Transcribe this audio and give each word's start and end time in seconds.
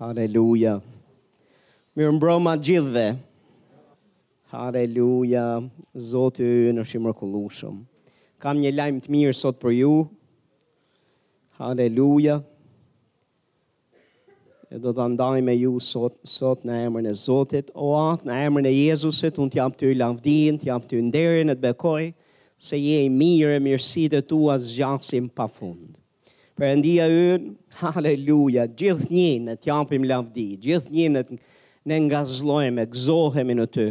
Hallelujah. 0.00 0.78
Mirë 1.92 2.12
mbroma 2.16 2.54
gjithve. 2.56 3.02
Hallelujah. 4.48 5.60
Zotë 5.92 6.40
ju 6.48 6.70
në 6.72 6.84
shimër 6.88 7.12
këllushëm. 7.18 7.82
Kam 8.40 8.62
një 8.62 8.70
lajmë 8.78 9.02
të 9.06 9.12
mirë 9.16 9.34
sot 9.36 9.58
për 9.60 9.74
ju. 9.76 9.90
Hallelujah. 11.60 12.38
E 14.72 14.80
do 14.80 14.96
të 14.96 15.10
ndaj 15.18 15.44
me 15.44 15.58
ju 15.60 15.76
sot, 15.92 16.16
sot 16.24 16.64
në 16.64 16.80
emër 16.86 17.04
në 17.10 17.14
Zotit. 17.26 17.68
O 17.76 17.90
atë 18.06 18.30
në 18.30 18.40
emër 18.48 18.64
në 18.70 18.74
Jezusit, 18.78 19.36
unë 19.36 19.52
t'jam 19.52 19.76
t'u 19.76 19.92
i 19.92 20.00
lavdin, 20.00 20.56
t'jam 20.62 20.80
t'u 20.80 21.04
nderin 21.10 21.52
e 21.52 21.58
t'bekoj, 21.60 22.08
se 22.56 22.80
je 22.80 23.04
i 23.04 23.12
mirë 23.20 23.58
e 23.58 23.64
mirësi 23.68 24.08
dhe 24.16 24.24
tua 24.32 24.56
zjasim 24.64 25.28
pa 25.28 25.44
fundë. 25.58 25.99
Perëndia 26.60 27.06
e 27.08 27.12
yt, 27.34 27.44
haleluja. 27.80 28.66
Gjithë 28.76 29.06
një 29.08 29.28
në 29.46 29.52
të 29.62 29.68
japim 29.70 30.02
lavdi. 30.04 30.42
Gjithë 30.60 30.92
një 30.92 31.06
në 31.14 31.20
ne 31.88 31.98
ngazllojmë, 32.04 32.84
gëzohemi 32.92 33.54
në 33.56 33.64
ty. 33.72 33.84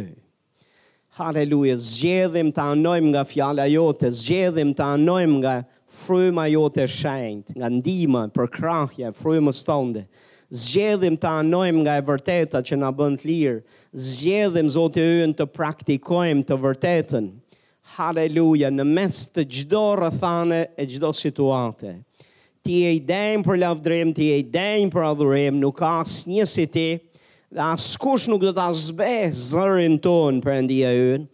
Haleluja. 1.18 1.74
Zgjedhim 1.82 2.52
të 2.54 2.62
anojmë 2.76 3.08
nga 3.10 3.24
fjala 3.26 3.64
jote, 3.72 4.12
zgjedhim 4.20 4.70
të 4.78 4.86
anojmë 4.86 5.40
nga 5.42 5.54
fryma 6.04 6.44
jote 6.52 6.84
e 6.86 6.90
shenjtë, 6.94 7.56
nga 7.58 7.70
ndihma 7.80 8.22
për 8.38 8.50
krahje, 8.54 9.10
fryma 9.18 9.50
stonde. 9.58 10.04
Zgjedhim 10.54 11.16
të 11.22 11.26
anojmë 11.40 11.82
nga 11.82 11.96
e 11.98 12.04
vërteta 12.06 12.60
që 12.70 12.78
na 12.84 12.92
bën 12.94 13.18
të 13.18 13.26
lirë. 13.32 13.58
Zgjedhim 14.12 14.70
e 14.70 15.08
ynë 15.26 15.36
të 15.40 15.48
praktikojmë 15.58 16.46
të 16.52 16.60
vërtetën. 16.68 17.26
Haleluja 17.96 18.70
në 18.70 18.86
mes 18.86 19.20
të 19.34 19.42
çdo 19.58 19.82
rrethane 19.98 20.68
e 20.78 20.86
çdo 20.94 21.10
situate 21.18 21.96
ti 22.64 22.82
e 22.84 22.92
i 22.98 23.04
denjë 23.04 23.44
për 23.46 23.60
lavdrim, 23.62 24.10
ti 24.16 24.30
e 24.34 24.38
i 24.42 24.46
denjë 24.52 24.90
për 24.92 25.06
adhurem, 25.10 25.60
nuk 25.62 25.78
ka 25.80 25.94
asë 26.02 26.30
një 26.34 26.48
si 26.50 26.66
ti, 26.68 26.88
dhe 27.50 27.68
askush 27.72 28.28
nuk 28.30 28.42
do 28.44 28.52
të 28.54 28.66
asbe 28.66 29.12
zërin 29.34 29.96
ton 30.04 30.40
për 30.44 30.52
endia 30.60 30.90
yën, 30.94 31.24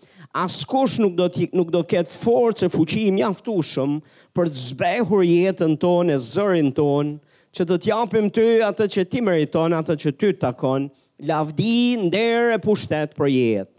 askush 0.42 1.00
nuk 1.02 1.16
do, 1.18 1.26
nuk 1.58 1.72
do 1.74 1.82
ketë 1.90 2.12
forë 2.14 2.58
që 2.62 2.70
fuqi 2.76 3.02
i 3.10 3.14
mjaftushëm 3.18 3.98
për 4.36 4.50
të 4.52 4.64
zbehur 4.68 5.24
jetën 5.26 5.74
tonë 5.82 6.14
e 6.16 6.20
zërin 6.30 6.70
tonë, 6.78 7.16
që 7.56 7.64
të 7.70 7.78
t'japim 7.86 8.26
ty 8.36 8.44
atë 8.68 8.86
që 8.94 9.06
ti 9.10 9.22
meriton, 9.24 9.72
atë 9.78 9.96
që 10.02 10.12
ty 10.20 10.30
të 10.36 10.42
takon, 10.44 10.90
lavdi 11.24 11.96
ndere 12.02 12.58
e 12.58 12.60
pushtet 12.60 13.14
për 13.16 13.30
jetë. 13.32 13.72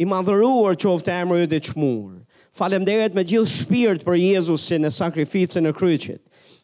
I 0.00 0.06
madhëruar 0.08 0.78
qoftë 0.80 1.06
të 1.10 1.16
emrë 1.22 1.46
dhe 1.52 1.62
qëmurë, 1.70 2.18
Falem 2.60 2.82
me 2.82 3.22
gjithë 3.22 3.46
shpirt 3.46 4.02
për 4.02 4.14
Jezusin 4.18 4.84
e 4.84 4.90
sakrificën 4.92 5.68
e 5.70 5.72
kryqit. 5.72 6.18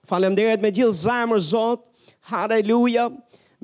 Falemderit 0.07 0.63
me 0.63 0.71
gjithë 0.71 0.95
zemër 1.03 1.41
Zot. 1.43 1.83
Haleluja. 2.31 3.09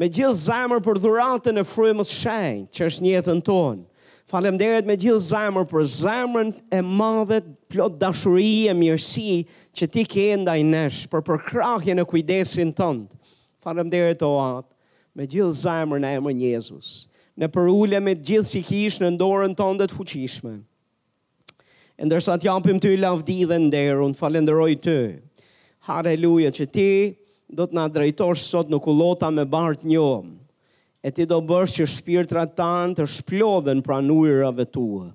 Me 0.01 0.09
gjithë 0.09 0.35
zemër 0.49 0.81
për 0.83 1.01
dhuratën 1.05 1.61
e 1.61 1.65
frymës 1.69 2.11
shenjtë 2.19 2.71
që 2.77 2.87
është 2.91 3.05
në 3.05 3.13
jetën 3.13 3.43
tonë. 3.47 3.83
Falemderit 4.33 4.87
me 4.89 4.95
gjithë 4.97 5.25
zemër 5.29 5.67
për 5.71 5.87
zemrën 6.01 6.53
e 6.73 6.81
madhe 6.83 7.43
plot 7.71 7.99
dashuri 8.01 8.67
e 8.71 8.75
mirësi 8.77 9.43
që 9.77 9.91
ti 9.95 10.07
ke 10.09 10.29
ndaj 10.43 10.59
për 11.13 11.25
përkrahje 11.31 11.95
në 11.99 12.07
kujdesin 12.11 12.73
tëndë. 12.79 13.09
Falemderit 13.63 14.23
o 14.27 14.33
atë 14.43 14.69
me 15.21 15.27
gjithë 15.31 15.61
zemër 15.65 16.03
në 16.07 16.15
emër 16.19 16.39
një 16.41 16.55
Jezus. 16.57 16.93
Në 17.39 17.53
përullë 17.55 18.01
me 18.05 18.17
gjithë 18.19 18.51
që 18.55 18.63
kishë 18.71 19.05
në 19.05 19.13
ndorën 19.19 19.53
tëndët 19.57 19.93
të 19.93 19.95
fuqishme. 20.01 20.57
Ndërsa 22.03 22.39
të 22.41 22.49
japim 22.51 22.81
ty 22.83 22.97
lavdi 22.99 23.37
dhe 23.47 23.59
nderun, 23.67 24.17
falenderoj 24.19 24.73
të. 24.85 24.97
Haleluja 25.83 26.53
që 26.55 26.67
ti 26.71 26.91
do 27.53 27.67
të 27.67 27.75
na 27.77 27.87
drejtosh 27.91 28.45
sot 28.53 28.71
në 28.71 28.79
kullota 28.85 29.33
me 29.35 29.45
bart 29.51 29.83
një 29.85 29.99
om. 30.03 30.29
E 31.03 31.11
ti 31.11 31.27
do 31.27 31.41
bësh 31.43 31.73
që 31.81 31.87
shpirtrat 31.97 32.53
tan 32.57 32.93
të 32.95 33.09
shplodhen 33.11 33.81
pran 33.83 34.11
ujërave 34.15 34.69
tua. 34.71 35.09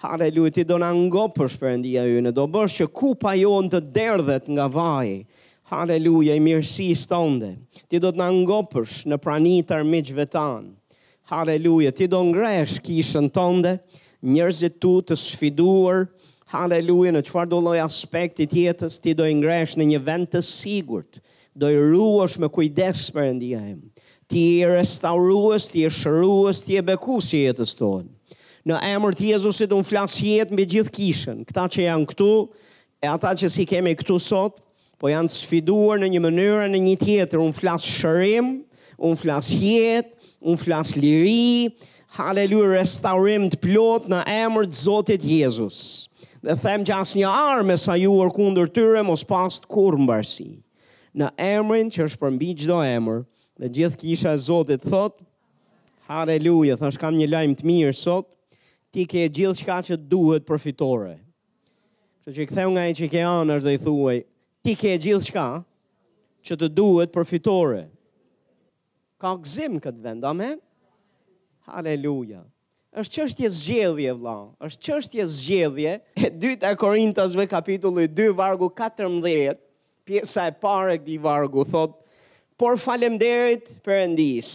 Haleluja 0.00 0.54
ti 0.56 0.64
do 0.64 0.78
na 0.80 0.88
ngopësh 0.96 1.58
perëndia 1.60 2.06
ynë, 2.08 2.32
do 2.32 2.46
bësh 2.48 2.78
që 2.80 2.86
kupa 2.96 3.34
jonë 3.36 3.72
të 3.74 3.80
derdhet 3.98 4.48
nga 4.56 4.70
vaji. 4.72 5.18
Haleluja 5.70 6.34
i 6.34 6.40
mirësi 6.42 6.88
i 6.90 6.96
stonde. 6.96 7.52
Ti 7.86 8.00
do 8.00 8.08
të 8.10 8.22
na 8.22 8.30
ngopësh 8.40 9.02
në 9.12 9.20
praninë 9.22 9.66
të 9.68 9.76
armiqve 9.82 10.24
tan. 10.32 10.70
Haleluja 11.30 11.92
ti 11.94 12.08
do 12.10 12.22
ngresh 12.32 12.80
kishën 12.88 13.28
tonde, 13.36 13.76
njerëzit 14.26 14.80
tu 14.82 14.96
të 15.06 15.14
sfiduar, 15.20 16.08
Haleluja, 16.50 17.12
në 17.14 17.20
qëfar 17.22 17.46
do 17.46 17.60
loj 17.62 17.76
aspektit 17.78 18.50
jetës, 18.58 18.96
ti 18.98 19.12
do 19.14 19.22
ingresh 19.30 19.76
në 19.78 19.84
një 19.92 20.00
vend 20.02 20.30
të 20.32 20.40
sigurt, 20.42 21.20
do 21.54 21.68
i 21.70 21.76
ruash 21.78 22.40
me 22.42 22.48
kujdes 22.50 23.04
për 23.14 23.28
ndia 23.36 23.60
e 23.70 23.76
Ti 24.30 24.42
i 24.60 24.66
restauruës, 24.66 25.68
ti 25.70 25.82
i 25.86 25.90
shëruës, 25.90 26.64
ti 26.66 26.76
i 26.78 26.82
beku 26.86 27.18
si 27.22 27.40
jetës 27.44 27.74
tonë. 27.78 28.10
Në 28.70 28.78
emër 28.94 29.16
të 29.18 29.26
Jezusit 29.34 29.72
unë 29.74 29.86
flas 29.88 30.16
jetë 30.22 30.54
me 30.58 30.66
gjithë 30.70 30.94
kishën, 30.94 31.40
këta 31.48 31.64
që 31.74 31.86
janë 31.86 32.08
këtu, 32.14 32.28
e 33.02 33.06
ata 33.10 33.32
që 33.38 33.50
si 33.50 33.66
kemi 33.70 33.94
këtu 33.98 34.18
sot, 34.22 34.58
po 35.00 35.10
janë 35.10 35.34
sfiduar 35.34 35.98
në 36.02 36.10
një 36.16 36.20
mënyrë 36.26 36.66
në 36.74 36.82
një 36.86 36.96
tjetër, 37.02 37.42
unë 37.46 37.58
flas 37.58 37.86
shërim, 37.90 38.50
unë 38.98 39.20
flas 39.22 39.50
jetë, 39.54 40.30
unë 40.46 40.62
flas 40.62 40.94
liri, 40.98 41.72
haleluja, 42.18 42.74
restaurim 42.82 43.50
të 43.54 43.58
plot 43.66 44.10
në 44.14 44.24
emër 44.40 44.66
të 44.70 44.82
Zotit 44.84 45.26
Jezusit 45.30 46.09
dhe 46.40 46.56
them 46.62 46.84
gjas 46.88 47.10
një 47.18 47.28
armë 47.28 47.74
sa 47.76 47.94
ju 48.00 48.12
orë 48.16 48.32
kundër 48.36 48.70
tyre 48.72 49.02
mos 49.04 49.22
pas 49.28 49.58
të 49.60 49.68
kur 49.70 49.96
mbarsi. 50.00 50.48
Në 51.18 51.28
emrin 51.44 51.90
që 51.92 52.06
është 52.08 52.20
përmbi 52.22 52.52
qdo 52.62 52.78
emër, 52.86 53.22
dhe 53.60 53.70
gjithë 53.76 53.98
kisha 54.00 54.32
e 54.36 54.40
Zotit 54.40 54.86
thot, 54.88 55.18
Haleluja, 56.10 56.74
thash 56.80 56.98
kam 56.98 57.14
një 57.14 57.28
lajmë 57.30 57.58
të 57.60 57.68
mirë 57.68 57.94
sot, 57.96 58.30
ti 58.90 59.04
ke 59.06 59.26
gjithë 59.30 59.58
shka 59.60 59.76
që 59.90 59.98
duhet 60.10 60.46
përfitore. 60.48 61.12
Që 62.24 62.30
që 62.34 62.42
i 62.42 62.48
këtheu 62.50 62.70
nga 62.72 62.86
i 62.90 62.96
që 62.98 63.08
ke 63.12 63.20
anë 63.26 63.56
është 63.58 63.68
dhe 63.68 63.74
i 63.78 63.82
thuaj, 63.84 64.16
ti 64.64 64.74
ke 64.80 64.96
gjithë 65.04 65.28
shka 65.28 65.46
që 66.48 66.56
të 66.62 66.70
duhet 66.76 67.12
përfitore. 67.14 67.84
Ka 69.20 69.36
këzim 69.42 69.76
këtë 69.82 70.06
vend, 70.08 70.24
amen? 70.24 70.56
Haleluja. 71.68 72.40
Haleluja 72.40 72.42
është 72.98 73.20
qështje 73.22 73.48
zgjedhje, 73.54 74.12
vla, 74.18 74.36
është 74.66 74.88
qështje 74.88 75.24
zgjedhje, 75.30 75.90
e 76.18 76.30
2 76.34 76.56
e 76.66 76.70
Korintasve 76.74 77.44
kapitulli 77.46 78.08
2, 78.10 78.32
vargu 78.34 78.66
14, 78.74 79.54
pjesa 80.04 80.48
e 80.50 80.56
pare 80.58 80.96
këti 80.98 81.18
vargu, 81.22 81.62
thot, 81.70 82.00
por 82.58 82.78
falemderit 82.82 83.76
për 83.86 84.00
endis, 84.08 84.50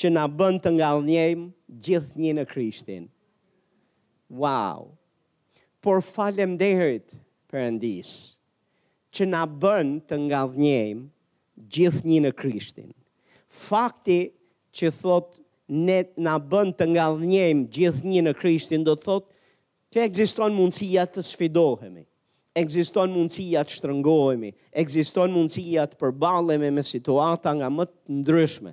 që 0.00 0.10
na 0.12 0.26
bën 0.30 0.58
të 0.62 0.74
nga 0.78 0.90
gjithnjë 1.00 1.48
gjithë 1.84 2.20
një 2.26 2.32
në 2.38 2.44
Krishtin. 2.48 3.08
Wow! 4.28 4.90
Por 5.80 6.04
falemderit 6.04 7.14
për 7.48 7.66
endis, 7.72 8.12
që 9.16 9.24
na 9.26 9.46
bën 9.48 9.96
të 10.10 10.20
nga 10.28 10.44
gjithnjë 10.44 11.08
gjithë 11.70 12.04
një 12.08 12.20
në 12.26 12.30
Krishtin. 12.40 12.92
Fakti 13.48 14.16
që 14.76 14.88
thotë 14.96 15.42
ne 15.70 16.04
na 16.26 16.34
bën 16.42 16.72
të 16.74 16.86
ngallnjem 16.94 17.64
gjithë 17.72 18.08
një 18.10 18.22
në 18.26 18.32
Krishtin 18.40 18.84
do 18.86 18.96
të 18.98 19.06
thotë 19.06 19.38
që 19.94 20.02
ekziston 20.08 20.54
mundësia 20.54 21.04
të 21.10 21.22
sfidohemi, 21.26 22.02
ekziston 22.58 23.10
mundësia 23.14 23.62
të 23.66 23.76
shtrëngohemi, 23.78 24.50
ekziston 24.82 25.32
mundësia 25.34 25.86
të 25.90 25.98
përballemi 26.00 26.70
me 26.74 26.84
situata 26.86 27.52
nga 27.58 27.70
më 27.70 27.86
të 27.90 28.18
ndryshme. 28.20 28.72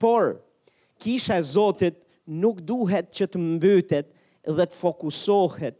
Por 0.00 0.36
kisha 1.00 1.36
e 1.40 1.44
Zotit 1.48 1.98
nuk 2.42 2.62
duhet 2.68 3.12
që 3.16 3.28
të 3.32 3.42
mbytet 3.48 4.08
dhe 4.58 4.64
të 4.66 4.76
fokusohet 4.76 5.76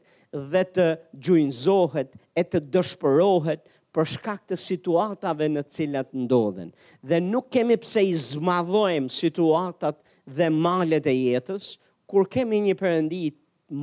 dhe 0.52 0.62
të 0.76 0.86
gjuinzohet 1.24 2.12
e 2.40 2.44
të 2.44 2.60
dëshpërohet 2.74 3.64
për 3.96 4.04
shkak 4.12 4.42
të 4.50 4.56
situatave 4.60 5.46
në 5.48 5.62
cilat 5.72 6.10
ndodhen. 6.12 6.70
Dhe 7.00 7.20
nuk 7.24 7.46
kemi 7.54 7.76
pse 7.80 8.02
i 8.04 8.12
zmadhojmë 8.20 9.08
situatat 9.16 10.02
dhe 10.26 10.48
malet 10.50 11.06
e 11.06 11.14
jetës, 11.14 11.76
kur 12.10 12.26
kemi 12.26 12.58
një 12.68 12.74
përëndi 12.80 13.22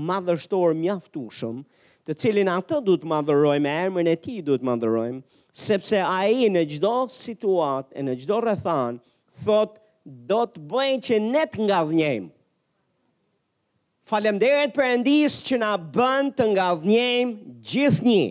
madhështor 0.10 0.75
mjaftushëm, 0.80 1.63
të 2.06 2.16
cilin 2.19 2.50
atë 2.51 2.81
du 2.84 2.98
të 3.00 3.07
madhërojmë, 3.07 3.74
emrin 3.88 4.10
e 4.12 4.16
ti 4.24 4.42
du 4.44 4.57
të 4.60 4.68
madhërojmë, 4.68 5.19
sepse 5.66 6.01
a 6.04 6.19
në 6.28 6.66
gjdo 6.74 6.94
situatë 7.16 7.95
e 8.00 8.04
në 8.04 8.16
gjdo 8.22 8.42
rëthanë, 8.44 9.00
thot 9.44 9.78
do 10.31 10.42
të 10.51 10.63
bëjnë 10.72 11.01
që 11.07 11.19
ne 11.31 11.44
të 11.51 11.62
nga 11.63 11.80
dhënjëm. 11.90 12.25
Falemderit 14.04 14.74
për 14.75 14.88
endisë 14.98 15.46
që 15.48 15.60
na 15.63 15.74
bënd 15.96 16.34
të 16.36 16.48
nga 16.51 16.66
dhënjëm 16.84 17.30
gjithë 17.72 18.07
një. 18.07 18.25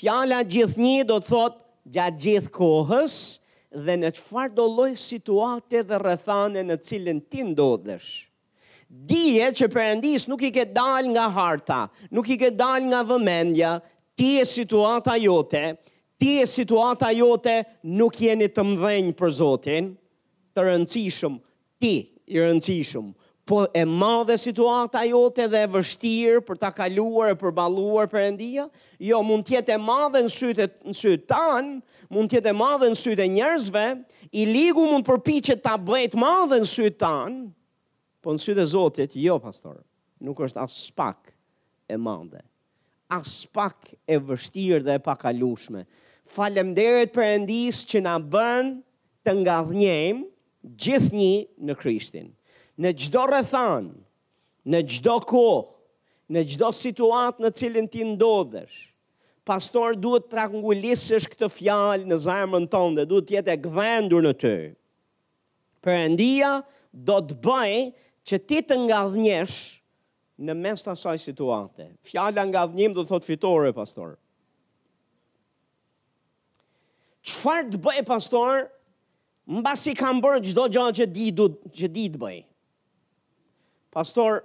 Fjalla 0.00 0.42
gjithë 0.50 0.82
një 0.82 1.04
do 1.10 1.20
të 1.22 1.30
thot 1.30 1.60
gjatë 1.94 2.22
gjithë 2.24 2.54
kohës, 2.56 3.20
dhe 3.70 3.94
në 4.00 4.08
qëfar 4.16 4.50
do 4.54 4.64
loj 4.66 4.90
situate 4.98 5.82
dhe 5.86 5.98
rëthane 6.02 6.64
në 6.66 6.76
cilin 6.82 7.20
ti 7.30 7.42
ndodhësh. 7.46 8.08
Dije 8.90 9.52
që 9.54 9.68
përëndis 9.70 10.24
nuk 10.28 10.42
i 10.42 10.50
ke 10.50 10.64
dal 10.66 11.06
nga 11.14 11.28
harta, 11.30 11.84
nuk 12.10 12.26
i 12.34 12.38
ke 12.40 12.50
dal 12.50 12.82
nga 12.90 13.04
vëmendja, 13.06 13.76
ti 14.18 14.32
e 14.40 14.44
situata 14.44 15.14
jote, 15.22 15.62
ti 16.18 16.40
e 16.42 16.46
situata 16.50 17.12
jote 17.14 17.60
nuk 17.86 18.18
jeni 18.18 18.50
të 18.50 18.66
mdhenjë 18.72 19.14
për 19.20 19.30
Zotin, 19.38 19.92
të 20.54 20.66
rëndësishëm, 20.66 21.38
ti 21.80 21.94
i 22.34 22.42
rëndësishëm, 22.42 23.12
po 23.50 23.66
e 23.74 23.82
madhe 23.84 24.36
situata 24.38 25.02
jote 25.10 25.44
dhe 25.50 25.58
e 25.64 25.68
vështirë 25.74 26.42
për 26.46 26.58
ta 26.62 26.68
kaluar 26.74 27.32
e 27.32 27.38
përballuar 27.40 28.06
Perëndia, 28.12 28.68
jo 29.02 29.18
mund 29.26 29.46
të 29.48 29.56
jetë 29.56 29.74
e 29.74 29.78
madhe 29.82 30.20
në 30.22 30.30
sytë 30.30 30.66
në 30.86 30.94
sytë 31.00 31.26
tan, 31.32 31.72
mund 32.14 32.30
të 32.30 32.38
jetë 32.38 32.52
e 32.52 32.58
madhe 32.60 32.90
në 32.92 33.00
sytë 33.02 33.26
njerëzve, 33.34 33.82
i 34.38 34.44
ligu 34.46 34.84
mund 34.86 35.06
përpiqet 35.08 35.64
ta 35.66 35.74
bëjë 35.82 36.12
të 36.12 36.20
madhe 36.22 36.60
në 36.62 36.70
sytë 36.76 36.98
tan, 37.02 37.34
po 38.22 38.36
në 38.36 38.44
sytë 38.46 38.62
e 38.62 38.70
Zotit, 38.70 39.18
jo 39.18 39.40
pastor, 39.42 39.80
nuk 40.22 40.44
është 40.46 40.62
as 40.62 40.78
pak 40.94 41.32
e 41.90 41.98
madhe. 41.98 42.44
As 43.10 43.40
pak 43.50 43.90
e 44.06 44.20
vështirë 44.30 44.86
dhe 44.86 45.00
e 45.00 45.02
pakalueshme. 45.08 45.82
Faleminderit 46.30 47.10
Perëndis 47.18 47.82
që 47.90 48.04
na 48.06 48.14
bën 48.22 48.76
të 49.26 49.34
ngadhnjëm 49.40 50.22
gjithnjë 50.62 51.48
në 51.66 51.74
Krishtin 51.82 52.30
në 52.80 52.94
gjdo 52.96 53.24
rëthan, 53.28 53.90
në 54.70 54.80
gjdo 54.88 55.18
kohë, 55.28 55.74
në 56.32 56.44
gjdo 56.54 56.68
situatë 56.74 57.44
në 57.44 57.50
cilin 57.58 57.88
ti 57.90 58.04
ndodhësh, 58.06 58.78
pastor 59.48 59.96
duhet 59.98 60.28
të 60.30 60.38
rangulisësh 60.40 61.26
këtë 61.32 61.48
fjalë 61.58 62.08
në 62.12 62.18
zemën 62.24 62.68
tonë 62.72 63.00
dhe 63.00 63.06
duhet 63.10 63.32
jetë 63.34 63.52
e 63.52 63.58
gdhendur 63.66 64.24
në 64.24 64.32
ty. 64.40 64.54
Për 65.84 65.96
endia, 66.06 66.54
do 66.92 67.18
të 67.24 67.36
bëjë 67.46 67.84
që 68.30 68.40
ti 68.48 68.60
të 68.68 68.76
nga 68.86 69.02
dhënjesh 69.12 69.58
në 70.40 70.56
mes 70.56 70.84
të 70.84 70.92
asaj 70.94 71.18
situate. 71.22 71.86
Fjalla 72.08 72.46
nga 72.48 72.64
dhënjim 72.68 72.94
do 72.96 73.04
të 73.04 73.12
thotë 73.12 73.28
fitore, 73.30 73.72
pastor. 73.76 74.14
Qëfar 77.28 77.66
të 77.74 77.80
bëjë, 77.84 78.04
pastor, 78.08 78.64
mbasi 79.60 79.96
kam 79.98 80.20
bërë 80.24 80.44
gjdo 80.50 80.68
gjatë 80.70 81.10
që 81.10 81.90
di 82.00 82.06
të 82.06 82.20
bëjë? 82.22 82.46
Pastor, 83.90 84.44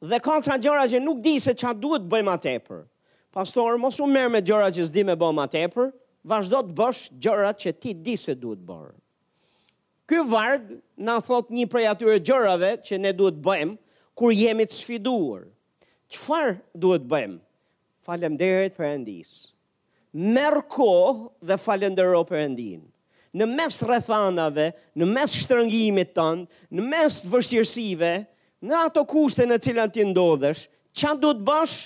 dhe 0.00 0.16
ka 0.24 0.40
ca 0.40 0.56
gjëra 0.56 0.86
që 0.88 1.02
nuk 1.04 1.20
di 1.20 1.36
se 1.38 1.52
çfarë 1.54 1.80
duhet 1.84 2.04
bëj 2.10 2.22
më 2.24 2.34
tepër. 2.40 2.82
Pastor, 3.36 3.76
mos 3.76 3.98
u 4.00 4.06
merr 4.08 4.30
me 4.32 4.40
gjëra 4.40 4.70
që 4.72 4.86
s'di 4.88 5.02
më 5.10 5.16
bëjmë 5.20 5.36
më 5.40 5.46
tepër, 5.54 5.90
vazhdo 6.26 6.62
të 6.70 6.76
bësh 6.78 7.02
gjërat 7.22 7.58
që 7.62 7.72
ti 7.82 7.90
di 8.04 8.14
se 8.18 8.32
duhet 8.34 8.62
bërë. 8.66 8.94
Ky 10.08 10.22
varg 10.32 10.70
na 10.96 11.18
thot 11.20 11.50
një 11.54 11.66
prej 11.70 11.84
atyre 11.92 12.16
gjërave 12.24 12.70
që 12.88 12.98
ne 13.02 13.12
duhet 13.18 13.36
bëjmë 13.44 13.76
kur 14.16 14.32
jemi 14.34 14.64
të 14.64 14.72
sfiduar. 14.80 15.42
Çfarë 16.14 16.54
duhet 16.84 17.04
bëjmë? 17.10 17.36
Faleminderit 18.06 18.76
për 18.78 18.96
ndihmës. 19.02 19.32
Merr 20.16 20.62
kohë 20.72 21.34
dhe 21.50 21.58
falendero 21.60 22.22
për 22.24 22.52
Në 23.36 23.44
mes 23.44 23.74
rrethanave, 23.84 24.70
në 24.96 25.04
mes 25.10 25.32
shtrëngimit 25.42 26.14
tonë, 26.16 26.46
në 26.72 26.82
mes 26.88 27.18
vështirësive, 27.28 28.12
në 28.64 28.76
ato 28.88 29.02
kushte 29.08 29.44
në 29.46 29.58
cilat 29.64 29.92
ti 29.94 30.04
ndodhesh, 30.08 30.66
qa 30.96 31.14
du 31.14 31.32
të 31.36 31.44
bësh, 31.44 31.76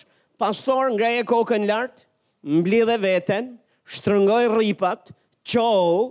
pastor 0.40 0.93
nga 0.94 1.08
e 1.19 1.25
kokën 1.26 1.64
lartë, 1.69 2.05
mbli 2.61 2.84
dhe 2.88 2.96
veten, 3.02 3.49
shtrëngoj 3.90 4.44
ripat, 4.55 5.11
qohu, 5.50 6.11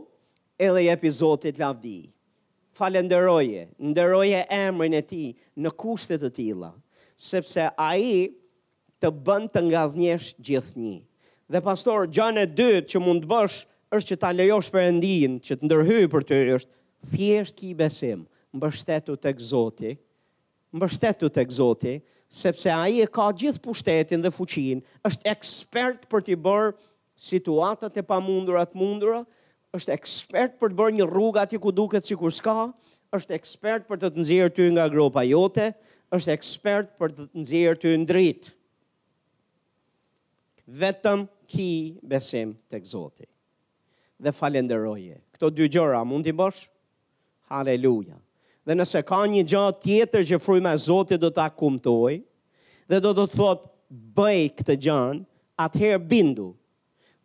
edhe 0.59 0.83
jep 0.89 1.03
i 1.07 1.11
Zotit 1.15 1.61
Falë 2.79 3.01
ndëroje, 3.09 3.65
nderoje 3.91 4.45
emrin 4.55 4.93
e 4.95 5.01
ti 5.03 5.23
në 5.59 5.71
kushte 5.75 6.15
të 6.21 6.29
tilla, 6.37 6.69
sepse 7.19 7.65
ai 7.75 8.29
të 9.01 9.09
bën 9.27 9.49
të 9.51 9.63
gjithë 9.67 10.35
gjithnjë. 10.47 11.01
Dhe 11.51 11.59
pastor, 11.65 12.05
gjanë 12.07 12.45
e 12.45 12.47
dytë 12.55 12.87
që 12.93 12.99
mund 13.03 13.25
të 13.25 13.27
bësh 13.33 13.57
është 13.97 14.09
që 14.13 14.19
ta 14.21 14.31
lejosh 14.31 14.71
Perëndin 14.71 15.35
që 15.43 15.57
të 15.59 15.67
ndërhyjë 15.67 16.09
për 16.13 16.23
ty, 16.29 16.39
është 16.55 16.73
thjesht 17.13 17.57
ki 17.59 17.73
besim, 17.81 18.23
mbështetu 18.55 19.17
tek 19.25 19.43
Zoti, 19.43 19.97
më 20.71 20.81
bështetu 20.85 21.29
të 21.33 21.45
këzoti, 21.49 21.93
sepse 22.29 22.69
a 22.71 22.83
i 22.91 22.99
e 23.01 23.07
ka 23.09 23.29
gjithë 23.33 23.61
pushtetin 23.65 24.21
dhe 24.21 24.31
fuqin, 24.33 24.83
është 25.09 25.31
ekspert 25.33 26.05
për 26.11 26.25
t'i 26.27 26.37
bërë 26.45 26.75
situatët 27.29 27.97
e 27.97 28.03
pa 28.05 28.19
mundurat 28.21 28.75
mundurat, 28.77 29.25
është 29.75 29.93
ekspert 29.95 30.55
për 30.61 30.71
të 30.73 30.79
bërë 30.81 30.95
një 30.99 31.07
rruga 31.09 31.43
t'i 31.49 31.59
ku 31.61 31.73
duket 31.77 32.05
si 32.09 32.17
kur 32.17 32.33
s'ka, 32.33 32.55
është 33.13 33.35
ekspert 33.39 33.87
për 33.89 34.01
të 34.03 34.11
të 34.15 34.21
nxjerrë 34.23 34.55
ty 34.59 34.67
nga 34.75 34.85
gropa 34.93 35.25
jote, 35.25 35.71
është 36.13 36.33
ekspert 36.35 36.93
për 37.01 37.13
të 37.17 37.27
të 37.31 37.43
nxjerrë 37.43 37.81
ty 37.83 37.95
në 37.97 38.07
dritë. 38.13 38.53
Vetëm 40.83 41.23
ki 41.49 41.69
besim 42.05 42.51
të 42.69 42.81
këzoti 42.85 43.25
dhe 44.19 44.33
falenderoje. 44.35 45.17
Këto 45.33 45.49
dy 45.55 45.69
gjora 45.71 46.03
mund 46.05 46.27
t'i 46.27 46.33
bësh? 46.35 46.65
Haleluja 47.49 48.17
dhe 48.69 48.75
nëse 48.77 48.99
ka 49.01 49.17
një 49.25 49.41
gjatë 49.49 49.79
tjetër 49.81 50.25
që 50.29 50.37
e 50.69 50.73
Zotit 50.85 51.19
do 51.25 51.29
të 51.33 51.41
akumtoj, 51.41 52.19
dhe 52.89 52.99
do 53.01 53.11
të 53.17 53.25
thot 53.35 53.63
bëj 54.13 54.41
këtë 54.57 54.75
gjanë, 54.85 55.23
atëherë 55.57 55.97
bindu. 56.11 56.49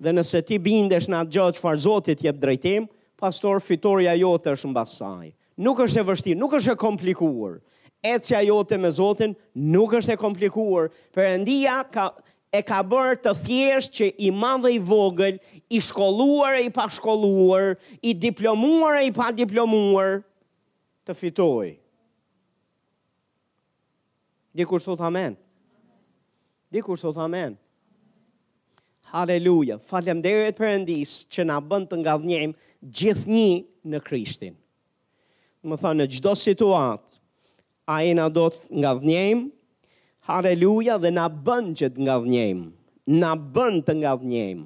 Dhe 0.01 0.15
nëse 0.17 0.41
ti 0.43 0.57
bindesh 0.59 1.07
në 1.11 1.19
atë 1.21 1.31
gjatë 1.37 1.53
që 1.53 1.61
farë 1.65 1.83
Zotit 1.85 2.25
jep 2.25 2.41
drejtim, 2.41 2.89
pastor 3.21 3.61
fitoria 3.61 4.17
jote 4.17 4.55
është 4.57 4.71
në 4.73 4.73
basaj. 4.79 5.27
Nuk 5.67 5.85
është 5.85 6.01
e 6.01 6.07
vështirë, 6.09 6.41
nuk 6.41 6.57
është 6.57 6.73
e 6.73 6.81
komplikuar. 6.81 7.61
Ecja 8.05 8.41
jote 8.45 8.79
me 8.81 8.89
Zotin 8.97 9.37
nuk 9.77 9.93
është 10.01 10.17
e 10.17 10.17
komplikuar. 10.25 10.89
Perëndia 11.15 11.83
ka 11.95 12.09
e 12.57 12.63
ka 12.65 12.81
bërë 12.85 13.21
të 13.25 13.33
thjesht 13.45 13.99
që 14.01 14.09
i 14.27 14.33
madh 14.41 14.63
dhe 14.65 14.73
i 14.79 14.81
vogël, 14.91 15.37
i 15.69 15.77
shkolluar 15.91 16.57
e 16.63 16.67
i 16.71 16.73
shkolluar, 16.97 17.75
i 18.01 18.15
diplomuar 18.27 19.03
e 19.03 19.07
i 19.11 19.13
padiplomuar, 19.13 20.09
diplomuar, 20.15 20.23
të 21.05 21.15
fitoj. 21.19 21.73
Dikur 24.55 24.83
thot 24.83 25.03
amen. 25.05 25.35
Dikur 26.73 26.99
thot 26.99 27.19
amen. 27.23 27.57
Halleluja, 29.15 29.77
falemderit 29.85 30.57
për 30.59 30.73
endis 30.81 31.19
që 31.31 31.45
na 31.47 31.59
bënd 31.61 31.91
të 31.91 31.99
nga 32.01 32.15
dhënjëm, 32.19 32.55
gjithë 32.89 33.31
një 33.31 33.65
në 33.93 34.01
Krishtin. 34.07 34.55
Më 35.65 35.79
tha 35.81 35.93
në 35.95 36.07
gjdo 36.15 36.33
situat, 36.39 37.19
a 37.95 37.99
e 38.09 38.15
na 38.17 38.27
do 38.33 38.47
të 38.53 38.81
nga 38.81 38.95
dhënjëm, 39.03 39.45
haleluja 40.31 40.97
dhe 41.03 41.13
na 41.13 41.29
bënd 41.29 41.77
që 41.83 41.93
të 41.95 42.07
nga 42.07 42.17
dhënjëm, 42.25 42.63
na 43.21 43.35
bënd 43.37 43.85
të 43.87 43.99
nga 44.01 44.15
dhënjëm, 44.23 44.63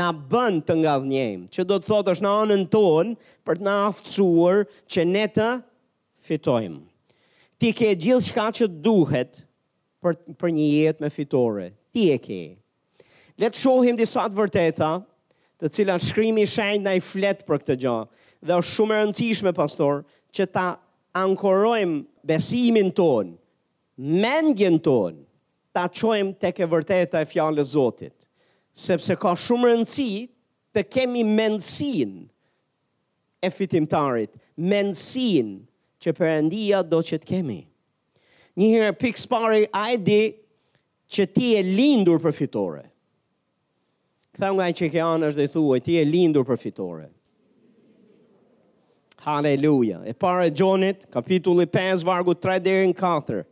na 0.00 0.08
bënd 0.14 0.64
të 0.70 0.78
nga 0.84 0.94
dhënjëm, 1.02 1.44
që 1.50 1.66
do 1.66 1.80
të 1.80 1.90
thot 1.90 2.12
është 2.14 2.28
në 2.28 2.32
anën 2.46 2.64
tonë 2.72 3.34
për 3.48 3.58
të 3.60 3.66
na 3.68 3.76
aftësuar 3.90 4.62
që 4.86 5.08
ne 5.10 5.26
të 5.34 5.50
fitojmë. 6.24 6.80
Ti 7.60 7.70
ke 7.76 7.90
gjithë 7.92 8.24
shka 8.30 8.46
që 8.60 8.68
duhet 8.84 9.42
për, 10.02 10.16
për 10.40 10.54
një 10.56 10.68
jetë 10.74 11.04
me 11.04 11.10
fitore. 11.12 11.68
Ti 11.92 12.06
e 12.14 12.18
ke. 12.22 12.42
Letë 13.40 13.60
shohim 13.60 13.98
disa 13.98 14.26
vërteta, 14.30 14.90
të 15.60 15.68
cila 15.74 15.98
shkrimi 16.00 16.46
shajnë 16.48 16.84
na 16.86 16.94
i 16.96 17.02
fletë 17.04 17.48
për 17.48 17.62
këtë 17.64 17.78
gjahë, 17.84 18.08
Dhe 18.40 18.56
është 18.56 18.72
shumë 18.72 18.96
rëndësishme, 18.96 19.50
pastor, 19.52 19.98
që 20.32 20.44
ta 20.48 20.68
ankorojmë 21.20 21.98
besimin 22.26 22.88
tonë, 22.96 23.34
mendjen 24.00 24.78
tonë, 24.80 25.18
ta 25.76 25.82
qojmë 25.92 26.38
të 26.40 26.50
ke 26.56 26.68
vërteta 26.72 27.20
e 27.20 27.28
fjallë 27.28 27.66
zotit. 27.68 28.14
Sepse 28.72 29.12
ka 29.20 29.34
shumë 29.36 29.68
rëndësi 29.68 30.06
të 30.72 30.86
kemi 30.88 31.26
mendësin 31.28 32.14
e 33.44 33.52
fitimtarit, 33.52 34.32
mendësin 34.56 35.52
e 35.60 35.69
që 36.02 36.14
përëndia 36.16 36.82
do 36.88 37.02
që 37.04 37.18
të 37.22 37.28
kemi. 37.30 37.58
Një 38.60 38.68
herë 38.74 38.96
pikë 39.00 39.20
spari, 39.22 39.64
a 39.72 39.84
e 39.94 39.98
di 40.00 40.20
që 41.12 41.26
ti 41.34 41.50
e 41.58 41.62
lindur 41.66 42.20
për 42.24 42.34
fitore. 42.36 42.84
Këtha 44.34 44.50
nga 44.56 44.68
i 44.70 44.76
që 44.78 44.88
ke 44.94 45.02
anë 45.04 45.30
është 45.30 45.42
dhe 45.44 45.50
thua, 45.56 45.80
ti 45.84 45.98
e 46.00 46.04
lindur 46.06 46.46
për 46.48 46.60
fitore. 46.62 47.08
Haleluja. 49.24 50.00
E 50.08 50.14
pare 50.16 50.46
gjonit, 50.56 51.02
kapitulli 51.12 51.66
5, 51.68 52.04
vargu 52.08 52.32
3 52.40 52.56
dhe 52.64 52.76
në 52.88 52.94
4. 52.96 53.42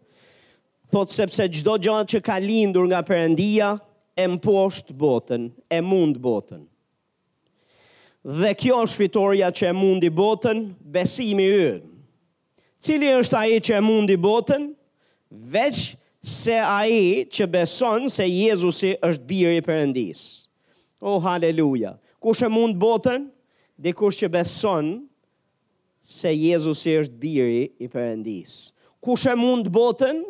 Thot 0.88 1.12
sepse 1.12 1.44
gjdo 1.52 1.74
gjatë 1.84 2.14
që 2.14 2.22
ka 2.24 2.38
lindur 2.44 2.86
nga 2.88 3.02
përëndia, 3.06 3.74
e 4.18 4.24
mposht 4.32 4.88
botën, 4.98 5.44
e 5.70 5.78
mund 5.86 6.16
botën. 6.24 6.62
Dhe 8.40 8.50
kjo 8.58 8.80
është 8.82 8.98
fitorja 9.04 9.52
që 9.54 9.68
e 9.68 9.76
mundi 9.78 10.08
botën, 10.10 10.64
besimi 10.96 11.44
yënë 11.46 11.86
cili 12.82 13.10
është 13.18 13.40
aji 13.44 13.58
që 13.68 13.76
e 13.78 13.82
mundi 13.84 14.16
botën, 14.22 14.68
veç 15.50 15.80
se 16.28 16.58
aji 16.62 17.24
që 17.34 17.48
beson 17.50 18.08
se 18.12 18.26
Jezusi 18.30 18.94
është 19.04 19.26
biri 19.28 19.56
i 19.60 19.64
përëndis. 19.66 20.22
Oh, 21.02 21.18
haleluja! 21.24 21.96
Kush 22.22 22.42
e 22.46 22.50
mund 22.50 22.78
botën? 22.82 23.28
Dikush 23.78 24.18
që 24.22 24.30
beson 24.34 24.88
se 26.02 26.30
Jezusi 26.34 26.96
është 27.02 27.20
biri 27.22 27.62
i 27.86 27.90
përëndis. 27.92 28.72
Kush 29.04 29.28
e 29.30 29.34
mund 29.38 29.70
botën? 29.74 30.22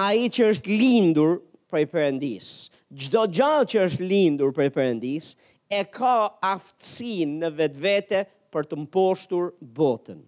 Aji 0.00 0.30
që 0.36 0.48
është 0.54 0.78
lindur 0.80 1.34
për 1.72 1.84
i 1.84 1.88
përëndis. 1.92 2.50
Gjdo 2.90 3.26
gjallë 3.36 3.68
që 3.74 3.82
është 3.88 4.06
lindur 4.08 4.54
për 4.56 4.68
i 4.70 4.74
përëndis, 4.76 5.32
e 5.70 5.82
ka 5.86 6.14
aftësin 6.54 7.36
në 7.42 7.52
vetë 7.60 7.82
vete 7.84 8.22
për 8.50 8.66
të 8.70 8.80
mposhtur 8.84 9.50
botën 9.62 10.20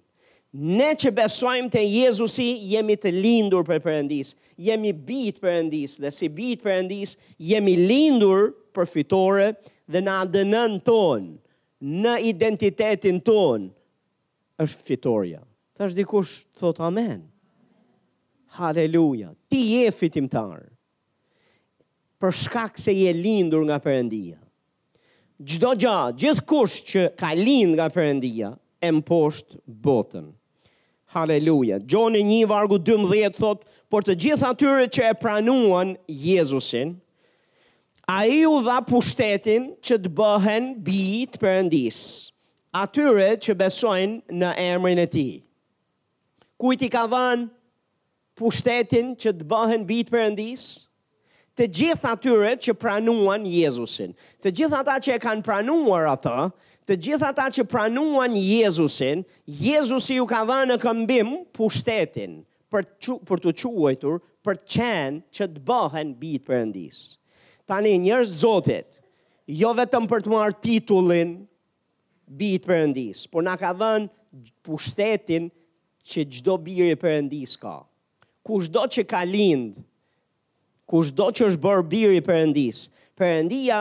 ne 0.52 0.90
që 0.98 1.10
besojmë 1.16 1.70
të 1.72 1.80
Jezusi, 1.86 2.50
jemi 2.68 2.96
të 3.00 3.10
lindur 3.16 3.62
për 3.64 3.78
përëndis, 3.80 4.34
jemi 4.60 4.90
bitë 4.92 5.40
përëndis, 5.40 5.94
dhe 6.02 6.10
si 6.12 6.28
bitë 6.28 6.62
përëndis, 6.66 7.14
jemi 7.40 7.76
lindur 7.80 8.50
për 8.76 8.88
fitore 8.92 9.46
dhe 9.92 10.00
në 10.04 10.16
adënën 10.26 10.76
tonë, 10.84 11.32
në 12.04 12.16
identitetin 12.30 13.20
tonë, 13.24 13.70
është 14.60 14.86
fitoria. 14.90 15.40
Ta 15.74 15.88
është 15.88 16.02
dikush, 16.02 16.34
thot 16.60 16.78
amen. 16.84 17.24
Haleluja, 18.58 19.32
ti 19.48 19.62
je 19.80 19.88
fitimtar, 19.96 20.66
për 22.20 22.34
shkak 22.42 22.76
se 22.78 22.92
je 22.92 23.14
lindur 23.16 23.64
nga 23.66 23.80
përëndia. 23.82 24.36
Gjdo 25.42 25.72
gja, 25.80 25.96
gjithë 26.14 26.44
kush 26.46 26.76
që 26.92 27.06
ka 27.18 27.32
lind 27.34 27.72
nga 27.80 27.88
përëndia, 27.90 28.52
e 28.82 28.92
mposht 28.92 29.56
botën. 29.66 30.28
Haleluja. 31.12 31.76
Gjoni 31.86 32.22
një 32.24 32.46
vargu 32.48 32.78
12 32.80 33.36
thot, 33.36 33.64
por 33.92 34.04
të 34.06 34.14
gjitha 34.16 34.52
atyre 34.54 34.86
që 34.88 35.02
e 35.10 35.16
pranuan 35.20 35.94
Jezusin, 36.08 36.94
a 38.08 38.22
i 38.26 38.38
u 38.48 38.54
dha 38.64 38.78
pushtetin 38.88 39.70
që 39.84 39.98
të 40.06 40.12
bëhen 40.18 40.70
bitë 40.86 41.42
për 41.42 41.58
endisë, 41.64 42.06
atyre 42.82 43.28
që 43.44 43.56
besojnë 43.60 44.32
në 44.40 44.54
emrin 44.64 45.02
e 45.02 45.04
ti. 45.12 45.26
Kujti 46.62 46.88
ka 46.94 47.04
dhanë 47.12 47.50
pushtetin 48.38 49.12
që 49.20 49.34
të 49.40 49.50
bëhen 49.52 49.86
bitë 49.92 50.16
për 50.16 50.48
Të 51.60 51.66
gjitha 51.76 52.10
atyre 52.16 52.54
që 52.64 52.72
pranuan 52.80 53.42
Jezusin. 53.44 54.14
Të 54.40 54.50
gjitha 54.56 54.78
ata 54.80 54.94
që 55.04 55.18
e 55.18 55.20
kanë 55.20 55.42
pranuar 55.44 56.06
atë, 56.14 56.46
të 56.88 56.96
gjithë 57.06 57.26
ata 57.30 57.46
që 57.54 57.64
pranuan 57.70 58.34
Jezusin, 58.38 59.22
Jezusi 59.46 60.16
ju 60.18 60.26
ka 60.30 60.42
dhe 60.48 60.56
në 60.70 60.76
këmbim 60.82 61.34
pushtetin 61.54 62.38
për 62.72 62.86
të 62.86 62.96
qu, 63.04 63.16
për 63.28 63.42
të 63.46 63.54
quajtur, 63.60 64.18
për 64.42 64.56
të 64.58 64.70
qenë 64.74 65.38
që 65.38 65.48
të 65.54 65.62
bëhen 65.68 66.14
bit 66.18 66.46
perëndis. 66.48 66.98
Tani 67.70 67.92
njerëz 68.02 68.32
Zotit, 68.42 68.88
jo 69.46 69.70
vetëm 69.78 70.08
për 70.10 70.24
të 70.24 70.32
marr 70.32 70.56
titullin 70.64 71.36
bit 72.32 72.64
perëndis, 72.66 73.26
por 73.30 73.44
na 73.44 73.54
ka 73.60 73.70
dhënë 73.76 74.58
pushtetin 74.66 75.46
që 76.08 76.24
çdo 76.38 76.56
birë 76.58 76.94
i 76.96 76.98
perëndis 77.02 77.58
ka. 77.62 77.76
do 78.74 78.82
që 78.94 79.04
ka 79.06 79.22
lind, 79.24 79.74
do 81.16 81.26
që 81.36 81.42
është 81.46 81.64
bërë 81.66 81.88
birë 81.92 82.16
i 82.18 82.22
perëndis, 82.30 82.88
Perëndia 83.16 83.78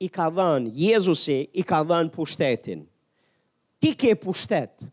i 0.00 0.08
ka 0.12 0.26
dhënë, 0.32 0.70
Jezusi 0.76 1.36
i 1.56 1.62
ka 1.66 1.80
dhënë 1.88 2.12
pushtetin. 2.12 2.82
Ti 3.80 3.92
ke 3.96 4.14
pushtet. 4.18 4.84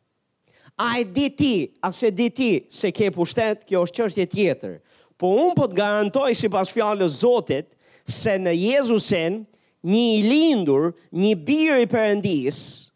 A 0.80 0.96
e 1.02 1.04
di 1.04 1.28
ti, 1.38 1.54
a 1.86 1.92
se 1.94 2.12
di 2.12 2.30
ti 2.34 2.52
se 2.72 2.92
ke 2.96 3.10
pushtet, 3.14 3.66
kjo 3.68 3.84
është 3.86 3.98
që 3.98 4.04
është 4.06 4.80
Po 5.24 5.28
unë 5.30 5.56
po 5.56 5.66
të 5.70 5.76
garantoj 5.78 6.34
si 6.36 6.50
pas 6.50 6.70
fjallë 6.74 7.06
zotit, 7.08 7.68
se 8.08 8.34
në 8.38 8.52
Jezusin 8.58 9.46
një 9.84 10.02
i 10.18 10.22
lindur, 10.24 10.94
një 11.12 11.36
birë 11.36 11.78
i 11.84 11.88
përëndisë, 11.92 12.92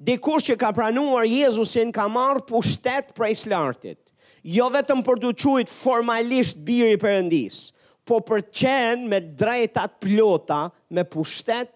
Dhe 0.00 0.16
kush 0.16 0.46
që 0.48 0.56
ka 0.56 0.72
pranuar 0.72 1.26
Jezusin 1.28 1.92
ka 1.92 2.06
marrë 2.08 2.46
pushtet 2.48 3.10
prej 3.12 3.34
slartit, 3.42 3.98
jo 4.40 4.70
vetëm 4.72 5.02
për 5.04 5.18
të 5.20 5.32
quit 5.42 5.68
formalisht 5.68 6.56
birë 6.64 6.94
i 6.94 7.00
përëndisë, 7.02 7.66
po 8.10 8.18
përqen 8.26 9.04
me 9.08 9.20
drejtat 9.38 10.00
plota, 10.02 10.64
me 10.90 11.04
pushtet 11.06 11.70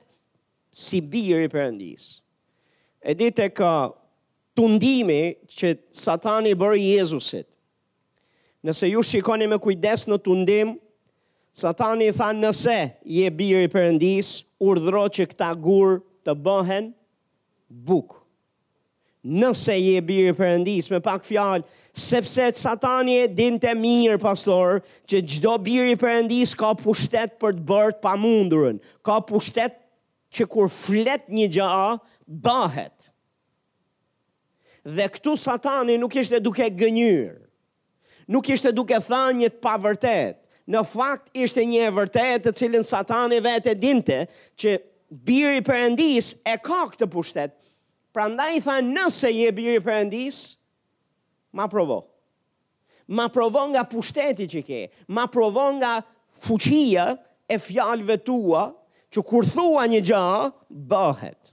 si 0.75 0.99
biri 0.99 1.47
përëndis. 1.53 2.07
E 3.07 3.15
ditë 3.15 3.47
e 3.47 3.53
ka 3.55 3.75
tundimi 4.57 5.21
që 5.55 5.75
satani 6.03 6.55
bërë 6.59 6.81
Jezusit. 6.83 7.47
Nëse 8.65 8.89
ju 8.91 9.03
shikoni 9.05 9.47
me 9.53 9.59
kujdes 9.61 10.07
në 10.09 10.19
tundim, 10.25 10.75
satani 11.55 12.09
i 12.11 12.17
thanë 12.17 12.47
nëse 12.49 12.79
je 13.21 13.31
biri 13.39 13.71
përëndis, 13.75 14.35
urdhro 14.67 15.07
që 15.15 15.29
këta 15.35 15.53
gurë 15.63 16.01
të 16.27 16.35
bëhen 16.47 16.91
bukë 17.89 18.24
nëse 19.25 19.73
je 19.79 20.01
birë 20.05 20.35
përëndis, 20.37 20.91
me 20.93 20.99
pak 21.03 21.25
fjalë, 21.25 21.65
sepse 21.97 22.51
satani 22.61 23.15
e 23.23 23.27
din 23.33 23.57
të 23.61 23.73
mirë, 23.79 24.19
pastor, 24.21 24.83
që 25.09 25.23
gjdo 25.33 25.55
birë 25.65 25.97
përëndis 26.01 26.53
ka 26.61 26.75
pushtet 26.81 27.39
për 27.41 27.57
të 27.59 27.65
bërt 27.71 28.03
pa 28.05 28.13
mundurën, 28.21 28.79
ka 29.07 29.19
pushtet 29.29 29.79
që 30.35 30.49
kur 30.51 30.69
flet 30.73 31.27
një 31.33 31.49
gja, 31.57 31.71
bahet. 32.27 33.09
Dhe 34.85 35.07
këtu 35.13 35.39
satani 35.41 35.97
nuk 35.97 36.17
ishte 36.21 36.43
duke 36.45 36.69
gënyrë, 36.77 37.41
nuk 38.29 38.49
ishte 38.53 38.75
duke 38.77 39.01
tha 39.09 39.23
një 39.39 39.55
të 39.55 39.63
pavërtet, 39.65 40.41
në 40.69 40.81
fakt 40.89 41.33
ishte 41.37 41.65
një 41.69 41.87
e 41.87 41.93
vërtet 41.97 42.45
të 42.47 42.53
cilin 42.61 42.85
satani 42.89 43.37
e 43.41 43.75
dinte 43.75 44.27
që 44.61 44.79
birë 45.29 45.59
i 45.61 45.63
përëndis 45.65 46.31
e 46.45 46.57
ka 46.65 46.85
këtë 46.93 47.09
pushtet, 47.13 47.53
Pra 48.15 48.29
nda 48.31 48.47
i 48.55 48.61
tha 48.63 48.77
nëse 48.85 49.27
je 49.35 49.49
biri 49.57 49.81
për 49.83 49.97
endis, 50.05 50.37
ma 51.51 51.65
provo. 51.67 51.97
Ma 53.11 53.25
provo 53.35 53.65
nga 53.73 53.83
pushteti 53.91 54.47
që 54.53 54.61
ke, 54.69 54.83
ma 55.11 55.25
provo 55.35 55.65
nga 55.81 55.97
fuqia 56.47 57.09
e 57.51 57.59
fjalëve 57.59 58.17
tua, 58.25 58.63
që 59.11 59.25
kur 59.27 59.47
thua 59.51 59.89
një 59.91 60.01
gjë, 60.07 60.53
bëhet. 60.93 61.51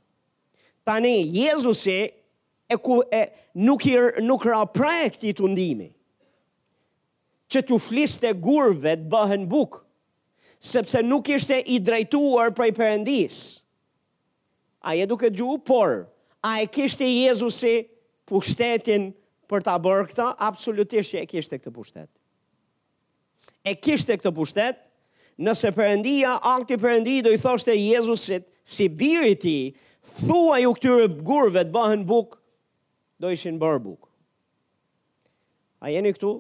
Tani, 0.86 1.16
Jezusi 1.34 1.98
e 2.74 2.78
ku, 2.82 3.02
e, 3.10 3.24
nuk, 3.58 3.84
i, 3.90 3.98
nuk 4.30 4.46
ra 4.46 4.62
këti 4.70 5.34
të 5.34 5.50
ndimi, 5.56 5.90
që 7.52 7.60
të 7.68 7.82
fliste 7.88 8.34
gurve 8.38 8.94
të 9.02 9.10
bëhen 9.12 9.50
bukë, 9.50 9.82
sepse 10.60 11.02
nuk 11.10 11.30
ishte 11.34 11.58
i 11.74 11.82
drejtuar 11.82 12.54
për 12.54 12.70
i 12.70 12.78
përëndisë. 12.82 13.46
Aje 14.90 15.06
duke 15.06 15.30
gjuhë, 15.30 15.60
por, 15.68 16.06
a 16.44 16.62
e 16.64 16.68
kishte 16.68 17.06
Jezusi 17.06 17.88
pushtetin 18.26 19.12
për 19.50 19.64
ta 19.66 19.76
bërë 19.84 20.08
këtë? 20.12 20.28
Absolutisht 20.42 21.14
që 21.14 21.22
e 21.22 21.28
kishte 21.30 21.60
këtë 21.62 21.74
pushtet. 21.76 22.10
E 23.62 23.76
kishte 23.78 24.16
këtë 24.18 24.34
pushtet, 24.36 24.80
nëse 25.38 25.70
përëndia, 25.76 26.38
akti 26.58 26.78
përëndi 26.82 27.20
do 27.26 27.34
i 27.36 27.42
thoshte 27.42 27.76
Jezusit, 27.78 28.48
si 28.64 28.88
biri 28.90 29.36
ti, 29.42 29.58
thua 30.26 30.58
ju 30.64 30.72
këtyre 30.78 31.10
gurve 31.28 31.62
të 31.68 31.74
bëhen 31.76 32.06
buk, 32.10 32.40
do 33.22 33.30
ishin 33.30 33.60
bërë 33.62 33.84
buk. 33.86 34.10
A 35.82 35.92
jeni 35.94 36.16
këtu? 36.16 36.40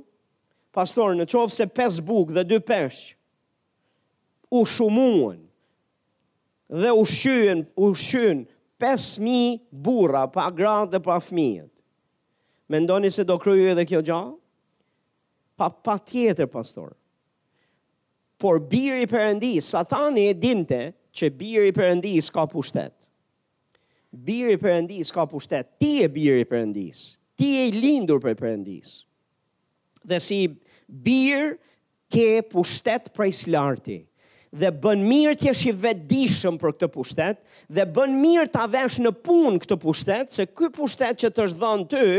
Pastor, 0.74 1.14
në 1.20 1.28
qovë 1.28 1.52
se 1.54 1.68
pes 1.76 1.98
buk 2.02 2.32
dhe 2.34 2.46
dy 2.48 2.62
pesh, 2.64 3.14
u 4.52 4.64
shumuën, 4.68 5.42
dhe 6.72 6.94
u 6.96 7.02
shyën, 7.08 7.66
u 7.76 7.92
shyën, 7.92 8.46
5.000 8.82 9.60
burra 9.84 10.26
pa 10.34 10.50
gratë 10.50 10.96
dhe 10.96 11.00
pa 11.06 11.20
fmijet. 11.22 11.70
Mendoni 12.72 13.12
se 13.12 13.24
do 13.28 13.36
kryu 13.40 13.70
edhe 13.72 13.86
kjo 13.86 14.02
gjahë? 14.08 14.32
Pa, 15.60 15.68
pa 15.70 15.96
tjetër, 16.02 16.48
pastor. 16.50 16.96
Por 18.42 18.58
biri 18.72 19.06
përëndis, 19.12 19.68
satani 19.76 20.24
e 20.32 20.34
dinte 20.34 20.82
që 21.14 21.30
biri 21.38 21.74
përëndis 21.78 22.32
ka 22.34 22.48
pushtet. 22.50 22.96
Biri 24.26 24.58
përëndis 24.60 25.14
ka 25.16 25.28
pushtet. 25.30 25.70
Ti 25.80 25.92
e 26.08 26.10
biri 26.16 26.48
përëndis. 26.50 27.04
Ti 27.38 27.52
e 27.62 27.70
lindur 27.76 28.18
për 28.24 28.40
përëndis. 28.40 28.96
Dhe 30.10 30.18
si 30.24 30.40
bir 31.06 31.54
ke 32.12 32.32
pushtet 32.52 33.12
prej 33.16 33.30
slarti. 33.44 34.02
Dhe 34.02 34.11
dhe 34.52 34.68
bën 34.84 35.00
mirë 35.08 35.36
të 35.40 35.48
jesh 35.48 35.62
i 35.70 35.74
vetëdijshëm 35.80 36.58
për 36.60 36.74
këtë 36.76 36.88
pushtet 36.92 37.38
dhe 37.72 37.86
bën 37.96 38.16
mirë 38.20 38.50
ta 38.52 38.66
vesh 38.68 38.98
në 39.00 39.14
punë 39.24 39.62
këtë 39.64 39.78
pushtet 39.80 40.34
se 40.36 40.44
ky 40.46 40.68
pushtet 40.76 41.22
që 41.24 41.30
të 41.38 41.46
dhënë 41.62 41.88
ty 41.94 42.10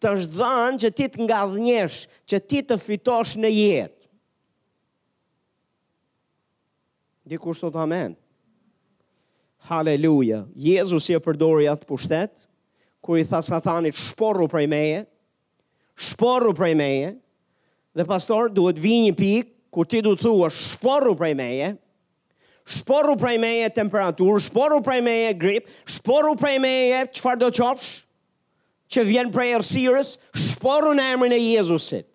të 0.00 0.14
dhënë 0.38 0.80
që 0.84 0.90
ti 0.98 1.08
të 1.12 1.26
ngadhnjesh 1.28 1.98
që 2.32 2.40
ti 2.48 2.62
të 2.64 2.78
fitosh 2.86 3.36
në 3.42 3.50
jetë 3.60 3.98
Dhe 7.22 7.38
kur 7.38 7.54
sot 7.54 7.76
amen. 7.78 8.16
Halleluja. 9.68 10.40
Jezusi 10.58 11.14
e 11.14 11.20
përdori 11.22 11.68
atë 11.70 11.86
pushtet 11.86 12.32
kur 13.04 13.20
i 13.20 13.24
tha 13.26 13.38
Satanit 13.46 13.94
shporru 13.94 14.48
prej 14.50 14.64
meje. 14.68 15.04
Shporru 16.02 16.50
prej 16.58 16.72
meje. 16.80 17.12
Dhe 17.94 18.04
pastor 18.10 18.50
duhet 18.50 18.80
vi 18.82 18.96
një 19.06 19.14
pikë 19.20 19.50
kur 19.72 19.86
ti 19.88 20.02
do 20.04 20.16
të 20.18 20.26
thuash 20.26 20.58
shporru 20.74 21.14
prej 21.16 21.30
meje, 21.38 21.70
shporu 22.68 23.16
prej 23.18 23.36
meje 23.42 23.70
temperaturë, 23.76 24.40
shporu 24.46 24.80
prej 24.84 25.00
meje 25.02 25.32
grip, 25.38 25.66
shporu 25.88 26.34
prej 26.38 26.58
meje 26.62 27.00
qëfar 27.16 27.38
do 27.40 27.48
qofsh, 27.50 28.06
që 28.92 29.06
vjen 29.08 29.30
prej 29.32 29.52
ersirës, 29.56 30.16
shporu 30.36 30.92
në 30.94 31.06
emrin 31.14 31.32
e 31.36 31.40
Jezusit. 31.42 32.06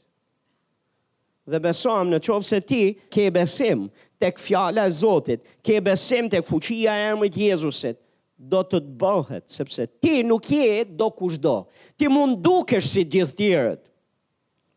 Dhe 1.47 1.59
besoam 1.63 2.09
në 2.11 2.19
qovë 2.25 2.43
se 2.43 2.59
ti 2.67 2.81
ke 3.11 3.29
besim 3.31 3.85
të 4.19 4.33
këfjala 4.35 4.83
e 4.83 4.91
Zotit, 4.91 5.45
ke 5.63 5.77
besim 5.81 6.27
të 6.29 6.41
këfuqia 6.43 6.91
e 6.99 7.05
emrit 7.13 7.37
Jezusit, 7.39 7.99
do 8.37 8.59
të 8.67 8.81
të 8.83 8.97
bëhet, 8.99 9.45
sepse 9.49 9.85
ti 10.03 10.19
nuk 10.27 10.45
je 10.51 10.83
do 10.99 11.07
kushdo, 11.09 11.59
Ti 11.97 12.07
mund 12.11 12.37
dukesh 12.45 12.85
si 12.93 13.01
gjithë 13.09 13.33
tjerët, 13.39 13.81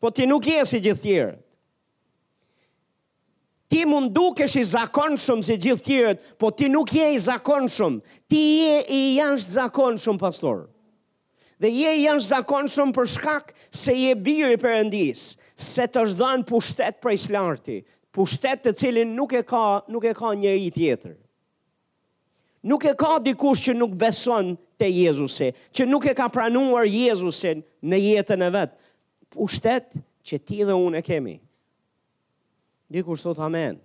po 0.00 0.10
ti 0.10 0.26
nuk 0.30 0.46
je 0.48 0.62
si 0.64 0.80
gjithë 0.80 1.02
tjerët. 1.02 1.42
Ti 3.70 3.84
mund 3.86 4.10
dukesh 4.16 4.56
i 4.58 4.64
zakonshëm 4.66 5.44
si 5.46 5.54
gjithë 5.62 5.84
tjerët, 5.86 6.22
po 6.42 6.48
ti 6.58 6.66
nuk 6.72 6.90
je 6.96 7.04
i 7.14 7.18
zakonshëm. 7.22 8.00
Ti 8.26 8.40
je 8.40 8.72
i 8.96 9.00
jansh 9.20 9.46
zakonshëm 9.54 10.18
pastor. 10.18 10.64
Dhe 11.62 11.70
je 11.70 11.92
i 12.00 12.02
jansh 12.02 12.26
zakonshëm 12.32 12.90
për 12.96 13.10
shkak 13.12 13.52
se 13.70 13.94
je 13.94 14.16
biri 14.26 14.56
i 14.56 14.58
Perëndis, 14.58 15.22
se 15.54 15.86
të 15.86 16.02
është 16.06 16.18
dhënë 16.18 16.46
pushtet 16.50 16.98
prej 17.04 17.28
lartit, 17.30 17.84
pushtet 18.16 18.64
të 18.66 18.72
cilin 18.80 19.12
nuk 19.14 19.36
e 19.38 19.44
ka, 19.46 19.62
nuk 19.86 20.08
e 20.10 20.14
ka 20.18 20.32
njëri 20.40 20.72
tjetër. 20.74 21.14
Nuk 22.68 22.82
e 22.90 22.94
ka 23.00 23.20
dikush 23.24 23.68
që 23.68 23.76
nuk 23.78 23.94
beson 24.02 24.56
te 24.80 24.88
Jezusi, 24.90 25.52
që 25.70 25.86
nuk 25.86 26.08
e 26.10 26.16
ka 26.18 26.26
pranuar 26.28 26.90
Jezusin 26.90 27.62
në 27.86 28.02
jetën 28.02 28.44
e 28.48 28.50
vet. 28.58 28.74
Pushtet 29.30 29.94
që 30.26 30.40
ti 30.42 30.60
dhe 30.66 30.74
unë 30.74 30.98
e 30.98 31.04
kemi. 31.06 31.36
Një 32.90 33.04
kur 33.06 33.18
sot 33.20 33.38
amen. 33.46 33.78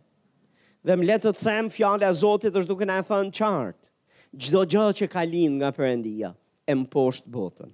Dhe 0.86 0.96
më 0.98 1.08
letë 1.12 1.32
të 1.36 1.46
them 1.46 1.68
fjale 1.74 2.08
a 2.10 2.14
Zotit 2.14 2.56
është 2.58 2.72
duke 2.72 2.88
në 2.90 2.96
e 3.02 3.06
thënë 3.06 3.34
qartë. 3.38 3.90
Gjdo 4.44 4.64
gjë 4.74 4.86
që 5.00 5.08
ka 5.14 5.24
linë 5.30 5.60
nga 5.62 5.70
përendia, 5.78 6.32
e 6.70 6.74
më 6.76 6.88
poshtë 6.94 7.32
botën. 7.32 7.70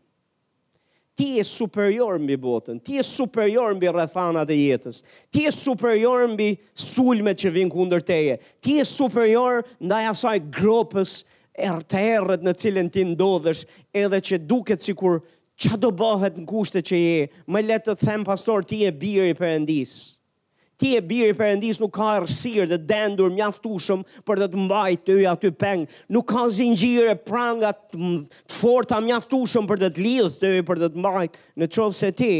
Ti 1.18 1.28
e 1.42 1.46
superior 1.48 2.20
mbi 2.24 2.38
botën, 2.40 2.80
ti 2.86 2.96
e 3.02 3.06
superior 3.06 3.74
mbi 3.78 3.90
rrethana 3.94 4.46
e 4.48 4.58
jetës, 4.60 5.02
ti 5.34 5.44
e 5.48 5.52
superior 5.54 6.28
mbi 6.34 6.52
sulmet 6.74 7.40
që 7.44 7.52
vijnë 7.58 7.74
kundër 7.74 8.06
teje, 8.08 8.38
ti 8.64 8.78
e 8.82 8.86
superior 8.88 9.62
ndaj 9.84 10.04
asaj 10.14 10.38
gropës 10.58 11.18
e 11.52 11.68
errët 12.00 12.46
në 12.48 12.56
cilën 12.62 12.90
ti 12.94 13.04
ndodhesh, 13.12 13.66
edhe 13.94 14.22
që 14.30 14.42
duket 14.50 14.84
sikur 14.86 15.20
çado 15.60 15.92
bëhet 16.00 16.40
në 16.42 16.48
kushte 16.50 16.84
që 16.88 17.02
je, 17.04 17.28
më 17.52 17.66
le 17.68 17.82
të 17.86 18.00
them 18.06 18.24
pastor, 18.28 18.64
ti 18.64 18.84
je 18.86 18.96
biri 19.04 19.32
i 19.34 19.38
Perëndisë 19.42 20.08
ti 20.82 20.96
e 20.98 21.02
biri 21.06 21.34
përëndis 21.38 21.78
nuk 21.82 21.92
ka 21.96 22.08
rësirë 22.24 22.66
dhe 22.72 22.78
dendur 22.90 23.30
mjaftushëm 23.36 24.02
për 24.28 24.42
të 24.42 24.48
të 24.56 24.62
mbaj 24.64 24.96
të 25.06 25.18
uja 25.20 25.34
të 25.38 25.52
pengë. 25.62 25.86
Nuk 26.16 26.26
ka 26.32 26.46
zingjire 26.58 27.14
prangat 27.28 27.78
të 27.94 28.56
forta 28.58 28.98
mjaftushëm 29.06 29.68
për 29.70 29.84
të 29.84 29.90
të 29.98 30.06
lidhë 30.08 30.32
të 30.42 30.52
uja 30.56 30.66
për 30.72 30.82
të 30.82 30.90
të 30.96 31.04
mbaj 31.04 31.28
në 31.62 31.70
qovë 31.78 31.96
se 32.00 32.10
ti 32.22 32.32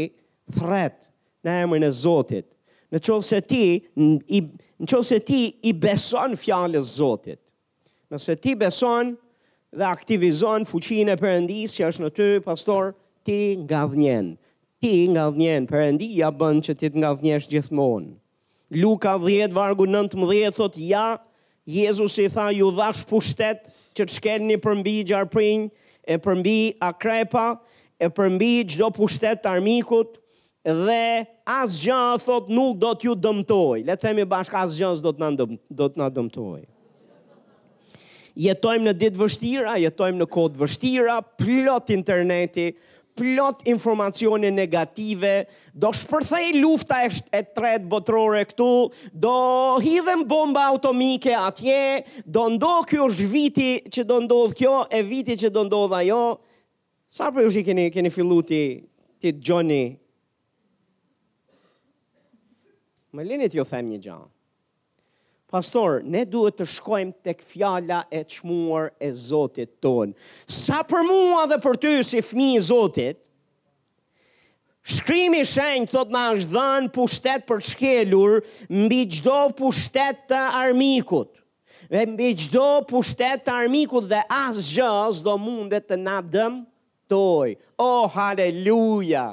thret 0.58 1.06
në 1.46 1.54
emrin 1.62 1.86
e 1.86 1.90
Zotit. 2.02 2.48
Në 2.92 3.00
qovë 3.06 3.24
se 3.28 3.38
ti, 3.48 3.64
në 3.94 4.86
qovë 4.90 5.06
se 5.12 5.18
ti 5.28 5.40
i 5.68 5.72
beson 5.84 6.34
fjallës 6.38 6.96
Zotit. 6.98 7.38
Nëse 8.12 8.34
ti 8.44 8.52
beson 8.58 9.14
dhe 9.72 9.86
aktivizon 9.88 10.66
fuqin 10.68 11.08
e 11.08 11.16
përëndis 11.22 11.78
që 11.78 11.86
është 11.92 12.04
në 12.08 12.12
të 12.18 12.26
pastor, 12.48 12.90
ti 13.24 13.38
nga 13.62 13.86
dhënjen 13.88 14.34
ti 14.82 14.96
nga 15.14 15.28
dhënjen, 15.30 15.68
përëndia 15.70 16.32
bënë 16.34 16.64
që 16.66 16.72
ti 16.80 16.88
të 16.90 16.98
nga 16.98 17.12
dhënjesh 17.14 17.46
gjithmonë. 17.52 18.08
Luka 18.74 19.16
10, 19.18 19.52
vargu 19.52 19.84
19, 19.86 20.50
thot, 20.56 20.78
ja, 20.80 21.20
Jezus 21.68 22.16
i 22.18 22.28
tha, 22.32 22.48
ju 22.56 22.70
dhash 22.72 23.04
pushtet, 23.04 23.66
që 23.92 24.06
të 24.08 24.14
shkel 24.16 24.46
një 24.48 24.56
përmbi 24.64 24.94
gjarëprinj, 25.10 25.66
e 26.08 26.16
përmbi 26.24 26.56
akrepa, 26.82 27.44
e 28.00 28.08
përmbi 28.16 28.48
gjdo 28.72 28.88
pushtet 28.96 29.44
të 29.44 29.50
armikut, 29.58 30.16
dhe 30.64 31.04
asë 31.52 31.98
thot, 32.24 32.48
nuk 32.48 32.80
do 32.80 32.94
t'ju 32.98 33.12
dëmtoj. 33.22 33.82
Le 33.86 33.98
themi 34.00 34.24
bashkë, 34.26 34.56
asë 34.64 34.80
gjënës 34.80 35.04
do 35.04 35.12
t'na 35.20 35.28
dëm, 35.36 35.58
dëmtoj. 36.16 36.64
Jetojmë 38.46 38.88
në 38.88 38.96
ditë 39.02 39.20
vështira, 39.20 39.76
jetojmë 39.84 40.22
në 40.24 40.30
kodë 40.32 40.62
vështira, 40.64 41.18
plot 41.38 41.92
interneti, 41.92 42.70
plot 43.14 43.60
informacione 43.68 44.48
negative, 44.50 45.46
do 45.76 45.92
shpërthej 45.92 46.52
lufta 46.60 47.00
e, 47.06 47.10
e 47.12 47.42
tretë 47.54 47.88
botërore 47.90 48.44
këtu, 48.50 48.68
do 49.12 49.34
hidhem 49.84 50.24
bomba 50.30 50.64
automike 50.72 51.34
atje, 51.36 51.80
do 52.24 52.46
ndohë 52.56 52.88
kjo 52.92 53.08
është 53.12 53.28
viti 53.34 53.70
që 53.96 54.06
do 54.12 54.20
ndohë 54.26 54.56
kjo, 54.60 54.74
e 54.88 55.02
viti 55.08 55.36
që 55.44 55.52
do 55.58 55.66
ndohë 55.68 55.98
ajo. 56.02 56.22
Sa 57.12 57.30
për 57.36 57.48
ju 57.50 57.64
keni, 57.66 57.90
keni 57.92 58.10
fillu 58.12 58.40
ti, 58.48 58.62
ti 59.20 59.32
të 59.34 59.44
gjoni? 59.50 59.82
Më 63.12 63.28
linit 63.28 63.52
ju 63.52 63.60
jo 63.62 63.68
them 63.68 63.90
një 63.92 64.04
gjahë. 64.06 64.28
Pastor, 65.52 65.98
ne 66.00 66.22
duhet 66.24 66.56
të 66.56 66.64
shkojmë 66.78 67.12
tek 67.28 67.42
fjala 67.44 67.98
e 68.08 68.22
çmuar 68.32 68.86
e 69.04 69.10
Zotit 69.12 69.74
ton. 69.84 70.14
Sa 70.48 70.78
për 70.88 71.04
mua 71.04 71.42
dhe 71.50 71.58
për 71.60 71.76
ty 71.82 71.90
si 72.08 72.22
fëmijë 72.24 72.54
i 72.56 72.62
Zotit, 72.70 73.18
shkrimi 74.96 75.42
i 75.44 75.48
shenjtë 75.52 75.92
thot 75.92 76.14
na 76.16 76.22
është 76.38 76.54
dhënë 76.56 76.90
pushtet 76.96 77.44
për 77.50 77.60
të 77.60 77.68
shkelur 77.68 78.38
mbi 78.86 79.02
çdo 79.18 79.36
pushtet 79.60 80.24
të 80.32 80.40
armikut. 80.64 81.28
Dhe 81.92 82.06
mbi 82.14 82.30
çdo 82.46 82.66
pushtet 82.88 83.44
të 83.44 83.58
armikut 83.60 84.08
dhe 84.08 84.22
asgjë 84.38 84.90
s'do 85.20 85.36
mundet 85.44 85.86
të 85.90 86.00
na 86.06 86.16
dëmtoj. 86.24 86.68
toj. 87.12 87.50
Oh 87.90 88.06
haleluja. 88.14 89.26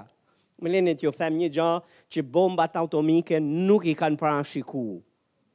Më 0.59 0.67
lenet 0.73 0.99
ju 1.03 1.15
them 1.15 1.37
një 1.39 1.49
gjë 1.55 1.71
që 2.11 2.19
bombat 2.33 2.75
atomike 2.81 3.39
nuk 3.67 3.87
i 3.87 3.95
kanë 4.01 4.19
parashikuar. 4.19 4.99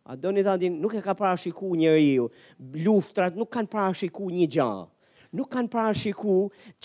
A 0.04 0.18
do 0.20 0.28
një 0.36 0.42
thandin, 0.44 0.74
nuk 0.84 0.92
e 0.92 1.00
ka 1.00 1.14
parashiku 1.16 1.70
një 1.80 1.92
riu, 1.96 2.24
luftrat 2.84 3.36
nuk 3.40 3.48
kanë 3.54 3.72
parashiku 3.72 4.28
një 4.32 4.50
gjahë 4.56 4.90
nuk 5.34 5.48
kanë 5.50 5.66
parashiku 5.72 6.34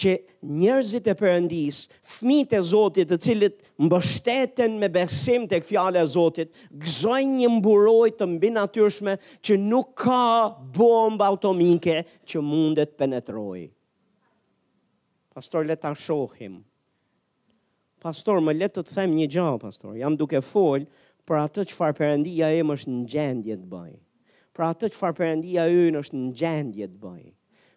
që 0.02 0.12
njerëzit 0.58 1.06
e 1.06 1.14
përëndis, 1.20 1.84
fmit 2.12 2.56
e 2.58 2.62
Zotit 2.66 3.12
të 3.12 3.18
cilit 3.22 3.60
mbështeten 3.86 4.80
me 4.82 4.88
besim 4.90 5.44
të 5.46 5.60
këfjale 5.62 6.02
e 6.02 6.10
Zotit, 6.10 6.56
gëzojnë 6.74 7.36
një 7.44 7.50
mburoj 7.60 8.10
të 8.18 8.26
mbi 8.32 8.50
natyrshme 8.56 9.14
që 9.46 9.58
nuk 9.68 9.92
ka 10.02 10.18
bomba 10.80 11.28
automike 11.30 12.00
që 12.26 12.42
mundet 12.42 12.96
penetroj. 12.98 13.68
Pastor, 15.38 15.70
letë 15.70 15.84
ta 15.86 15.94
shohim. 15.94 16.58
Pastor, 18.02 18.42
më 18.42 18.58
le 18.64 18.72
të 18.74 18.82
të 18.88 18.96
them 18.98 19.14
një 19.14 19.30
gjahë, 19.36 19.62
pastor. 19.62 19.94
Jam 20.02 20.18
duke 20.18 20.42
folë, 20.42 20.90
për 21.30 21.44
atë 21.46 21.64
që 21.70 21.76
farë 21.78 21.98
përëndia 22.02 22.48
e 22.58 22.62
më 22.66 22.76
është 22.80 22.94
në 22.94 23.04
gjendje 23.14 23.58
të 23.62 23.68
bëjë. 23.72 23.98
Për 24.58 24.64
atë 24.66 24.90
që 24.94 25.00
farë 25.00 25.18
përëndia 25.22 25.68
e 25.70 25.82
është 26.00 26.22
në 26.24 26.32
gjendje 26.42 26.88
të 26.90 27.02
bëjë. 27.04 27.30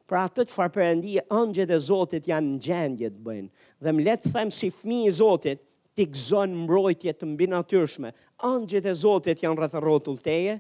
Për 0.09 0.19
atë 0.21 0.45
që 0.49 0.55
farë 0.57 0.73
përëndia 0.77 1.27
ëngjët 1.41 1.73
e 1.73 1.79
Zotit 1.89 2.29
janë 2.33 2.49
në 2.55 2.61
gjendje 2.67 3.11
të 3.15 3.21
bëjë. 3.29 3.45
Dhe 3.85 3.93
më 3.97 4.05
letë 4.09 4.33
themë 4.35 4.57
si 4.59 4.71
fmi 4.79 4.99
i 5.09 5.13
Zotit, 5.19 5.61
ti 5.93 6.07
gëzon 6.09 6.55
mbrojtje 6.65 7.15
të 7.17 7.29
mbi 7.33 7.49
natyrshme. 7.53 8.11
Angjët 8.49 8.89
e 8.89 8.95
Zotit 9.03 9.43
janë 9.45 9.61
rreth 9.61 9.77
rrotull 9.85 10.21
teje 10.25 10.59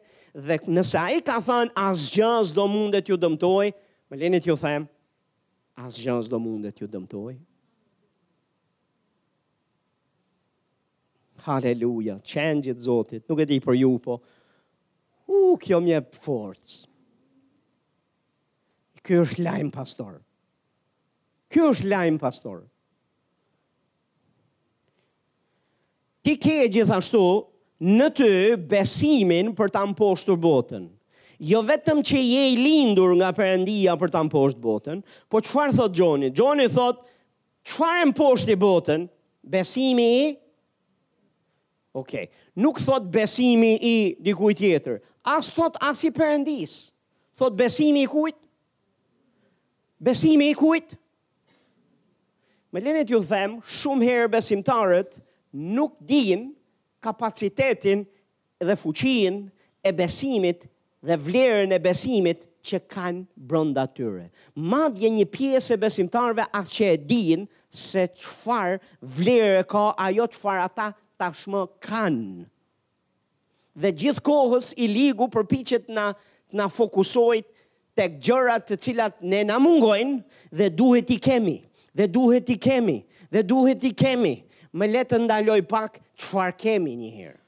dhe 0.49 0.59
nëse 0.77 0.99
ai 1.03 1.21
ka 1.25 1.41
thënë 1.47 1.73
asgjë 1.89 2.33
s'do 2.53 2.67
mundet 2.77 3.09
ju 3.11 3.17
dëmtoj, 3.25 3.71
më 4.13 4.21
lenit 4.23 4.47
ju 4.49 4.57
them, 4.61 4.85
asgjë 5.85 6.21
s'do 6.29 6.41
mundet 6.45 6.81
ju 6.81 6.89
dëmtoj, 6.97 7.35
Haleluja, 11.43 12.19
gjithë 12.27 12.79
zotit, 12.83 13.25
nuk 13.31 13.41
e 13.43 13.47
di 13.51 13.59
për 13.63 13.79
ju 13.81 13.93
po, 14.03 14.19
u, 15.27 15.39
uh, 15.51 15.55
kjo 15.63 15.81
mje 15.83 15.99
forcë. 16.23 16.77
Kjo 19.03 19.25
është 19.27 19.43
lajmë 19.43 19.73
pastor. 19.75 20.21
Kjo 21.51 21.71
është 21.73 21.89
lajmë 21.91 22.21
pastor. 22.23 22.61
Ti 26.23 26.37
ke 26.39 26.59
gjithashtu 26.71 27.23
në 27.83 28.07
të 28.15 28.29
besimin 28.71 29.51
për 29.59 29.73
të 29.75 29.81
amposhtur 29.89 30.39
botën. 30.39 30.85
Jo 31.43 31.65
vetëm 31.67 32.05
që 32.07 32.21
je 32.23 32.43
i 32.53 32.59
lindur 32.63 33.17
nga 33.19 33.33
përëndia 33.35 33.97
për 33.99 34.13
të 34.15 34.21
amposht 34.21 34.61
botën, 34.63 35.01
po 35.27 35.41
qëfar 35.43 35.73
thot 35.75 35.97
Gjoni? 35.99 36.29
Gjoni 36.39 36.69
thot, 36.71 37.01
qëfar 37.67 37.99
e 37.99 38.05
amposht 38.07 38.53
i 38.55 38.55
botën? 38.63 39.09
Besimi 39.51 40.07
i 40.21 40.29
Ok, 41.95 42.17
nuk 42.57 42.79
thot 42.87 43.05
besimi 43.13 43.73
i 43.93 43.97
dikujt 44.25 44.59
tjetër, 44.63 44.95
as 45.35 45.51
thot 45.53 45.75
as 45.85 46.01
i 46.09 46.11
përëndis, 46.17 46.77
thot 47.39 47.53
besimi 47.59 48.07
i 48.07 48.09
kujt, 48.09 48.39
besimi 50.01 50.49
i 50.49 50.55
kujt. 50.57 50.97
Me 52.73 52.81
lenit 52.81 53.13
ju 53.13 53.21
dhem, 53.29 53.59
shumë 53.81 54.09
herë 54.09 54.31
besimtarët 54.33 55.19
nuk 55.77 55.99
din 56.09 56.47
kapacitetin 57.05 58.07
dhe 58.65 58.79
fuqin 58.81 59.43
e 59.89 59.93
besimit 59.99 60.65
dhe 61.07 61.17
vlerën 61.27 61.77
e 61.77 61.81
besimit 61.85 62.49
që 62.69 62.79
kanë 62.95 63.27
brënda 63.37 63.85
tyre. 63.97 64.31
Madhje 64.73 65.11
një 65.13 65.27
piesë 65.37 65.77
e 65.77 65.83
besimtarëve 65.85 66.49
atë 66.61 66.73
që 66.77 66.89
e 66.95 66.99
din 67.13 67.45
se 67.69 68.07
qëfar 68.17 68.79
vlerë 69.19 69.61
e 69.61 69.69
ka 69.73 69.87
ajo 70.07 70.27
qëfar 70.33 70.63
ata 70.71 70.89
të 70.95 71.02
tashmë 71.23 71.63
kanë. 71.87 72.45
Dhe 73.83 73.91
gjithë 74.03 74.25
kohës 74.27 74.73
i 74.85 74.89
ligu 74.91 75.29
përpichet 75.33 75.91
na, 75.97 76.11
na 76.59 76.67
fokusojt 76.73 77.47
të 77.97 78.07
gjërat 78.25 78.67
të 78.69 78.79
cilat 78.85 79.21
ne 79.29 79.43
na 79.49 79.57
mungojnë 79.63 80.21
dhe 80.59 80.69
duhet 80.77 81.11
i 81.13 81.19
kemi, 81.25 81.57
dhe 81.97 82.07
duhet 82.17 82.49
i 82.55 82.59
kemi, 82.67 82.99
dhe 83.33 83.43
duhet 83.53 83.85
i 83.89 83.93
kemi. 84.05 84.35
Me 84.73 84.89
letë 84.89 85.11
të 85.17 85.21
ndaloj 85.27 85.61
pak 85.69 85.99
qëfar 86.21 86.55
kemi 86.61 86.95
njëherë. 87.01 87.39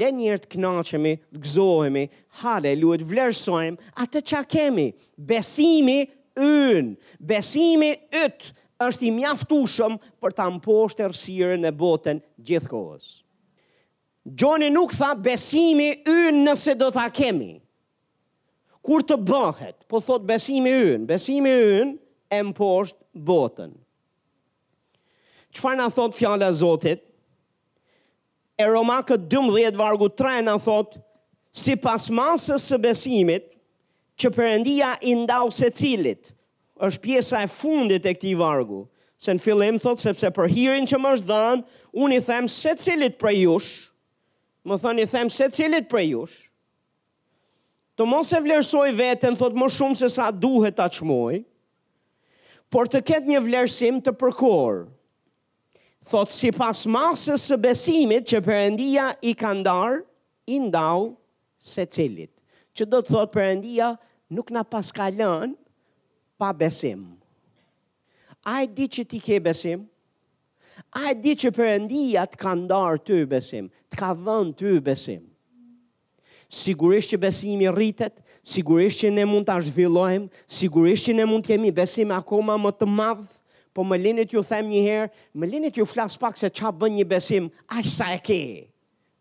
Le 0.00 0.08
njërë 0.12 0.42
të 0.44 0.48
knaqemi, 0.56 1.10
të 1.32 1.40
gëzohemi, 1.44 2.02
hale, 2.40 2.72
luet 2.80 3.04
vlerësojmë, 3.06 3.76
atë 4.02 4.22
që 4.28 4.40
kemi, 4.50 4.86
besimi 5.30 6.00
ynë, 6.34 6.96
besimi 7.22 7.92
ytë, 7.94 8.48
është 8.82 9.06
i 9.06 9.12
mjaftushëm 9.20 9.94
për 10.20 10.34
të 10.36 10.42
amposhtë 10.50 11.06
rësirën 11.12 11.70
e 11.70 11.70
botën 11.78 12.18
gjithë 12.48 12.70
kohës. 12.70 13.06
Gjoni 14.26 14.70
nuk 14.74 14.94
tha 14.98 15.12
besimi 15.22 15.90
yn 16.10 16.40
nëse 16.46 16.74
do 16.80 16.88
t'a 16.94 17.06
kemi. 17.14 17.52
Kur 18.86 19.02
të 19.06 19.16
bëhet, 19.26 19.76
po 19.90 20.00
thot 20.02 20.24
besimi 20.26 20.70
yn, 20.94 21.04
besimi 21.10 21.50
yn 21.76 21.94
e 22.30 22.40
më 22.42 22.70
botën. 23.26 23.70
Qëfar 25.54 25.76
në 25.78 25.88
thot 25.96 26.14
fjale 26.18 26.50
zotit? 26.54 27.02
E 28.56 28.64
Roma 28.70 29.00
këtë 29.06 29.28
12 29.32 29.78
vargu 29.80 30.08
3 30.18 30.42
në 30.46 30.54
thot, 30.64 30.96
si 31.56 31.74
pas 31.80 32.06
masës 32.12 32.66
së 32.70 32.78
besimit, 32.82 33.50
që 34.16 34.30
përëndia 34.32 34.94
i 35.04 35.12
ndau 35.22 35.50
se 35.52 35.68
cilit, 35.76 36.30
është 36.86 37.02
pjesa 37.04 37.42
e 37.44 37.50
fundit 37.52 38.06
e 38.08 38.14
këti 38.16 38.34
vargu, 38.38 38.84
se 39.18 39.32
në 39.34 39.42
fillim 39.42 39.78
thot, 39.80 40.00
sepse 40.02 40.30
për 40.36 40.50
hirin 40.52 40.86
që 40.88 40.98
më 41.00 41.12
është 41.16 41.30
dhënë, 41.30 41.64
unë 42.04 42.18
i 42.18 42.22
them 42.26 42.48
se 42.52 42.72
cilit 42.82 43.16
për 43.20 43.36
jush, 43.40 43.68
më 44.66 44.78
thënë 44.82 45.04
i 45.06 45.10
them 45.12 45.30
se 45.32 45.46
cilit 45.56 45.86
për 45.90 46.02
jush, 46.10 46.36
të 47.96 48.04
mos 48.04 48.30
e 48.36 48.42
vlerësoj 48.44 48.90
vetën, 48.98 49.36
thot 49.40 49.54
më 49.56 49.70
shumë 49.72 49.98
se 50.02 50.10
sa 50.18 50.26
duhet 50.32 50.76
ta 50.76 50.88
çmoj, 50.92 51.38
por 52.68 52.90
të 52.92 53.00
ketë 53.08 53.30
një 53.32 53.40
vlerësim 53.46 54.02
të 54.04 54.12
përkorë. 54.20 54.82
Thot, 56.06 56.30
si 56.34 56.52
pas 56.54 56.84
masës 56.86 57.46
së 57.48 57.56
besimit 57.58 58.28
që 58.30 58.38
përëndia 58.46 59.06
i 59.26 59.32
ka 59.38 59.50
ndarë, 59.58 60.02
i 60.46 60.60
ndau 60.68 61.14
se 61.58 61.82
cilit. 61.90 62.30
Që 62.78 62.86
do 62.92 63.00
të 63.02 63.10
thot 63.14 63.32
Perëndia 63.34 63.94
nuk 64.30 64.52
na 64.54 64.62
paska 64.64 65.08
pa 66.38 66.52
besim 66.52 67.15
a 68.46 68.56
e 68.62 68.66
di 68.70 68.86
që 68.94 69.02
ti 69.10 69.18
ke 69.18 69.40
besim, 69.42 69.80
a 71.00 71.10
e 71.10 71.14
di 71.18 71.32
që 71.34 71.50
përëndia 71.56 72.22
të 72.30 72.36
ka 72.42 72.52
ndarë 72.62 73.00
ty 73.06 73.18
besim, 73.32 73.66
të 73.90 73.94
ka 73.98 74.12
dhënë 74.16 74.54
ty 74.60 74.74
besim. 74.86 75.24
Sigurisht 76.60 77.10
që 77.12 77.18
besimi 77.26 77.66
rritet, 77.74 78.20
sigurisht 78.46 79.02
që 79.02 79.10
ne 79.16 79.24
mund 79.26 79.48
të 79.50 79.58
zhvillojmë, 79.70 80.28
sigurisht 80.60 81.08
që 81.10 81.16
ne 81.18 81.26
mund 81.26 81.42
të 81.42 81.56
kemi 81.56 81.72
besim 81.74 82.14
akoma 82.14 82.54
më 82.62 82.72
të 82.78 82.88
madhë, 83.00 83.26
po 83.74 83.82
më 83.84 83.98
linit 84.04 84.30
ju 84.32 84.40
them 84.46 84.70
një 84.70 84.84
herë, 84.86 85.10
më 85.34 85.50
linit 85.52 85.80
ju 85.82 85.84
flas 85.84 86.14
pak 86.16 86.38
se 86.40 86.48
qa 86.58 86.70
bën 86.72 86.94
një 87.02 87.08
besim, 87.10 87.50
aq 87.66 87.84
sa 87.98 88.12
e 88.14 88.22
kejë 88.24 88.62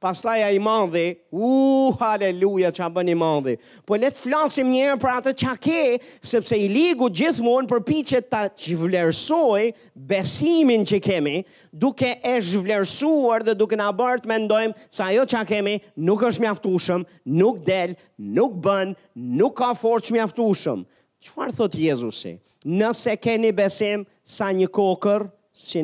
pastaj 0.05 0.39
a 0.45 0.51
i 0.53 0.59
mandhi, 0.61 1.07
u, 1.33 1.47
uh, 1.47 1.97
haleluja, 2.01 2.69
që 2.75 2.83
a 2.85 2.89
bën 2.93 3.09
i 3.09 3.15
mandhi. 3.17 3.55
Po 3.87 3.97
le 3.97 4.11
të 4.13 4.21
flasim 4.21 4.69
njërën 4.69 4.99
për 5.01 5.11
atë 5.15 5.33
që 5.41 5.53
ke, 5.63 5.81
sepse 6.29 6.59
i 6.61 6.67
ligu 6.69 7.07
gjithmonë 7.19 7.69
për 7.71 8.03
që 8.11 8.21
ta 8.29 8.43
zhvlerësoj 8.59 9.71
besimin 9.95 10.85
që 10.87 10.99
kemi, 11.07 11.35
duke 11.71 12.11
e 12.21 12.35
zhvlerësuar 12.51 13.45
dhe 13.47 13.57
duke 13.57 13.79
na 13.79 13.89
bërë 13.97 14.25
të 14.25 14.31
mendojmë 14.33 14.85
sa 14.93 15.09
ajo 15.09 15.25
që 15.31 15.41
kemi 15.49 15.77
nuk 16.05 16.25
është 16.29 16.45
mjaftushëm, 16.45 17.05
nuk 17.41 17.63
del, 17.67 17.95
nuk 18.37 18.55
bën, 18.65 18.93
nuk 19.41 19.57
ka 19.61 19.71
forç 19.79 20.13
mjaftushëm. 20.13 20.85
Çfarë 21.25 21.53
thot 21.57 21.73
Jezusi? 21.79 22.35
Nëse 22.65 23.17
keni 23.21 23.51
besim 23.53 24.05
sa 24.25 24.51
një 24.53 24.69
kokër, 24.73 25.27
si 25.55 25.81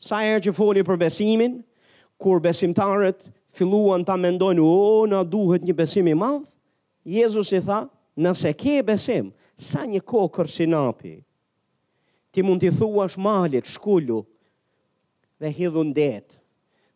Sa 0.00 0.22
e 0.24 0.38
që 0.40 0.54
foli 0.56 0.80
për 0.80 0.96
besimin, 0.96 1.58
kur 2.20 2.36
besimtarët 2.44 3.24
filluan 3.56 4.04
ta 4.04 4.16
mendojnë, 4.20 4.60
o, 4.62 5.06
na 5.08 5.24
duhet 5.24 5.64
një 5.64 5.74
besim 5.80 6.12
i 6.12 6.14
madhë, 6.14 6.44
Jezus 7.08 7.48
i 7.56 7.62
tha, 7.64 7.78
nëse 8.20 8.50
ke 8.60 8.74
besim, 8.84 9.30
sa 9.56 9.86
një 9.88 10.02
kokër 10.04 10.50
si 10.52 10.66
napi, 10.68 11.14
ti 12.32 12.44
mund 12.44 12.60
t'i 12.60 12.68
thua 12.76 13.06
malit, 13.16 13.64
shkullu, 13.64 14.18
dhe 15.40 15.48
hidhun 15.56 15.94
detë. 15.96 16.36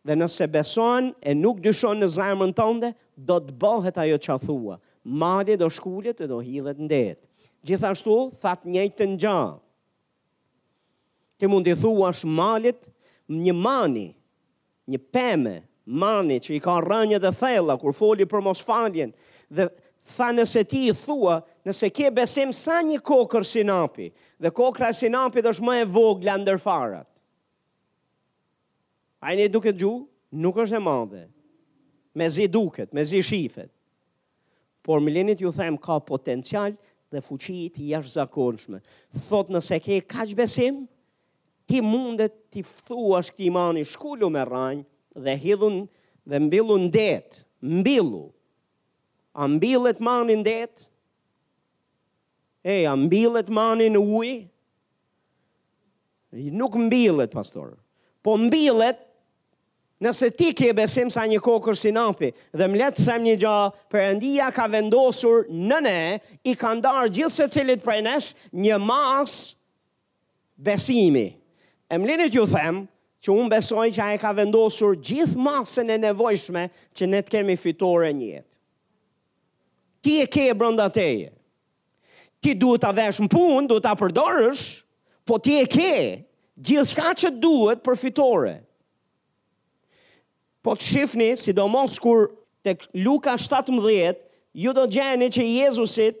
Dhe 0.05 0.13
nëse 0.13 0.45
beson 0.53 1.07
e 1.17 1.33
nuk 1.33 1.57
dyshon 1.65 1.97
në 1.97 2.07
zemrën 2.19 2.51
tënde, 2.53 2.91
do 3.17 3.39
të 3.41 3.55
bëhet 3.61 3.97
ajo 4.03 4.19
që 4.21 4.35
thua. 4.45 4.75
Mali 5.03 5.55
do 5.57 5.65
shkullit 5.69 6.21
e 6.21 6.27
do 6.29 6.37
hidhet 6.45 6.77
në 6.77 6.89
detë. 6.93 7.21
Gjithashtu, 7.65 8.15
that 8.43 8.61
njëjtë 8.61 8.99
të 9.01 9.07
një. 9.17 9.39
Ti 11.41 11.49
mund 11.49 11.65
t'i 11.65 11.73
thua 11.81 12.13
malit 12.25 12.77
një 13.27 13.53
mani, 13.57 14.11
një 14.89 14.99
peme, 15.11 15.55
mani 15.85 16.39
që 16.41 16.55
i 16.57 16.61
ka 16.63 16.79
rënjë 16.83 17.19
dhe 17.23 17.31
thella, 17.37 17.75
kur 17.81 17.93
foli 17.95 18.25
për 18.29 18.43
mos 18.47 18.61
faljen, 18.65 19.11
dhe 19.49 19.67
tha 20.15 20.27
nëse 20.33 20.63
ti 20.69 20.83
i 20.91 20.95
thua, 20.97 21.39
nëse 21.65 21.89
ke 21.93 22.11
besim 22.13 22.51
sa 22.53 22.79
një 22.85 22.99
kokër 23.05 23.45
sinapi, 23.51 24.09
dhe 24.41 24.51
kokra 24.53 24.91
sinapi 24.93 25.41
dhe 25.41 25.53
është 25.55 25.65
më 25.67 25.77
e 25.81 25.85
vogla 25.95 26.57
farat. 26.61 27.07
A 29.25 29.33
një 29.33 29.47
duke 29.49 29.73
gju, 29.73 30.05
nuk 30.31 30.57
është 30.63 30.77
e 30.77 30.79
madhe. 30.85 31.23
Me 32.15 32.29
zi 32.29 32.45
duket, 32.47 32.93
me 32.93 33.03
zi 33.03 33.21
shifet. 33.23 33.71
Por 34.85 34.99
milenit 35.01 35.41
ju 35.41 35.51
them 35.51 35.77
ka 35.77 35.99
potencial 35.99 36.75
dhe 37.09 37.21
fuqit 37.21 37.79
i 37.81 37.89
jash 37.89 38.13
zakonshme. 38.13 38.79
Thot 39.27 39.49
nëse 39.49 39.79
ke 39.83 39.97
ka 40.05 40.27
që 40.29 40.37
besim, 40.37 40.85
ti 41.65 41.81
mundet 41.81 42.33
ti 42.53 42.63
fthua 42.63 43.19
shkë 43.25 43.49
mani 43.55 43.83
shkullu 43.91 44.29
me 44.33 44.43
rranj 44.45 44.79
dhe 45.23 45.33
hidhun 45.43 45.77
dhe 46.29 46.37
mbilu 46.45 46.77
në 46.85 46.89
detë, 46.95 47.41
mbilu, 47.79 48.23
a 49.35 49.43
mbilet 49.55 49.99
mani 50.07 50.37
në 50.39 50.45
detë, 50.47 50.85
e 52.65 52.75
a 52.89 52.93
mbilet 52.97 53.49
mani 53.53 53.89
në 53.93 54.01
ujë, 54.01 54.39
nuk 56.59 56.77
mbilet, 56.87 57.29
pastor, 57.31 57.75
po 58.25 58.33
mbilet 58.41 59.03
nëse 60.03 60.31
ti 60.35 60.49
ke 60.57 60.73
besim 60.75 61.09
sa 61.13 61.23
një 61.29 61.37
kokër 61.45 61.77
si 61.79 61.91
napi, 61.95 62.33
dhe 62.57 62.67
më 62.73 62.81
letë 62.81 63.05
them 63.05 63.23
një 63.29 63.37
gja, 63.45 63.55
përëndia 63.93 64.49
ka 64.57 64.65
vendosur 64.73 65.45
në 65.53 65.79
ne, 65.85 65.99
i 66.51 66.55
ka 66.59 66.73
ndarë 66.75 67.11
gjithë 67.21 67.35
se 67.37 67.47
cilit 67.55 67.85
prej 67.85 68.01
nesh, 68.05 68.33
një 68.51 68.81
mas 68.85 69.39
besimi. 70.57 71.11
Besimi. 71.13 71.27
Emlinit 71.91 72.33
ju 72.33 72.45
them 72.49 72.85
që 73.23 73.33
unë 73.33 73.51
besoj 73.51 73.87
që 73.93 74.03
a 74.03 74.09
e 74.15 74.19
ka 74.21 74.31
vendosur 74.37 74.95
gjithë 74.97 75.37
masën 75.41 75.89
e 75.95 75.99
nevojshme 76.01 76.67
që 76.97 77.07
ne 77.11 77.21
të 77.25 77.33
kemi 77.35 77.55
fitore 77.61 78.09
njëtë. 78.13 78.49
Ti 80.05 80.15
e 80.21 80.27
ke 80.29 80.43
e 80.51 80.55
brënda 80.57 80.87
teje. 80.93 81.31
Ti 82.43 82.53
duhet 82.61 82.81
të 82.85 82.91
vesh 82.99 83.21
në 83.23 83.29
punë, 83.33 83.63
duhet 83.69 83.85
të 83.87 83.93
përdorësh, 84.01 84.63
po 85.25 85.37
ti 85.41 85.55
e 85.61 85.65
ke 85.69 86.25
gjithë 86.61 86.89
shka 86.93 87.11
që 87.23 87.31
duhet 87.41 87.81
për 87.85 87.97
fitore. 88.01 88.55
Po 90.65 90.73
të 90.77 90.85
shifni, 90.85 91.31
sidomos 91.37 91.97
kur 92.01 92.27
të 92.65 92.75
luka 93.05 93.33
17, 93.41 94.21
ju 94.57 94.73
do 94.73 94.85
gjeni 94.89 95.27
që 95.29 95.45
Jezusit 95.49 96.17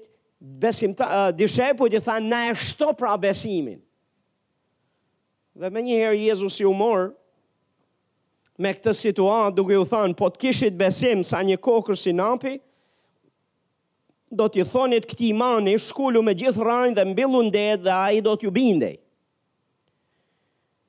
besim 0.61 0.93
të, 0.97 1.05
uh, 1.05 1.29
dishepu 1.39 1.87
i 1.93 2.01
tha 2.05 2.19
na 2.21 2.43
e 2.51 2.55
shto 2.61 2.91
pra 2.93 3.15
besimin. 3.17 3.79
Dhe 5.55 5.69
me 5.71 5.81
njëherë 5.87 6.17
Jezus 6.19 6.57
ju 6.59 6.71
morë 6.75 7.05
me 8.63 8.71
këtë 8.75 8.91
situatë 9.01 9.53
duke 9.55 9.77
u 9.79 9.85
thënë, 9.87 10.15
po 10.19 10.27
të 10.31 10.41
kishit 10.43 10.75
besim 10.79 11.21
sa 11.27 11.39
një 11.43 11.55
kokër 11.63 11.97
si 11.99 12.11
napi, 12.15 12.53
do 14.35 14.47
t'i 14.51 14.63
thonit 14.67 15.07
këti 15.07 15.29
mani 15.39 15.77
shkullu 15.79 16.23
me 16.23 16.33
gjithë 16.39 16.65
rajnë 16.67 16.97
dhe 16.99 17.07
mbillu 17.11 17.41
ndetë 17.49 17.81
dhe 17.85 17.95
a 17.95 18.09
i 18.17 18.21
do 18.23 18.33
t'ju 18.39 18.51
bindej. 18.55 18.97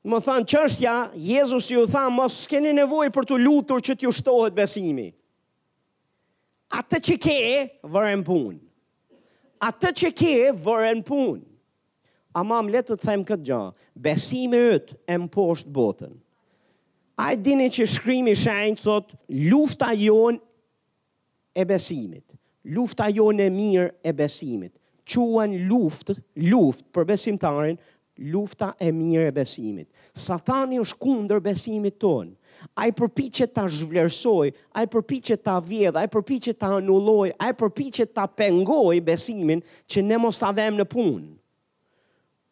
Më 0.06 0.20
thënë 0.26 0.48
qështja, 0.50 0.94
Jezus 1.26 1.68
ju 1.74 1.84
thënë, 1.90 2.14
mos 2.18 2.38
s'keni 2.46 2.74
nevoj 2.78 3.10
për 3.14 3.26
t'u 3.30 3.38
lutur 3.42 3.82
që 3.82 3.98
t'ju 4.00 4.14
shtohet 4.14 4.54
besimi. 4.54 5.08
Atë 6.78 7.02
që 7.08 7.16
ke, 7.22 7.38
vërën 7.94 8.22
punë. 8.26 8.58
Atë 9.70 9.94
që 10.02 10.14
ke, 10.18 10.34
vërën 10.66 11.02
punë. 11.06 11.42
Amam, 12.36 12.66
më 12.68 12.72
letë 12.74 12.94
të 13.00 13.06
them 13.08 13.22
këtë 13.24 13.46
gjë, 13.48 13.60
besimi 14.06 14.58
ëtë 14.74 14.96
e 15.08 15.16
më 15.22 15.28
poshtë 15.36 15.70
botën. 15.76 16.10
A 17.24 17.30
e 17.32 17.36
dini 17.40 17.70
që 17.72 17.86
shkrimi 17.94 18.34
shenjë, 18.36 18.82
thot, 18.82 19.14
lufta 19.48 19.88
jonë 19.96 20.40
e 21.56 21.64
besimit. 21.70 22.24
Lufta 22.76 23.06
jonë 23.16 23.46
e 23.48 23.52
mirë 23.54 23.86
e 24.04 24.12
besimit. 24.18 24.74
Quen 25.08 25.54
luft, 25.70 26.10
luft 26.50 26.82
për 26.92 27.06
besimtarin, 27.08 27.78
lufta 28.34 28.74
e 28.84 28.90
mirë 28.96 29.30
e 29.30 29.32
besimit. 29.40 29.88
Satani 30.26 30.76
është 30.82 31.00
kundër 31.06 31.40
besimit 31.46 31.96
tonë. 32.02 32.34
A 32.76 32.90
i 32.90 32.92
përpi 33.00 33.30
që 33.38 33.48
ta 33.56 33.64
zhvlerësoj, 33.78 34.50
a 34.76 34.84
i 34.84 34.90
përpi 34.92 35.22
që 35.30 35.40
ta 35.46 35.56
vjedh, 35.64 35.96
a 35.96 36.04
i 36.04 36.12
përpi 36.16 36.40
që 36.50 36.56
ta 36.60 36.74
anulloj, 36.82 37.32
a 37.40 37.48
i 37.48 37.56
përpi 37.62 37.88
që 38.02 38.08
ta 38.12 38.28
pengoj 38.28 38.98
besimin 39.08 39.64
që 39.88 40.04
ne 40.10 40.20
mos 40.26 40.42
të 40.44 40.52
vem 40.60 40.80
në 40.82 40.88
punë. 40.92 41.24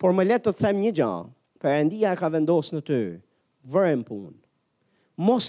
Por 0.05 0.13
më 0.13 0.25
letë 0.29 0.51
të 0.53 0.61
them 0.61 0.81
një 0.85 0.91
gjahë, 0.99 1.29
për 1.65 2.19
ka 2.21 2.29
vendosë 2.35 2.75
në 2.77 2.81
të, 2.85 2.97
vërën 3.73 4.01
punë, 4.05 4.33
mos, 5.25 5.47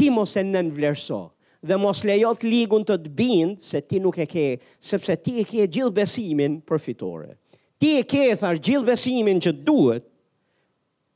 ti 0.00 0.06
mos 0.10 0.32
e 0.40 0.46
nën 0.48 0.70
vlerëso, 0.72 1.18
dhe 1.60 1.76
mos 1.76 2.00
lejot 2.08 2.46
ligun 2.48 2.86
të 2.88 2.96
të 3.02 3.12
bindë, 3.18 3.60
se 3.60 3.82
ti 3.84 4.00
nuk 4.00 4.16
e 4.16 4.24
ke, 4.26 4.44
sepse 4.80 5.16
ti 5.20 5.34
e 5.42 5.44
ke 5.44 5.66
gjilë 5.68 5.92
besimin 5.98 6.54
për 6.64 6.80
fitore. 6.86 7.28
Ti 7.76 7.90
e 7.98 8.06
ke, 8.08 8.22
thar, 8.40 8.56
gjilë 8.56 8.86
besimin 8.88 9.42
që 9.44 9.52
duhet, 9.68 10.08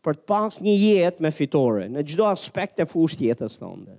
për 0.05 0.21
të 0.21 0.29
pas 0.29 0.61
një 0.61 0.77
jetë 0.83 1.25
me 1.25 1.33
fitore, 1.33 1.89
në 1.89 2.05
gjdo 2.11 2.29
aspekt 2.29 2.85
e 2.85 2.89
fusht 2.93 3.25
jetës 3.25 3.57
të 3.57 3.71
ndër. 3.73 3.97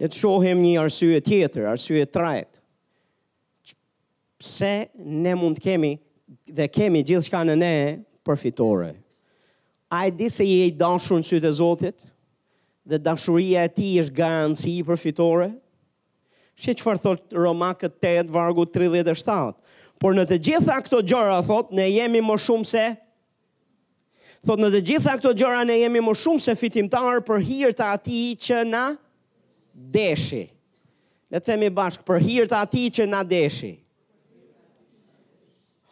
Dhe 0.00 0.10
të 0.10 0.18
shohem 0.24 0.64
një 0.64 0.74
arsye 0.82 1.22
tjetër, 1.22 1.70
arsye 1.70 2.02
të 2.10 2.26
rajtë, 2.26 3.78
pse 4.42 4.74
ne 5.06 5.38
mund 5.38 5.62
kemi 5.62 5.94
dhe 6.50 6.66
kemi 6.68 7.00
gjithë 7.08 7.24
shka 7.30 7.46
në 7.46 7.54
ne, 7.62 7.74
përfitore. 8.28 8.90
A 9.88 10.00
e 10.06 10.10
di 10.16 10.28
se 10.30 10.44
je 10.48 10.64
i 10.68 10.72
dashur 10.80 11.20
në 11.20 11.24
sytë 11.30 11.48
e 11.50 11.54
Zotit 11.56 12.02
dhe 12.88 12.98
dashuria 13.04 13.62
e 13.64 13.70
ti 13.76 13.88
është 14.02 14.16
garanci 14.18 14.74
i 14.80 14.84
përfitore? 14.88 15.48
Shqe 16.58 16.74
që 16.76 16.84
farë 16.84 17.02
thotë 17.04 17.38
Roma 17.38 17.72
këtë 17.78 18.12
8, 18.26 18.32
vargu 18.34 18.66
37. 18.68 19.56
Por 19.98 20.14
në 20.16 20.26
të 20.30 20.38
gjitha 20.46 20.76
këto 20.84 21.00
gjëra, 21.08 21.38
thotë, 21.46 21.76
ne 21.80 21.86
jemi 21.90 22.20
më 22.24 22.36
shumë 22.44 22.68
se... 22.72 22.86
Thotë, 24.46 24.62
në 24.64 24.68
të 24.74 24.80
gjitha 24.90 25.14
këto 25.20 25.32
gjëra, 25.38 25.62
ne 25.66 25.78
jemi 25.80 26.02
më 26.04 26.12
shumë 26.20 26.42
se 26.44 26.54
fitimtarë 26.58 27.24
për 27.26 27.42
hirtë 27.42 27.78
të 27.80 27.86
ati 27.96 28.20
që 28.46 28.58
na 28.68 28.84
deshi. 29.98 30.44
Le 31.34 31.40
themi 31.44 31.70
bashkë, 31.74 32.04
për 32.08 32.22
hirtë 32.26 32.52
të 32.52 32.60
ati 32.66 32.84
që 32.98 33.08
na 33.10 33.22
deshi. 33.26 33.72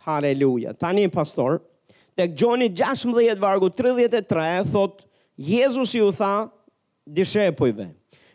Haleluja. 0.06 0.74
Tani, 0.78 1.08
pastor 1.10 1.58
tek 2.16 2.32
Gjoni 2.36 2.68
16, 2.72 3.36
vargu 3.40 3.70
33, 3.70 4.62
thot, 4.72 5.04
Jezus 5.36 5.94
ju 5.94 6.10
tha, 6.12 6.48
dishepujve, 7.06 7.90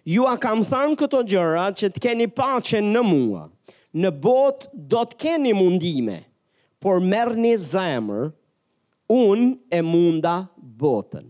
ju 0.05 0.27
a 0.29 0.37
kam 0.37 0.61
thanë 0.65 0.97
këto 1.01 1.23
gjëra 1.31 1.65
që 1.79 1.89
të 1.95 2.01
keni 2.03 2.27
pache 2.31 2.79
në 2.85 3.01
mua, 3.05 3.47
në 3.93 4.11
bot 4.23 4.67
do 4.89 5.01
të 5.09 5.17
keni 5.25 5.55
mundime, 5.57 6.19
por 6.81 7.01
merë 7.01 7.41
një 7.41 7.55
zemër, 7.71 8.29
unë 9.11 9.49
e 9.73 9.81
munda 9.85 10.35
botën. 10.81 11.25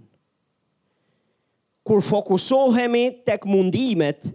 Kur 1.88 2.04
fokusohemi 2.06 3.08
tek 3.26 3.48
mundimet 3.50 4.28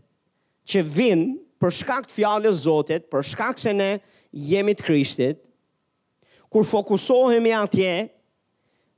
që 0.68 0.82
vinë 0.82 1.28
për 1.62 1.74
shkak 1.78 2.08
të 2.10 2.16
fjallës 2.16 2.64
Zotit, 2.64 3.06
për 3.12 3.22
shkak 3.28 3.60
se 3.62 3.72
ne 3.76 3.92
jemi 4.50 4.74
të 4.76 4.84
Krishtit, 4.88 5.45
kur 6.50 6.64
fokusohemi 6.64 7.50
atje, 7.52 8.08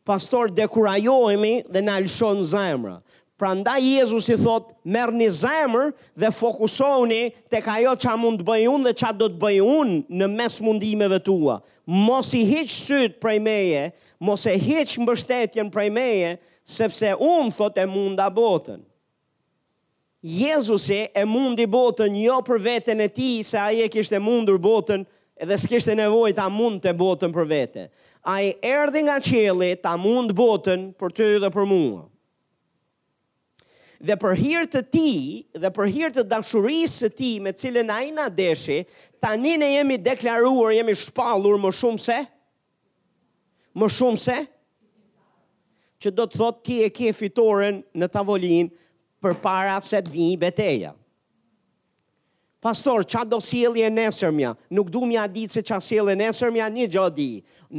pastor 0.05 0.49
dekurajohemi 0.53 1.63
dhe 1.73 1.83
na 1.85 1.99
lëshon 2.01 2.43
zemra. 2.45 3.01
Pra 3.39 3.53
nda 3.55 3.77
Jezus 3.79 4.27
i 4.33 4.35
thot, 4.35 4.73
merë 4.83 5.13
një 5.15 5.27
zemër 5.43 5.93
dhe 6.19 6.31
fokusohuni 6.35 7.21
të 7.53 7.61
ka 7.63 7.77
jo 7.85 7.93
mund 8.19 8.41
të 8.43 8.47
bëj 8.49 8.65
unë 8.73 8.87
dhe 8.89 8.95
që 8.99 9.11
do 9.21 9.29
të 9.31 9.39
bëj 9.45 9.59
unë 9.75 9.97
në 10.19 10.27
mes 10.33 10.57
mundimeve 10.67 11.21
tua. 11.23 11.61
Mos 11.87 12.33
i 12.35 12.43
hiq 12.49 12.67
sytë 12.67 13.21
prej 13.23 13.39
meje, 13.41 13.85
mos 14.19 14.43
e 14.51 14.57
hiq 14.59 14.97
mbështetjen 15.05 15.71
prej 15.71 15.87
meje, 15.91 16.33
sepse 16.65 17.15
unë 17.15 17.55
thot 17.55 17.79
e 17.79 17.87
munda 17.87 18.27
botën. 18.31 18.83
Jezusi 20.19 21.05
e 21.15 21.23
mundi 21.25 21.69
botën 21.71 22.11
jo 22.19 22.41
për 22.43 22.59
vetën 22.67 23.05
e 23.05 23.07
ti, 23.09 23.31
se 23.47 23.55
aje 23.63 23.87
kishtë 23.89 24.19
e 24.19 24.25
mundur 24.27 24.59
botën, 24.59 25.07
edhe 25.39 25.57
s'kishte 25.63 25.95
nevojë 25.97 26.35
ta 26.39 26.49
mundte 26.51 26.93
botën 26.99 27.33
për 27.35 27.47
vete. 27.51 27.89
Ai 28.29 28.51
erdhi 28.67 29.05
nga 29.07 29.19
qielli 29.23 29.73
ta 29.83 29.95
mund 29.97 30.35
botën 30.37 30.89
për 30.99 31.15
ty 31.15 31.29
dhe 31.45 31.51
për 31.55 31.69
mua. 31.71 32.05
Dhe 33.99 34.15
për 34.23 34.37
hir 34.39 34.67
të 34.71 34.83
ti 34.95 35.09
dhe 35.59 35.71
për 35.75 35.89
hir 35.95 36.13
të 36.15 36.23
dashurisë 36.31 37.01
së 37.03 37.09
ti 37.19 37.31
me 37.43 37.51
cilën 37.51 37.91
ai 37.91 38.13
na 38.15 38.29
deshi, 38.31 38.83
tani 39.23 39.57
ne 39.59 39.73
jemi 39.77 39.97
deklaruar, 39.99 40.75
jemi 40.77 40.95
shpallur 41.01 41.57
më 41.63 41.73
shumë 41.81 42.05
se 42.07 42.19
më 43.79 43.89
shumë 43.95 44.23
se 44.23 44.39
që 46.03 46.13
do 46.15 46.25
të 46.31 46.39
thotë 46.41 46.65
ti 46.67 46.79
e 46.87 46.91
ke 46.95 47.13
fitoren 47.15 47.81
në 47.95 48.07
tavolinë 48.15 48.71
përpara 49.23 49.79
se 49.83 49.99
të 50.03 50.13
vini 50.15 50.35
betejë. 50.43 50.98
Pastor, 52.69 53.03
qa 53.09 53.23
do 53.25 53.39
s'jell 53.41 53.79
e 53.81 53.89
nesërmja, 53.89 54.51
nuk 54.77 54.91
du 54.93 55.01
mja 55.09 55.23
ditë 55.33 55.55
se 55.57 55.63
qa 55.65 55.79
s'jell 55.81 56.11
e 56.13 56.17
nesërmja, 56.21 56.67
një 56.69 56.87
gjodi 56.93 57.29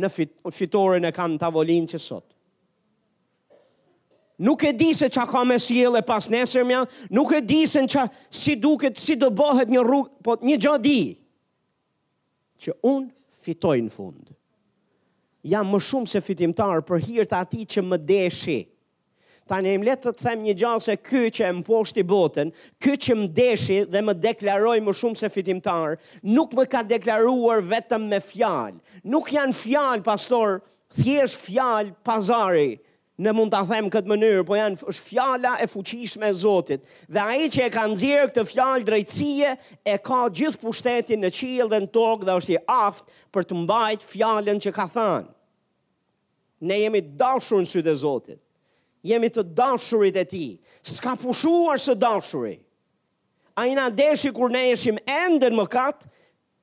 në 0.02 0.10
fitore 0.16 0.98
në 1.04 1.12
kam 1.14 1.36
t'avolin 1.38 1.86
që 1.92 2.00
sot. 2.02 2.26
Nuk 4.48 4.64
e 4.66 4.72
di 4.80 4.88
se 4.98 5.10
qa 5.14 5.28
ka 5.30 5.44
me 5.46 5.60
s'jell 5.62 6.00
e 6.00 6.02
pas 6.08 6.32
nesërmja, 6.34 6.82
nuk 7.14 7.36
e 7.38 7.44
di 7.46 7.60
se 7.70 7.84
në 7.86 7.92
qa 7.94 8.08
si 8.32 8.56
duket, 8.64 8.98
si 8.98 9.14
do 9.22 9.30
bohet 9.30 9.70
një 9.70 9.84
rrugë, 9.86 10.10
po 10.26 10.40
një 10.50 10.58
gjodi 10.64 10.98
që 12.66 12.80
unë 12.96 13.14
fitoj 13.46 13.78
në 13.86 13.94
fundë. 13.94 14.34
Jam 15.54 15.70
më 15.76 15.84
shumë 15.86 16.10
se 16.16 16.24
fitimtarë 16.26 16.82
për 16.90 17.06
hirtë 17.12 17.44
ati 17.44 17.62
që 17.76 17.86
më 17.92 18.02
deshi, 18.10 18.58
Ta 19.50 19.58
një 19.66 19.72
im 19.80 19.84
letë 19.88 20.04
të 20.06 20.12
të 20.20 20.26
them 20.28 20.42
një 20.46 20.54
gjallë 20.62 20.84
se 20.86 20.94
ky 21.02 21.22
që 21.34 21.46
e 21.48 21.54
më 21.58 21.64
poshti 21.68 22.04
botën, 22.06 22.52
ky 22.84 22.92
që 23.04 23.16
më 23.18 23.30
deshi 23.40 23.78
dhe 23.90 24.02
më 24.06 24.14
deklaroj 24.22 24.76
më 24.86 24.94
shumë 25.00 25.18
se 25.24 25.30
fitimtar, 25.34 25.96
nuk 26.36 26.52
më 26.60 26.68
ka 26.70 26.84
deklaruar 26.92 27.64
vetëm 27.72 28.06
me 28.12 28.20
fjalë. 28.22 28.76
Nuk 29.10 29.32
janë 29.34 29.56
fjalë, 29.64 30.04
pastor, 30.06 30.60
thjesht 31.00 31.42
fjalë 31.48 31.96
pazari, 32.06 32.76
në 33.20 33.34
mund 33.36 33.50
të 33.52 33.64
them 33.72 33.88
këtë 33.92 34.12
mënyrë, 34.14 34.44
po 34.48 34.54
janë 34.60 34.86
është 34.94 35.06
fjala 35.10 35.56
e 35.58 35.66
fuqishme 35.74 36.30
e 36.30 36.36
Zotit. 36.44 36.84
Dhe 37.10 37.24
aji 37.34 37.50
që 37.58 37.64
e 37.66 37.72
ka 37.74 37.86
nëzirë 37.90 38.28
këtë 38.30 38.44
fjalë 38.54 38.88
drejtësie, 38.92 39.56
e 39.90 39.96
ka 40.06 40.20
gjithë 40.30 40.62
pushtetin 40.62 41.26
në 41.26 41.32
qilë 41.40 41.68
dhe 41.74 41.80
në 41.88 41.90
tokë 41.98 42.30
dhe 42.30 42.38
është 42.44 42.54
i 42.54 42.62
aftë 42.78 43.18
për 43.34 43.50
të 43.50 43.58
mbajtë 43.64 44.10
fjalën 44.14 44.62
që 44.68 44.76
ka 44.78 44.86
thanë. 44.94 45.26
Ne 46.70 46.80
jemi 46.86 47.02
dashur 47.26 47.66
në 47.66 47.72
sytë 47.74 47.96
e 47.96 47.98
Zotit 48.06 48.40
jemi 49.06 49.30
të 49.32 49.44
dashurit 49.56 50.18
e 50.18 50.26
ti. 50.26 50.44
Ska 50.82 51.16
pushuar 51.20 51.80
së 51.80 51.96
dashurit. 51.96 52.64
A 53.60 53.66
i 53.68 53.76
deshi 53.92 54.32
kur 54.32 54.48
ne 54.52 54.66
jeshim 54.70 54.96
ende 55.04 55.50
më 55.52 55.66
katë, 55.68 56.08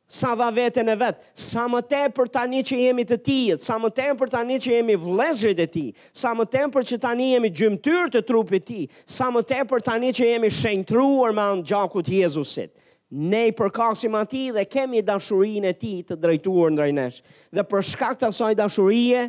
sa 0.09 0.31
dha 0.39 0.47
vetën 0.55 0.87
e 0.89 0.95
vetë, 1.01 1.25
sa 1.35 1.65
më 1.69 1.81
te 1.91 2.05
për 2.15 2.29
tani 2.33 2.61
që 2.65 2.77
jemi 2.81 3.03
të 3.09 3.17
ti, 3.27 3.39
sa 3.61 3.75
më 3.83 3.89
te 3.97 4.05
për 4.21 4.31
tani 4.33 4.57
që 4.63 4.77
jemi 4.79 4.95
vlezrit 5.03 5.59
e 5.61 5.67
ti, 5.67 5.85
sa 6.15 6.31
më 6.39 6.47
te 6.53 6.63
për 6.73 6.87
që 6.89 6.99
tani 7.03 7.27
jemi 7.35 7.51
gjymëtyr 7.51 8.13
të 8.15 8.23
trupit 8.29 8.65
ti, 8.69 8.85
sa 9.05 9.29
më 9.35 9.43
te 9.51 9.59
për 9.69 9.83
tani 9.89 10.13
që 10.15 10.29
jemi 10.31 10.49
shenjtruar 10.55 11.35
ma 11.37 11.49
në 11.59 11.67
gjakut 11.69 12.09
Jezusit. 12.13 12.73
Ne 13.13 13.45
i 13.51 13.53
përkasim 13.55 14.17
ati 14.19 14.49
dhe 14.55 14.65
kemi 14.67 15.03
dashurin 15.07 15.67
e 15.69 15.75
ti 15.79 15.99
të 16.07 16.17
drejtuar 16.19 16.73
në 16.75 16.81
drejnesh. 16.81 17.21
Dhe 17.55 17.67
për 17.71 17.85
shkak 17.93 18.17
të 18.19 18.31
asaj 18.31 18.55
dashurie, 18.59 19.27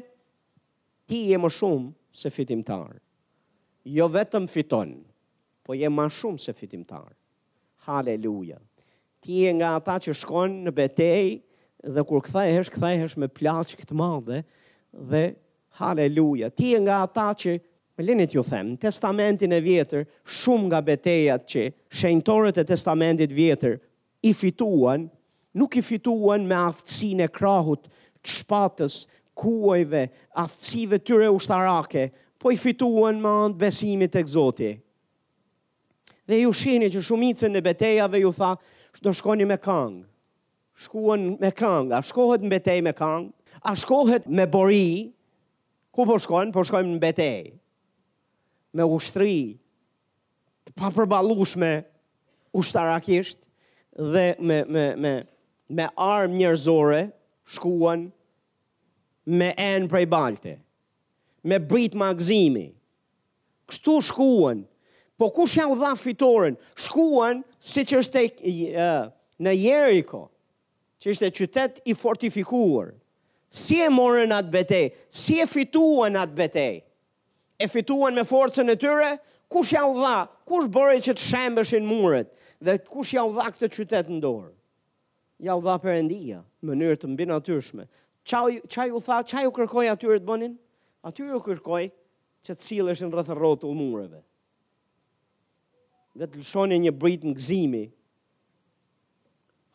ti 1.08 1.26
e 1.34 1.38
më 1.42 1.52
shumë 1.58 1.92
se 2.18 2.30
fitimtar. 2.34 2.98
Jo 3.86 4.08
vetëm 4.10 4.48
fiton, 4.50 4.94
po 5.64 5.76
je 5.78 5.90
ma 5.90 6.08
shumë 6.10 6.42
se 6.42 6.54
fitimtar. 6.56 7.14
Haleluja. 7.86 8.58
Ti 9.22 9.44
e 9.48 9.52
nga 9.60 9.76
ata 9.78 9.98
që 10.08 10.16
shkon 10.16 10.58
në 10.66 10.74
betej 10.78 11.30
dhe 11.96 12.04
kur 12.10 12.22
kthehesh, 12.26 12.72
kthehesh 12.74 13.18
me 13.22 13.30
plaç 13.30 13.76
këtë 13.80 13.98
madhe 14.00 14.42
dhe 15.12 15.24
haleluja. 15.82 16.50
Ti 16.50 16.74
e 16.76 16.82
nga 16.86 17.04
ata 17.08 17.30
që 17.46 17.58
Me 17.98 18.04
linit 18.06 18.30
ju 18.36 18.44
them, 18.46 18.76
në 18.76 18.78
testamentin 18.84 19.54
e 19.56 19.58
vjetër, 19.66 20.04
shumë 20.30 20.68
nga 20.70 20.82
betejat 20.86 21.48
që 21.50 21.64
shenjtorët 21.98 22.60
e 22.62 22.64
testamentit 22.70 23.32
vjetër 23.34 23.80
i 24.30 24.36
fituan, 24.38 25.08
nuk 25.58 25.78
i 25.82 25.82
fituan 25.82 26.46
me 26.46 26.60
aftësin 26.60 27.24
e 27.26 27.30
krahut 27.34 27.88
të 27.90 28.36
shpatës, 28.36 29.00
kuajve, 29.38 30.08
aftësive 30.38 30.98
tyre 31.06 31.30
ushtarake, 31.34 32.10
po 32.42 32.52
i 32.54 32.58
fituan 32.60 33.20
më 33.22 33.34
andë 33.46 33.62
besimit 33.62 34.16
e 34.16 34.24
këzoti. 34.26 34.72
Dhe 36.28 36.42
ju 36.42 36.52
shini 36.56 36.90
që 36.94 37.02
shumicën 37.08 37.56
e 37.56 37.62
betejave 37.68 38.20
ju 38.22 38.32
tha, 38.36 38.52
shdo 38.98 39.14
shkoni 39.16 39.46
me 39.48 39.58
kangë, 39.64 40.02
shkuan 40.88 41.30
me 41.42 41.52
kangë, 41.56 41.96
a 41.98 42.02
shkohet 42.06 42.44
në 42.44 42.52
betej 42.56 42.82
me 42.86 42.94
kangë, 42.98 43.30
a 43.70 43.74
shkohet 43.80 44.26
me 44.38 44.46
bori, 44.50 45.14
ku 45.94 46.06
po 46.06 46.18
shkojnë, 46.22 46.54
po 46.54 46.66
shkojnë 46.68 46.94
në 46.96 47.02
betej, 47.02 47.46
me 48.78 48.86
ushtri, 48.98 49.38
të 50.68 50.76
papërbalushme 50.78 51.72
ushtarakisht, 52.60 53.40
dhe 54.14 54.28
me, 54.46 54.60
me, 54.70 54.86
me, 55.04 55.14
me 55.78 55.88
armë 55.96 56.42
njërzore, 56.44 57.02
shkuan, 57.48 58.10
shkuan, 58.10 58.10
me 59.28 59.50
enë 59.60 59.90
prej 59.92 60.06
balte, 60.10 60.54
me 61.44 61.60
brit 61.60 61.96
ma 62.00 62.10
gzimi. 62.16 62.70
Kështu 63.68 63.98
shkuen, 64.08 64.62
po 65.20 65.28
kush 65.36 65.58
ja 65.60 65.66
u 65.68 65.76
dha 65.80 65.92
fitoren? 66.00 66.56
Shkuen 66.80 67.42
si 67.60 67.84
që 67.88 68.00
është 68.02 68.24
e, 68.24 68.90
në 69.44 69.56
Jeriko, 69.66 70.24
që 71.04 71.12
është 71.14 71.28
e 71.30 71.36
qytet 71.42 71.82
i 71.92 71.96
fortifikuar. 72.00 72.94
Si 73.48 73.80
e 73.84 73.90
morën 73.92 74.32
atë 74.38 74.54
betej? 74.56 74.86
Si 75.14 75.38
e 75.44 75.48
fituen 75.48 76.18
atë 76.20 76.36
betej? 76.40 76.78
E 77.58 77.68
fituen 77.72 78.16
me 78.16 78.24
forcën 78.30 78.72
e 78.72 78.76
tyre? 78.80 79.12
Kush 79.52 79.72
ja 79.76 79.84
u 79.88 79.96
dha? 80.00 80.18
Kush 80.48 80.68
bëri 80.76 81.04
që 81.08 81.16
të 81.16 81.24
shembeshin 81.28 81.88
muret? 81.88 82.32
Dhe 82.64 82.78
kush 82.92 83.14
ja 83.16 83.24
u 83.28 83.34
dha 83.36 83.48
këtë 83.52 83.72
qytet 83.76 84.12
në 84.24 84.32
Ja 85.46 85.54
u 85.56 85.62
dha 85.62 85.76
Perëndia 85.78 86.40
në 86.62 86.66
mënyrë 86.72 86.96
të 86.98 87.08
mbinatyrshme, 87.12 87.84
qaj, 88.28 88.60
qaj 88.68 88.90
u 88.94 89.00
tha, 89.06 89.22
u 89.48 89.54
kërkoj 89.56 89.90
atyre 89.92 90.20
të 90.20 90.28
bënin? 90.28 90.56
Atyre 91.08 91.36
u 91.38 91.42
kërkoj 91.46 91.88
që 92.46 92.56
të 92.58 92.64
cilësh 92.68 93.04
në 93.06 93.12
rrëthë 93.14 93.36
rrotë 93.38 93.68
u 93.70 93.76
mureve. 93.76 94.22
Dhe 96.18 96.28
të 96.28 96.42
lëshoni 96.42 96.80
një 96.88 96.94
brit 96.98 97.28
në 97.28 97.36
gëzimi. 97.38 97.84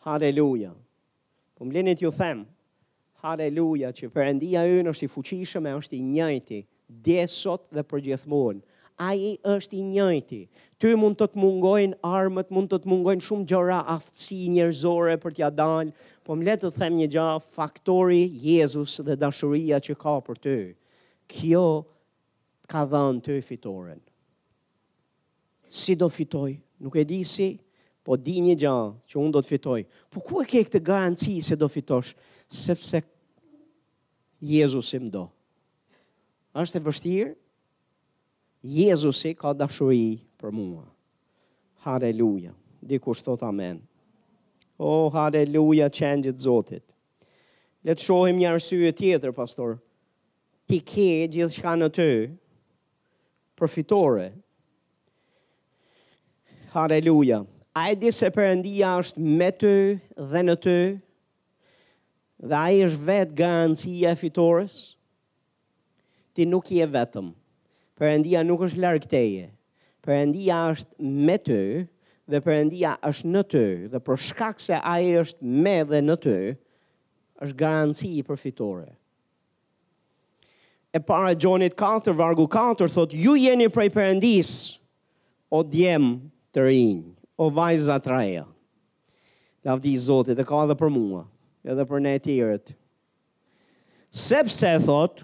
Haleluja. 0.07 0.73
Po 1.57 1.63
më 1.69 1.77
lenit 1.79 2.03
ju 2.03 2.11
them, 2.17 2.43
haleluja, 3.23 3.93
që 3.95 4.11
përëndia 4.11 4.65
ynë 4.67 4.89
në 4.89 4.93
është 4.97 5.07
i 5.07 5.13
fuqishëm 5.15 5.69
e 5.71 5.75
është 5.79 5.99
i 5.99 6.03
njëjti, 6.11 6.61
dje 7.07 7.23
sot 7.31 7.69
dhe 7.73 7.85
përgjithmonë. 7.87 8.67
A 9.03 9.15
i 9.19 9.37
është 9.49 9.79
i 9.79 9.83
njëjti. 9.89 10.41
Ty 10.79 10.93
mund 11.01 11.17
të 11.19 11.31
të 11.33 11.41
mungojnë 11.43 11.97
armët, 12.07 12.51
mund 12.55 12.69
të 12.71 12.83
të 12.85 12.91
mungojnë 12.93 13.25
shumë 13.25 13.47
gjëra 13.51 13.79
aftësi 13.95 14.51
njërzore 14.53 15.17
për 15.23 15.37
t'ja 15.39 15.49
dalë, 15.59 15.95
po 16.25 16.37
më 16.39 16.45
letë 16.47 16.69
të 16.71 16.77
them 16.79 16.97
një 17.01 17.07
gjë 17.17 17.29
faktori 17.53 18.23
Jezus 18.43 18.99
dhe 19.07 19.17
dashuria 19.19 19.81
që 19.83 19.97
ka 20.03 20.13
për 20.27 20.39
ty. 20.45 20.59
Kjo 21.31 21.67
ka 22.71 22.85
dhënë 22.93 23.23
ty 23.27 23.37
fitoren. 23.45 24.01
Si 25.69 25.97
do 25.97 26.09
fitoj? 26.13 26.53
Nuk 26.85 26.97
e 27.01 27.05
di 27.09 27.23
si, 27.25 27.51
po 28.05 28.17
di 28.17 28.39
një 28.43 28.57
gjë 28.63 28.79
që 29.11 29.19
unë 29.19 29.35
do 29.35 29.43
të 29.43 29.53
fitoj. 29.55 29.81
Po 30.11 30.19
ku 30.21 30.43
e 30.43 30.47
ke 30.47 30.63
këtë 30.67 30.83
garanci 30.87 31.39
se 31.43 31.59
do 31.59 31.69
fitosh? 31.71 32.15
Sepse 32.49 33.01
Jezusi 34.43 34.99
më 35.03 35.11
do. 35.15 35.25
Ashtë 36.53 36.79
e 36.79 36.85
vështirë? 36.89 37.31
Jezusi 38.77 39.33
ka 39.39 39.55
dashuri 39.59 40.21
për 40.39 40.53
mua. 40.55 40.85
Hareluja. 41.87 42.53
Dikush 42.83 43.23
thot 43.25 43.43
amen. 43.47 43.81
O, 44.83 44.91
oh, 45.07 45.11
haleluja, 45.15 45.87
qenjët 45.95 46.41
zotit. 46.43 46.83
Le 47.87 47.95
të 47.95 48.03
shohim 48.03 48.39
një 48.41 48.49
arsye 48.57 48.91
tjetër, 48.99 49.31
pastor. 49.37 49.77
Ti 50.67 50.81
ke 50.89 51.07
gjithë 51.31 51.55
shka 51.55 51.77
në 51.79 51.89
të, 51.95 52.07
profitore. 53.59 54.27
Haleluja. 56.75 57.45
A 57.79 57.87
e 57.93 57.97
di 58.01 58.11
se 58.13 58.31
përëndia 58.35 58.97
është 59.05 59.23
me 59.23 59.51
të 59.61 59.73
dhe 60.33 60.43
në 60.49 60.59
të, 60.67 60.77
dhe 62.51 62.59
a 62.59 62.67
e 62.79 62.83
është 62.89 63.07
vetë 63.11 63.39
garancia 63.43 64.11
e 64.11 64.19
fitores? 64.23 64.77
Ti 66.35 66.49
nuk 66.49 66.67
je 66.75 66.89
vetëm. 66.95 67.31
Perëndia 67.99 68.43
nuk 68.43 68.67
është 68.67 69.07
teje. 69.15 69.47
Perëndia 70.03 70.65
është 70.75 71.13
me 71.29 71.39
të, 71.47 71.61
dhe 72.31 72.39
përëndia 72.47 72.97
është 73.09 73.31
në 73.33 73.43
të, 73.53 73.65
dhe 73.93 74.01
për 74.07 74.21
shkak 74.31 74.61
se 74.63 74.79
aje 74.79 75.17
është 75.25 75.55
me 75.65 75.77
dhe 75.91 76.03
në 76.05 76.17
të, 76.23 76.37
është 77.45 77.59
garanci 77.63 78.13
i 78.21 78.25
përfitore. 78.29 78.91
E 80.95 81.01
pare 81.01 81.33
Gjonit 81.41 81.75
4, 81.81 82.13
vargu 82.19 82.45
4, 82.53 82.87
thot, 82.93 83.15
ju 83.17 83.33
jeni 83.41 83.69
prej 83.73 83.89
përëndis, 83.95 84.53
o 85.53 85.63
djem 85.69 86.11
të 86.53 86.67
rinjë, 86.69 87.11
o 87.43 87.49
vajza 87.51 87.97
të 88.01 88.13
reja. 88.13 88.47
Lavdi 89.67 89.93
Zotit, 90.03 90.37
dhe 90.39 90.45
ka 90.47 90.63
edhe 90.67 90.77
për 90.81 90.91
mua, 90.93 91.25
edhe 91.65 91.85
për 91.89 92.01
ne 92.05 92.15
tjërët. 92.25 92.73
Sepse, 94.13 94.75
thot, 94.85 95.23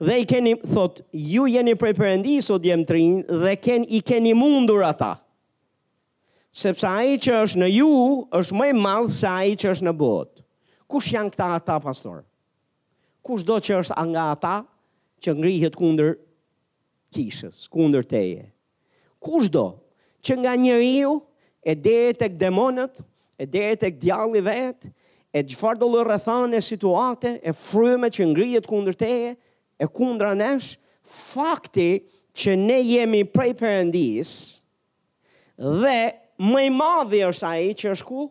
dhe 0.00 0.18
i 0.22 0.26
keni, 0.30 0.54
thot, 0.72 1.02
ju 1.12 1.44
jeni 1.50 1.76
prej 1.78 1.94
përëndis, 2.00 2.48
o 2.54 2.58
djem 2.62 2.86
të 2.88 2.96
rinjë, 2.96 3.24
dhe 3.44 3.56
ken, 3.66 3.84
i 3.98 4.02
keni 4.02 4.34
mundur 4.34 4.82
ata. 4.88 5.12
Ata 5.14 5.24
sepse 6.54 6.86
i 6.88 7.18
që 7.20 7.34
është 7.44 7.60
në 7.62 7.68
ju 7.74 7.90
është 8.38 8.56
më 8.56 8.68
i 8.72 8.76
madh 8.78 9.10
se 9.14 9.28
ai 9.28 9.56
që 9.58 9.72
është 9.74 9.86
në 9.88 9.94
botë. 10.00 10.44
Kush 10.88 11.10
janë 11.12 11.32
këta 11.34 11.48
ata 11.58 11.78
pastor? 11.84 12.22
Kush 13.22 13.44
do 13.44 13.58
që 13.60 13.80
është 13.82 14.04
nga 14.10 14.30
ata 14.32 14.54
që 15.22 15.34
ngrihet 15.36 15.74
kundër 15.76 16.14
kishës, 17.12 17.66
kundër 17.72 18.06
teje? 18.08 18.46
Kush 19.20 19.50
do 19.52 19.66
që 20.24 20.38
nga 20.44 20.54
njeriu 20.56 21.18
e 21.62 21.74
deri 21.76 22.14
tek 22.16 22.38
demonët, 22.40 23.02
e 23.38 23.46
deri 23.46 23.76
tek 23.78 23.98
djalli 24.02 24.40
vetë, 24.42 24.88
e 25.36 25.42
çfarë 25.44 25.78
do 25.82 25.88
lë 25.92 26.04
rrethon 26.08 26.54
e 26.56 26.62
situate, 26.64 27.36
e 27.44 27.52
fryme 27.54 28.08
që 28.10 28.24
ngrihet 28.30 28.66
kundër 28.66 28.96
teje, 28.98 29.34
e 29.78 29.86
kundra 29.86 30.32
nesh, 30.34 30.76
fakti 31.06 31.98
që 32.38 32.56
ne 32.58 32.78
jemi 32.84 33.20
prej 33.28 33.52
përëndis 33.60 34.30
dhe 35.80 35.98
më 36.46 36.60
i 36.68 36.70
madhi 36.70 37.20
është 37.26 37.48
ai 37.50 37.72
që 37.74 37.90
është 37.96 38.06
ku? 38.06 38.28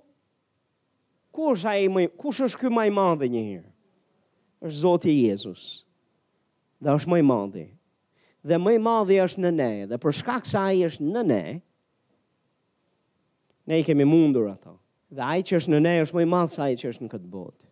Ku 1.35 1.49
është 1.53 1.69
ai 1.71 1.87
më 1.91 2.05
kush 2.17 2.41
është 2.47 2.61
ky 2.63 2.71
më 2.73 2.85
i 2.87 2.93
madhi 2.95 3.27
një 3.29 3.41
herë? 3.49 3.71
Ës 4.65 4.77
Zoti 4.81 5.13
Jezus. 5.17 5.65
Dhe 6.81 6.95
është 6.95 7.11
më 7.11 7.19
i 7.21 7.25
madhi. 7.27 7.65
Dhe 8.47 8.57
më 8.61 8.75
i 8.77 8.81
madhi 8.81 9.17
është 9.21 9.43
në 9.43 9.51
ne, 9.57 9.71
dhe 9.91 9.99
për 10.01 10.15
shkak 10.21 10.47
se 10.47 10.57
ai 10.57 10.83
është 10.87 11.03
në 11.11 11.23
ne, 11.29 11.43
ne 13.67 13.79
i 13.81 13.85
kemi 13.85 14.07
mundur 14.07 14.47
ato. 14.53 14.77
Dhe 15.11 15.23
ai 15.23 15.43
që 15.43 15.59
është 15.59 15.73
në 15.75 15.81
ne 15.83 15.95
është 16.05 16.17
më 16.17 16.23
i 16.25 16.29
madh 16.31 16.51
se 16.55 16.61
ai 16.63 16.75
që 16.79 16.93
është 16.93 17.05
në 17.05 17.11
këtë 17.13 17.27
botë. 17.33 17.69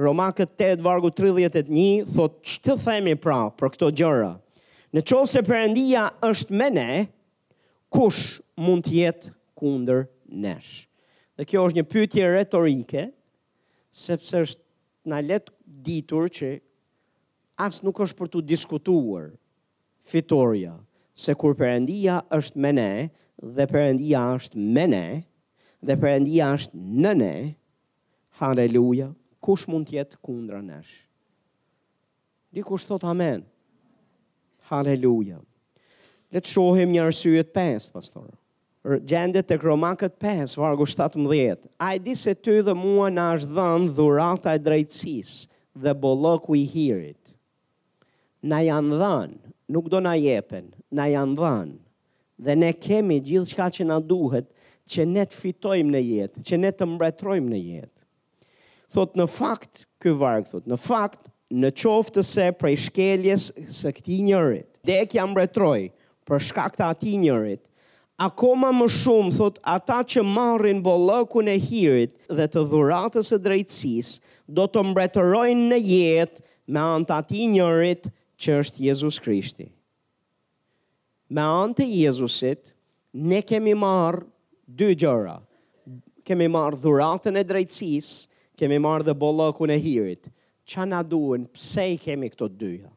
Roma 0.00 0.30
këtë 0.32 0.72
të 0.78 0.84
vargu 0.86 1.10
31, 1.12 2.08
thot 2.14 2.38
që 2.40 2.62
të 2.64 2.76
themi 2.86 3.14
pra 3.20 3.42
për 3.58 3.72
këto 3.74 3.90
gjëra. 4.00 4.30
Në 4.96 5.02
qovë 5.06 5.28
se 5.28 5.42
përëndia 5.46 6.04
është 6.26 6.56
me 6.56 6.68
ne, 6.74 6.88
kush 7.92 8.38
mund 8.60 8.84
të 8.84 8.94
jetë 9.00 9.30
kundër 9.58 10.02
nesh. 10.42 10.84
Dhe 11.36 11.46
kjo 11.48 11.62
është 11.68 11.78
një 11.80 11.86
pyetje 11.92 12.26
retorike, 12.34 13.04
sepse 13.96 14.42
është 14.46 14.64
na 15.10 15.22
let 15.24 15.48
ditur 15.86 16.28
që 16.28 16.50
as 17.64 17.80
nuk 17.84 18.02
është 18.04 18.18
për 18.18 18.30
të 18.34 18.42
diskutuar 18.50 19.30
fitoria, 20.10 20.74
se 21.16 21.34
kur 21.36 21.56
Perëndia 21.58 22.20
është 22.36 22.60
me 22.64 22.70
ne 22.76 22.90
dhe 23.56 23.66
Perëndia 23.70 24.22
është 24.36 24.60
me 24.76 24.84
ne 24.90 25.04
dhe 25.88 25.96
Perëndia 26.02 26.52
është 26.58 26.76
në 27.04 27.14
ne, 27.20 27.32
haleluja, 28.40 29.08
kush 29.44 29.64
mund 29.72 29.88
të 29.88 29.96
jetë 30.00 30.20
kundër 30.24 30.60
nesh? 30.68 30.92
Dikush 32.52 32.84
thot 32.88 33.04
amen. 33.08 33.44
Haleluja. 34.70 35.40
Le 36.34 36.40
të 36.42 36.50
shohim 36.52 36.92
një 36.94 37.04
arsye 37.08 37.44
të 37.46 37.54
pestë, 37.54 37.94
pastor 37.96 38.28
gjendet 38.84 39.48
të 39.48 39.58
kromakët 39.60 40.14
5, 40.24 40.54
vargu 40.58 40.86
17. 40.88 41.66
A 41.78 41.90
e 41.94 41.98
di 42.00 42.14
se 42.16 42.32
ty 42.34 42.60
dhe 42.64 42.74
mua 42.80 43.10
në 43.12 43.26
është 43.36 43.54
dhënë 43.58 43.90
dhurata 43.96 44.54
e 44.54 44.58
drejtsis 44.64 45.32
dhe 45.82 45.92
bolëku 46.00 46.56
i 46.56 46.64
hirit. 46.72 47.34
Na 48.48 48.62
janë 48.64 48.96
dhënë, 49.02 49.38
nuk 49.74 49.90
do 49.92 50.00
na 50.00 50.14
jepen, 50.16 50.70
na 50.88 51.10
janë 51.12 51.36
dhënë. 51.42 51.76
Dhe 52.40 52.54
ne 52.56 52.70
kemi 52.72 53.18
gjithë 53.20 53.50
shka 53.52 53.66
që 53.76 53.84
na 53.90 53.98
duhet 54.00 54.48
që 54.90 55.04
ne 55.06 55.26
të 55.28 55.36
fitojmë 55.42 55.92
në 55.92 56.00
jetë, 56.06 56.44
që 56.48 56.56
ne 56.62 56.70
të 56.74 56.88
mbretrojmë 56.94 57.52
në 57.52 57.60
jetë. 57.60 57.98
Thot 58.90 59.12
në 59.20 59.26
fakt, 59.30 59.84
kë 60.02 60.16
vargë 60.18 60.50
thot, 60.54 60.64
në 60.66 60.80
fakt, 60.82 61.28
në 61.60 61.68
qoftë 61.78 62.16
të 62.22 62.24
se 62.30 62.46
prej 62.56 62.76
shkeljes 62.88 63.50
së 63.76 63.92
këti 64.00 64.22
njërit, 64.30 64.66
dhe 64.86 64.96
e 65.02 65.06
kja 65.10 65.26
mbretroj 65.30 65.80
për 66.30 66.42
shka 66.48 66.66
këta 66.72 66.88
ati 66.94 67.14
njërit, 67.22 67.64
akoma 68.20 68.68
më 68.76 68.86
shumë 68.92 69.32
thot 69.32 69.58
ata 69.70 70.00
që 70.12 70.20
marrin 70.28 70.82
bollokun 70.84 71.48
e 71.48 71.56
hirit 71.62 72.12
dhe 72.36 72.44
të 72.52 72.64
dhuratës 72.72 73.30
e 73.32 73.38
drejtësisë 73.40 74.34
do 74.58 74.66
të 74.68 74.82
mbretërojnë 74.90 75.64
në 75.72 75.78
jetë 75.88 76.44
me 76.74 76.82
anë 76.84 77.08
të 77.08 77.16
atij 77.16 77.46
njërit 77.54 78.10
që 78.42 78.56
është 78.60 78.84
Jezus 78.86 79.20
Krishti. 79.24 79.70
Me 81.34 81.40
anë 81.46 81.78
të 81.80 81.86
Jezusit 82.02 82.74
ne 83.30 83.40
kemi 83.50 83.72
marr 83.78 84.20
dy 84.80 84.92
gjëra. 85.00 85.38
Kemi 86.28 86.50
marr 86.54 86.76
dhuratën 86.82 87.40
e 87.40 87.46
drejtësisë, 87.48 88.18
kemi 88.60 88.82
marr 88.84 89.06
dhe 89.08 89.16
bollokun 89.16 89.72
e 89.74 89.80
hirit. 89.82 90.28
Çfarë 90.68 90.92
na 90.92 91.00
duhen 91.12 91.48
pse 91.56 91.88
i 91.94 91.96
kemi 91.98 92.28
këto 92.34 92.50
dyja? 92.60 92.92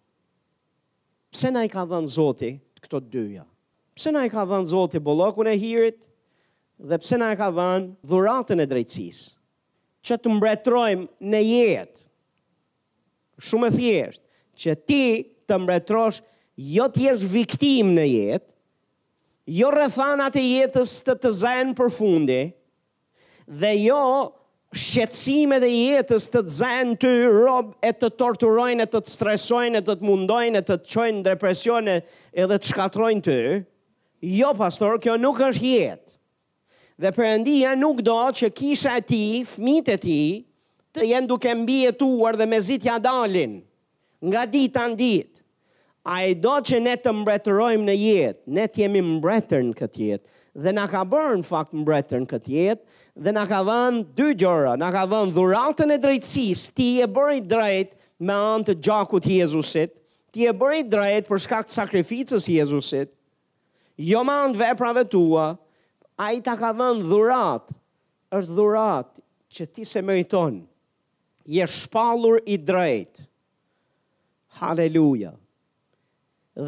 Pse 1.33 1.47
na 1.55 1.63
i 1.65 1.71
ka 1.73 1.85
dhënë 1.89 2.11
Zoti 2.17 2.53
këto 2.83 2.99
dyja? 3.07 3.47
pse 3.95 4.11
na 4.13 4.25
e 4.25 4.29
ka 4.33 4.43
dhënë 4.49 4.69
Zoti 4.69 4.99
bollokun 5.03 5.49
e 5.51 5.55
hirit 5.61 5.99
dhe 6.89 6.97
pse 7.01 7.19
na 7.21 7.31
e 7.33 7.37
ka 7.37 7.49
dhënë 7.53 7.87
dhuratën 8.09 8.63
e 8.63 8.69
drejtësisë 8.69 9.25
që 10.03 10.17
të 10.19 10.31
mbretrojmë 10.37 11.05
në 11.33 11.39
jetë. 11.49 11.99
Shumë 13.47 13.69
e 13.69 13.73
thjeshtë, 13.75 14.25
që 14.63 14.73
ti 14.89 15.03
të 15.49 15.57
mbretrosh 15.63 16.17
jo 16.73 16.85
të 16.91 17.03
jesh 17.07 17.21
viktim 17.31 17.93
në 17.95 18.03
jetë, 18.09 18.49
jo 19.61 19.69
rrethanat 19.73 20.35
e 20.39 20.43
jetës 20.43 20.97
të 21.07 21.15
të 21.23 21.31
zënë 21.39 21.75
për 21.79 21.91
fundi, 21.91 22.41
dhe 23.63 23.71
jo 23.83 24.01
shqetsimet 24.75 25.63
e 25.67 25.71
jetës 25.71 26.27
të 26.35 26.43
të 26.49 26.55
zënë 26.59 26.99
të 27.05 27.13
rob 27.35 27.71
e 27.89 27.93
të 27.95 28.11
torturojnë, 28.19 28.85
e 28.85 28.87
të 28.91 29.03
të 29.07 29.15
stresojnë, 29.15 29.79
e 29.79 29.85
të 29.87 29.95
të 30.01 30.07
mundojnë, 30.11 30.59
e 30.61 30.65
të 30.67 30.79
të 30.83 30.93
qojnë 30.93 31.25
depresione 31.31 31.97
edhe 32.43 32.59
të 32.59 32.73
shkatrojnë 32.73 33.25
të, 33.29 33.39
jo 34.23 34.53
pastor, 34.55 34.95
kjo 35.03 35.17
nuk 35.19 35.41
është 35.43 35.69
jetë. 35.73 36.13
Dhe 37.03 37.09
përëndia 37.11 37.73
nuk 37.75 37.99
do 38.05 38.15
që 38.39 38.49
kisha 38.55 38.93
e 38.97 39.03
ti, 39.09 39.23
fmit 39.49 39.89
e 39.91 39.97
ti, 39.99 40.19
të 40.95 41.07
jenë 41.11 41.27
duke 41.31 41.51
mbi 41.63 41.81
e 41.89 41.93
tuar 41.99 42.37
dhe 42.39 42.45
me 42.47 42.59
zitja 42.61 42.99
dalin, 43.01 43.57
nga 44.23 44.45
ditë 44.47 44.81
anë 44.83 44.99
ditë. 44.99 45.41
A 46.13 46.21
i 46.27 46.35
do 46.35 46.53
që 46.59 46.79
ne 46.83 46.93
të 46.99 47.11
mbretërojmë 47.15 47.87
në 47.87 47.95
jetë, 47.97 48.41
ne 48.57 48.65
të 48.67 48.81
jemi 48.83 49.01
mbretër 49.07 49.63
në 49.69 49.75
këtë 49.81 50.07
jetë, 50.07 50.25
dhe 50.63 50.71
na 50.77 50.85
ka 50.91 51.01
bërë 51.09 51.39
në 51.41 51.47
fakt 51.47 51.73
mbretër 51.81 52.23
në 52.23 52.29
këtë 52.33 52.53
jetë, 52.55 52.87
dhe 53.27 53.33
na 53.35 53.43
ka 53.49 53.59
dhënë 53.67 54.03
dy 54.19 54.29
gjëra, 54.43 54.77
na 54.79 54.91
ka 54.95 55.03
dhënë 55.11 55.33
dhuratën 55.35 55.91
e 55.95 55.99
drejtsis, 56.03 56.67
ti 56.77 56.89
e 57.03 57.07
bëri 57.09 57.41
drejt 57.49 57.97
me 58.23 58.37
anë 58.53 58.69
të 58.69 58.77
gjakut 58.87 59.27
Jezusit, 59.31 59.95
ti 60.31 60.47
e 60.47 60.53
bëri 60.55 60.85
drejt 60.91 61.27
për 61.31 61.43
shkakt 61.47 61.73
sakrificës 61.73 62.47
Jezusit, 62.51 63.11
jo 63.97 64.23
ma 64.25 64.37
në 64.49 64.57
veprave 64.61 65.03
tua, 65.09 65.53
a 66.17 66.31
i 66.35 66.41
ta 66.45 66.55
ka 66.57 66.73
dhënë 66.77 67.07
dhurat, 67.09 67.73
është 68.33 68.55
dhurat 68.57 69.09
që 69.53 69.67
ti 69.75 69.85
se 69.85 70.01
mëjton, 70.01 70.59
je 71.45 71.65
shpalur 71.69 72.39
i 72.45 72.55
drejt, 72.57 73.25
haleluja, 74.59 75.33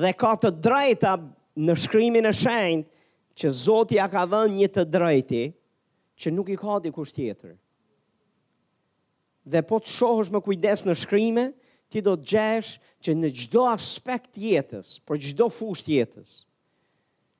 dhe 0.01 0.11
ka 0.17 0.33
të 0.43 0.49
drejta 0.65 1.15
në 1.55 1.75
shkrymin 1.85 2.25
e 2.25 2.33
shenjë, 2.35 2.85
që 3.35 3.49
Zotja 3.51 4.05
ka 4.07 4.21
dhënë 4.31 4.53
një 4.61 4.67
të 4.73 4.83
drejti, 4.87 5.41
që 6.15 6.31
nuk 6.31 6.49
i 6.53 6.55
ka 6.55 6.77
di 6.79 6.91
kusht 6.95 7.17
tjetër. 7.17 7.57
Dhe 9.45 9.59
po 9.67 9.81
të 9.83 9.91
shohësh 9.91 10.29
me 10.31 10.39
kujdes 10.41 10.85
në 10.87 10.95
shkrimë, 11.01 11.43
ti 11.91 11.99
do 12.01 12.13
të 12.15 12.29
gjesh 12.31 12.69
që 13.03 13.15
në 13.19 13.31
gjdo 13.43 13.65
aspekt 13.69 14.39
jetës, 14.39 14.93
për 15.05 15.19
gjdo 15.19 15.49
fusht 15.53 15.91
jetës, 15.91 16.31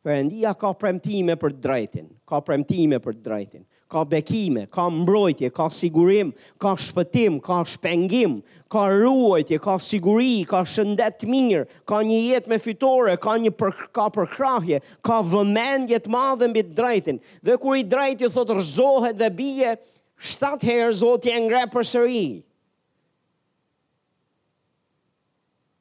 Perëndia 0.06 0.52
ka 0.54 0.70
premtime 0.78 1.34
për 1.34 1.54
drejtin, 1.66 2.12
ka 2.30 2.38
premtime 2.46 3.00
për 3.02 3.16
drejtin, 3.26 3.64
ka 3.90 4.04
bekime, 4.06 4.68
ka 4.70 4.84
mbrojtje, 4.94 5.50
ka 5.56 5.66
sigurim, 5.74 6.30
ka 6.62 6.76
shpëtim, 6.78 7.40
ka 7.42 7.64
shpengim, 7.66 8.36
ka 8.70 8.84
ruajtje, 8.92 9.58
ka 9.66 9.80
siguri, 9.82 10.44
ka 10.50 10.62
shëndet 10.62 11.26
mirë, 11.26 11.64
ka 11.90 12.04
një 12.06 12.20
jetë 12.28 12.54
me 12.54 12.60
fitore, 12.62 13.16
ka 13.18 13.34
një 13.42 13.56
për, 13.58 13.74
ka 13.98 14.06
përkrahje, 14.20 14.84
ka 15.10 15.24
vëmendje 15.32 16.00
të 16.06 16.14
madhe 16.14 16.52
mbi 16.54 16.64
drejtin. 16.78 17.18
Dhe 17.42 17.58
kur 17.66 17.74
i 17.74 17.82
drejti 17.96 18.30
thotë 18.38 18.60
rrzohet 18.60 19.18
dhe 19.24 19.32
bie, 19.40 19.74
shtat 20.22 20.68
herë 20.70 20.94
Zoti 21.02 21.34
e 21.34 21.42
ngre 21.50 21.66
përsëri. 21.74 22.26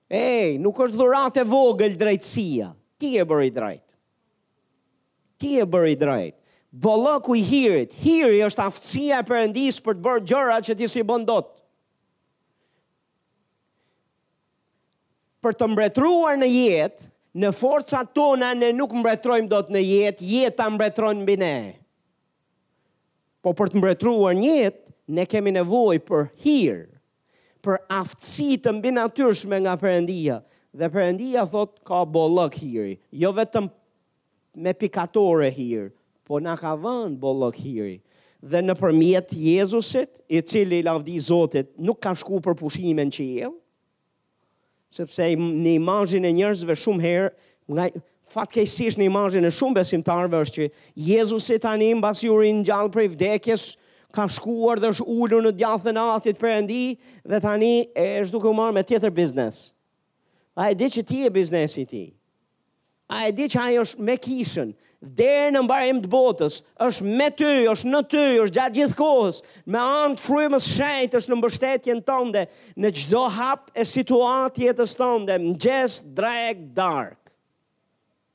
Ej, 0.09 0.57
nuk 0.64 0.81
është 0.87 0.97
dhurat 1.03 1.37
e 1.37 1.45
vogël 1.53 2.01
drejtësia. 2.01 2.72
Ti 3.01 3.18
e 3.20 3.27
bëri 3.33 3.53
drejt 3.61 3.83
ti 5.45 5.59
e 5.61 5.66
bërë 5.74 5.90
i 5.92 5.99
drejtë. 6.01 6.38
Bollëku 6.84 7.36
i 7.38 7.42
hirit, 7.47 7.92
hiri 8.03 8.40
është 8.49 8.64
aftësia 8.64 9.20
e 9.22 9.26
Perëndis 9.28 9.76
për 9.84 9.95
të 9.95 10.03
bërë 10.09 10.24
gjëra 10.30 10.57
që 10.66 10.74
ti 10.80 10.88
si 10.90 11.05
bën 11.07 11.26
dot. 11.28 11.53
Për 15.45 15.55
të 15.61 15.68
mbretruar 15.70 16.38
në 16.40 16.49
jetë, 16.51 17.07
në 17.45 17.51
forcat 17.59 18.11
tona 18.16 18.51
ne 18.57 18.72
nuk 18.74 18.95
mbretrojmë 18.97 19.51
dot 19.53 19.70
në 19.74 19.84
jetë, 19.84 20.24
jeta 20.32 20.66
mbretron 20.72 21.22
mbi 21.26 21.36
ne. 21.45 21.55
Po 23.45 23.53
për 23.59 23.74
të 23.74 23.78
mbretruar 23.82 24.34
në 24.38 24.57
jetë, 24.57 24.80
ne 25.14 25.28
kemi 25.30 25.53
nevojë 25.55 26.03
për 26.09 26.26
hir, 26.42 26.80
për 27.62 27.80
aftësi 28.01 28.57
të 28.64 28.72
mbinatyrshme 28.80 29.59
nga 29.66 29.76
Perëndia 29.82 30.40
dhe 30.74 30.90
Perëndia 30.95 31.47
thot 31.55 31.78
ka 31.86 32.03
bollëk 32.09 32.57
hiri, 32.64 32.97
jo 33.22 33.30
vetëm 33.36 33.70
me 34.57 34.73
pikatore 34.75 35.51
hirë, 35.55 35.91
po 36.27 36.39
në 36.43 36.55
ka 36.61 36.75
dhënë 36.81 37.19
bollok 37.21 37.59
hiri 37.65 37.97
Dhe 38.45 38.61
në 38.61 38.75
përmjet 38.77 39.31
Jezusit, 39.41 40.19
i 40.29 40.41
cili 40.45 40.83
lavdi 40.85 41.15
Zotit, 41.25 41.71
nuk 41.81 42.01
ka 42.05 42.13
shku 42.15 42.43
për 42.45 42.57
pushime 42.61 43.07
në 43.09 43.15
që 43.17 43.25
jelë, 43.39 43.55
sepse 44.93 45.31
në 45.41 45.73
imajin 45.79 46.27
e 46.29 46.33
njërzve 46.37 46.77
shumë 46.77 47.05
herë, 47.07 47.31
nga 47.73 47.87
fatkesish 48.35 48.99
në 49.01 49.07
imajin 49.09 49.49
e 49.49 49.53
shumë 49.53 49.79
besimtarve 49.79 50.43
është 50.45 50.61
që 50.61 50.91
Jezusit 51.09 51.65
tani 51.65 51.89
një 51.89 52.03
mbasjurin 52.03 52.61
gjallë 52.69 52.93
për 52.93 53.05
i 53.09 53.13
vdekjes, 53.15 53.65
ka 54.13 54.29
shkuar 54.31 54.83
dhe 54.83 54.91
është 54.93 55.07
ullur 55.09 55.47
në 55.49 55.55
djathën 55.63 56.03
atit 56.05 56.41
për 56.43 56.53
endi, 56.59 56.83
dhe 57.25 57.41
tani 57.47 57.73
është 58.05 58.37
duke 58.37 58.53
u 58.53 58.53
marë 58.61 58.77
me 58.77 58.85
tjetër 58.89 59.09
biznes. 59.17 59.71
A 60.53 60.69
e 60.69 60.77
di 60.77 60.91
që 60.93 61.07
ti 61.09 61.23
e 61.25 61.33
biznesi 61.33 61.87
ti 61.89 62.05
a 63.15 63.29
e 63.29 63.33
di 63.37 63.47
që 63.47 63.61
ajo 63.62 63.83
është 63.87 64.03
me 64.09 64.15
kishën, 64.19 64.71
dherë 65.19 65.51
në 65.55 65.61
mbarim 65.62 65.99
të 66.03 66.11
botës, 66.11 66.57
është 66.83 67.07
me 67.12 67.29
ty, 67.39 67.51
është 67.71 67.91
në 67.93 68.01
ty, 68.11 68.23
është 68.43 68.55
gjatë 68.57 68.77
gjithë 68.81 68.99
kohës, 68.99 69.39
me 69.71 69.79
anë 69.79 70.19
frymës 70.19 70.67
shajt 70.75 71.15
është 71.21 71.31
në 71.33 71.39
mbështetjen 71.39 72.01
tënde, 72.09 72.43
në 72.83 72.91
gjdo 72.99 73.23
hap 73.37 73.71
e 73.71 73.87
situatë 73.87 74.65
jetës 74.65 74.97
tënde, 74.99 75.37
në 75.47 75.55
gjesë, 75.62 76.12
drag, 76.19 76.65
dark, 76.77 77.31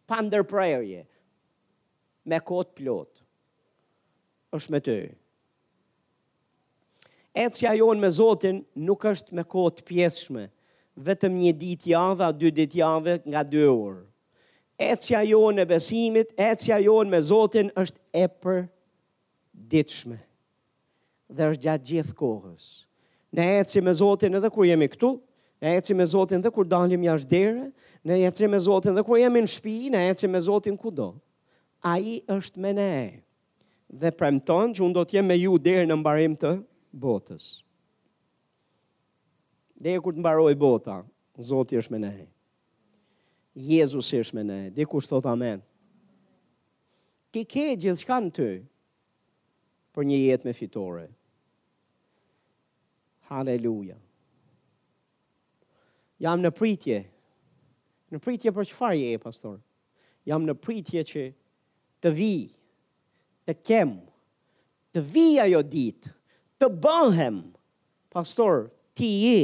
pa 0.09 0.21
prerje, 0.53 1.01
me 2.29 2.39
kotë 2.47 2.75
plot, 2.79 3.09
është 4.55 4.71
me 4.71 4.79
ty. 4.85 4.99
Ecja 7.39 7.73
jonë 7.77 7.99
me 8.01 8.09
Zotin 8.09 8.63
nuk 8.75 9.03
është 9.11 9.35
me 9.37 9.43
kotë 9.45 9.83
pjeshme, 9.85 10.47
vetëm 11.05 11.35
një 11.43 11.51
ditë 11.61 11.93
a 11.99 12.31
dy 12.31 12.51
ditë 12.61 12.79
javë, 12.81 13.19
nga 13.25 13.43
dy 13.45 13.67
orë 13.67 14.05
ecja 14.79 15.21
jo 15.27 15.41
në 15.51 15.65
besimit, 15.67 16.31
ecja 16.41 16.77
në 16.81 17.07
me 17.11 17.19
Zotin 17.25 17.69
është 17.77 17.97
e 18.23 18.27
për 18.41 18.63
ditshme. 19.71 20.17
Dhe 21.29 21.49
është 21.53 21.63
gjatë 21.67 21.85
gjithë 21.91 22.15
kohës. 22.17 22.69
Ne 23.37 23.45
ecim 23.59 23.83
me 23.85 23.93
Zotin 23.93 24.35
edhe 24.39 24.49
kur 24.49 24.65
jemi 24.65 24.87
këtu, 24.89 25.11
ne 25.61 25.75
ecim 25.77 25.97
me 26.01 26.05
Zotin 26.07 26.39
edhe 26.41 26.49
kur 26.55 26.65
dalim 26.65 27.03
jashtë 27.05 27.29
dere, 27.29 27.67
ne 28.07 28.17
ecim 28.25 28.49
me 28.55 28.59
Zotin 28.65 28.95
edhe 28.95 29.03
kur 29.05 29.19
jemi 29.21 29.43
në 29.43 29.51
shpi, 29.57 29.75
ne 29.93 30.07
ecim 30.13 30.31
me 30.33 30.41
Zotin 30.41 30.77
kudo. 30.81 31.11
A 31.83 31.99
i 31.99 32.15
është 32.33 32.57
me 32.59 32.73
ne. 32.73 32.91
Dhe 33.89 34.11
premton 34.11 34.73
që 34.73 34.81
unë 34.85 34.95
do 34.97 35.03
t'jem 35.07 35.25
me 35.25 35.37
ju 35.39 35.57
dere 35.61 35.85
në 35.87 35.95
mbarim 36.01 36.33
të 36.39 36.55
botës. 36.93 37.45
Dhe 39.79 39.93
e 39.95 40.01
kur 40.03 40.13
të 40.15 40.23
mbaroj 40.23 40.55
bota, 40.59 41.01
Zotin 41.39 41.81
është 41.83 41.93
me 41.95 42.01
ne. 42.07 42.13
Jezus 43.57 44.11
është 44.13 44.35
me 44.39 44.43
ne, 44.45 44.85
kush 44.85 45.07
thot 45.09 45.25
amen. 45.29 45.63
Ki 47.33 47.43
ke 47.45 47.71
gjithë 47.77 48.01
shka 48.03 48.17
në 48.25 48.31
ty, 48.35 48.49
për 49.93 50.05
një 50.05 50.19
jetë 50.19 50.47
me 50.49 50.53
fitore. 50.57 51.07
Haleluja. 53.29 53.97
Jam 56.19 56.41
në 56.43 56.51
pritje, 56.57 57.03
në 58.11 58.19
pritje 58.23 58.51
për 58.55 58.69
qëfar 58.69 58.95
je, 58.97 59.19
pastor? 59.21 59.59
Jam 60.27 60.45
në 60.49 60.55
pritje 60.65 61.03
që 61.05 61.25
të 62.05 62.13
vi, 62.17 62.31
të 63.47 63.53
kem, 63.65 63.93
të 64.95 65.03
vi 65.13 65.27
ajo 65.43 65.61
ditë, 65.65 66.13
të 66.59 66.69
bëhem, 66.83 67.43
pastor, 68.13 68.67
ti 68.97 69.07
je, 69.23 69.43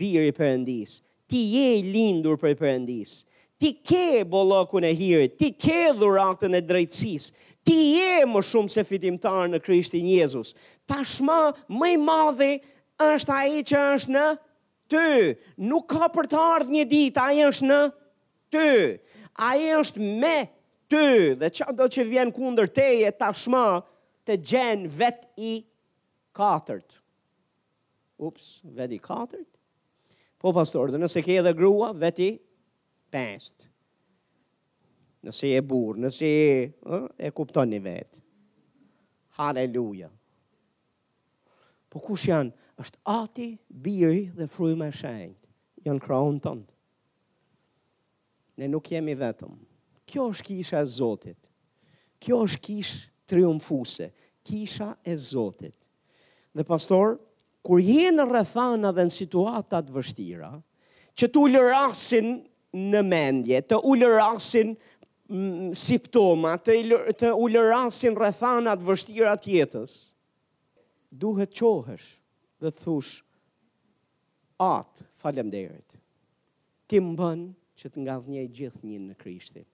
birë 0.00 0.30
i 0.30 0.34
përëndisë, 0.34 1.07
ti 1.28 1.38
je 1.54 1.68
i 1.78 1.82
lindur 1.92 2.38
për 2.40 2.54
përëndis. 2.58 3.18
Ti 3.58 3.72
ke 3.84 4.24
bollokun 4.30 4.86
e 4.86 4.92
hirit, 4.96 5.34
ti 5.40 5.50
ke 5.54 5.90
dhuratën 5.98 6.54
e 6.54 6.60
drejtësisë, 6.62 7.32
ti 7.66 7.76
je 7.98 8.26
më 8.30 8.42
shumë 8.48 8.72
se 8.74 8.84
fitimtar 8.86 9.48
në 9.50 9.60
Krishtin 9.64 10.06
Jezus. 10.08 10.54
Tashmë 10.88 11.38
më 11.80 11.90
i 11.92 11.96
madhe 12.04 12.50
është 13.08 13.34
ai 13.36 13.64
që 13.66 13.80
është 13.96 14.14
në 14.14 14.26
ty. 14.94 15.08
Nuk 15.72 15.88
ka 15.90 16.08
për 16.14 16.30
të 16.32 16.42
ardhë 16.54 16.76
një 16.78 16.86
ditë, 16.94 17.24
ai 17.26 17.42
është 17.50 17.66
në 17.72 17.80
ty. 18.54 18.68
Ai 19.34 19.66
është 19.80 20.10
me 20.22 20.36
ty 20.90 21.04
dhe 21.42 21.50
çdo 21.58 21.90
që 21.98 22.06
vjen 22.14 22.32
kundër 22.38 22.70
teje 22.78 23.10
tashmë 23.20 23.66
të 24.26 24.38
gjen 24.50 24.86
vet 24.98 25.20
i 25.50 25.56
katërt. 26.36 27.02
Ups, 28.18 28.60
vet 28.78 28.94
i 28.96 29.02
katërt. 29.02 29.50
Po, 30.38 30.52
pastor, 30.54 30.92
dhe 30.94 31.00
nëse 31.02 31.22
ke 31.26 31.34
edhe 31.40 31.50
grua, 31.58 31.88
veti, 31.98 32.30
pest. 33.10 33.64
Nëse 35.26 35.50
e 35.58 35.62
burë, 35.66 36.04
nëse 36.06 36.28
e, 36.30 36.98
e 37.26 37.32
kupton 37.34 37.66
një 37.72 37.80
vetë. 37.82 38.22
Haleluja. 39.40 40.10
Po 41.90 42.02
kush 42.06 42.30
janë? 42.32 42.54
është 42.78 42.98
ati, 43.10 43.44
biri 43.82 44.20
dhe 44.38 44.46
frujme 44.46 44.86
e 44.86 44.94
shenjë. 44.94 45.32
Janë 45.86 46.02
kraun 46.04 46.36
të 46.38 46.52
Ne 48.58 48.66
nuk 48.70 48.86
jemi 48.90 49.16
vetëm. 49.18 49.50
Kjo 50.10 50.28
është 50.30 50.46
kisha 50.46 50.80
e 50.82 50.86
Zotit. 50.90 51.48
Kjo 52.22 52.38
është 52.46 52.60
kish 52.68 52.92
triumfuse. 53.30 54.12
Kisha 54.46 54.92
e 55.02 55.16
Zotit. 55.18 55.74
Dhe 56.54 56.62
pastor, 56.66 57.16
kur 57.68 57.80
je 57.84 58.08
në 58.16 58.24
rrethana 58.30 58.94
dhe 58.96 59.04
në 59.04 59.12
situata 59.12 59.82
të 59.84 59.92
vështira, 59.92 60.48
që 61.20 61.26
të 61.28 61.40
ulërasin 61.44 62.30
në 62.88 63.02
mendje, 63.04 63.58
të 63.68 63.80
ulërasin 63.92 64.70
siptoma, 65.76 66.54
të 66.64 66.76
të 67.20 67.34
ulërasin 67.36 68.16
rrethana 68.16 68.72
të 68.80 68.88
vështira 68.88 69.34
të 69.42 69.52
jetës, 69.58 69.98
duhet 71.20 71.52
qohesh 71.60 72.08
dhe 72.62 72.72
të 72.72 72.86
thush 72.86 73.18
atë 74.64 75.04
faleminderit. 75.20 75.98
Ti 76.88 77.02
më 77.04 77.12
bënë 77.20 77.48
që 77.82 77.92
të 77.92 78.06
ngadhnjë 78.06 78.46
gjithë 78.60 78.84
një 78.94 79.02
në 79.10 79.18
Krishtin. 79.20 79.68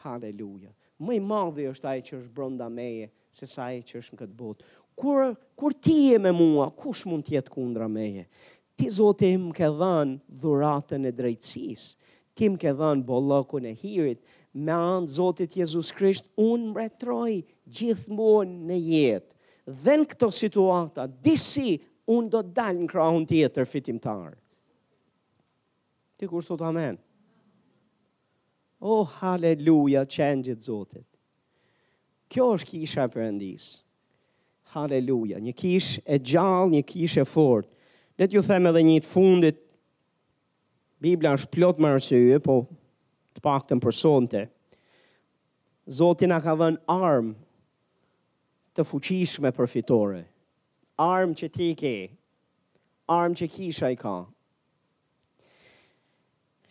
Halleluja. 0.00 0.72
Më 1.02 1.18
i 1.18 1.20
madhi 1.28 1.68
është 1.68 1.92
ai 1.92 2.00
që 2.08 2.22
është 2.22 2.32
brenda 2.40 2.70
meje 2.72 3.12
se 3.32 3.44
sa 3.50 3.68
ai 3.68 3.82
që 3.84 4.00
është 4.00 4.16
në 4.16 4.22
këtë 4.24 4.38
botë 4.40 4.72
kur, 4.96 5.34
kur 5.56 5.72
ti 5.72 6.08
je 6.12 6.18
me 6.18 6.32
mua, 6.32 6.70
kush 6.74 7.06
mund 7.08 7.24
tjetë 7.26 7.52
kundra 7.52 7.88
meje? 7.88 8.26
Ti, 8.76 8.88
Zotë, 8.92 9.28
im 9.36 9.50
ke 9.54 9.68
dhanë 9.78 10.16
dhuratën 10.42 11.08
e 11.08 11.12
drejtsis. 11.12 11.90
ti 12.34 12.46
më 12.48 12.56
ke 12.58 12.70
dhanë 12.72 13.04
bollokun 13.04 13.66
e 13.68 13.72
hirit, 13.76 14.20
me 14.54 14.72
anë 14.72 15.08
Zotit 15.12 15.52
Jezus 15.56 15.90
Krisht, 15.92 16.30
unë 16.40 16.70
mbretroj 16.70 17.32
gjithmonë 17.76 18.56
në 18.70 18.78
jetë. 18.88 19.34
Dhe 19.82 19.94
në 20.00 20.06
këto 20.08 20.30
situata, 20.32 21.04
disi 21.06 21.74
unë 22.08 22.28
do 22.32 22.40
dalë 22.40 22.80
në 22.82 22.88
krahun 22.88 23.26
tjetër 23.28 23.68
fitimtar. 23.68 24.32
Ti 26.16 26.24
kur 26.26 26.42
thot 26.42 26.64
amen. 26.64 26.96
oh, 28.80 29.04
haleluja, 29.20 30.06
qenjit 30.10 30.64
Zotit. 30.64 31.06
Kjo 32.32 32.54
është 32.56 32.70
kisha 32.72 33.04
përëndisë. 33.12 33.76
Haleluja. 34.70 35.40
Një 35.42 35.52
kish 35.58 35.92
e 36.06 36.18
gjallë, 36.18 36.70
një 36.76 36.82
kish 36.92 37.18
e 37.22 37.26
fort. 37.28 37.68
Le 38.20 38.28
ju 38.30 38.42
them 38.44 38.68
edhe 38.70 38.82
një 38.84 39.00
të 39.06 39.10
fundit. 39.10 39.60
Biblia 41.02 41.32
është 41.36 41.50
plot 41.56 41.80
me 41.82 41.90
arsye, 41.96 42.38
po 42.38 42.56
të 43.34 43.42
paktën 43.46 43.80
për 43.82 43.96
sonte. 43.96 44.42
Zoti 45.98 46.28
na 46.30 46.38
ka 46.44 46.54
dhënë 46.60 46.82
arm 46.94 47.32
të 48.76 48.84
fuqishme 48.86 49.50
për 49.52 49.68
fitore. 49.72 50.20
Arm 51.08 51.34
që 51.40 51.48
ti 51.56 51.70
ke, 51.82 51.94
arm 53.18 53.34
që 53.36 53.48
kisha 53.56 53.90
i 53.90 53.98
ka, 53.98 54.16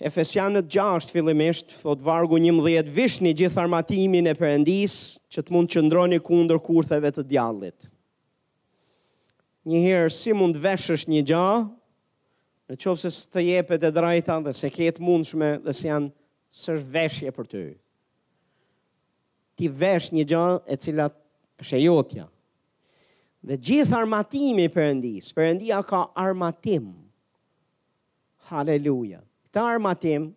Efesianët 0.02 0.68
6 0.74 1.12
fillimisht 1.14 1.76
thot 1.84 2.02
vargu 2.02 2.38
11 2.42 2.88
vishni 2.96 3.32
gjithë 3.38 3.60
armatimin 3.62 4.26
e 4.26 4.34
Perëndis 4.40 4.96
që 5.32 5.44
të 5.46 5.54
mund 5.54 5.70
të 5.70 5.76
qëndroni 5.78 6.20
kundër 6.26 6.58
kurtheve 6.66 7.12
të 7.14 7.26
djallit. 7.30 7.86
Njëherë, 9.70 10.10
si 10.18 10.34
mund 10.34 10.58
veshësh 10.64 11.06
një 11.14 11.22
gjah 11.30 11.68
në 12.72 12.80
qovë 12.82 13.04
se 13.04 13.12
së 13.12 13.30
të 13.36 13.44
jepet 13.52 13.86
e 13.90 13.94
drajta 13.94 14.40
dhe 14.46 14.56
se 14.58 14.72
ketë 14.74 15.06
mundshme 15.06 15.52
dhe 15.68 15.76
se 15.80 15.86
janë 15.92 16.10
sërë 16.64 16.86
veshje 16.98 17.34
për 17.38 17.52
ty. 17.54 17.64
Ti 19.58 19.70
vesh 19.84 20.10
një 20.18 20.26
gjah 20.34 20.56
e 20.66 20.80
cila 20.82 21.12
shëjotja. 21.62 22.26
Dhe 23.50 23.60
gjithë 23.70 24.00
armatimi 24.02 24.66
përëndis, 24.74 25.30
përëndia 25.38 25.84
ka 25.90 26.08
armatim. 26.22 26.90
Haleluja 28.50 29.22
këta 29.52 29.64
armatim 29.76 30.30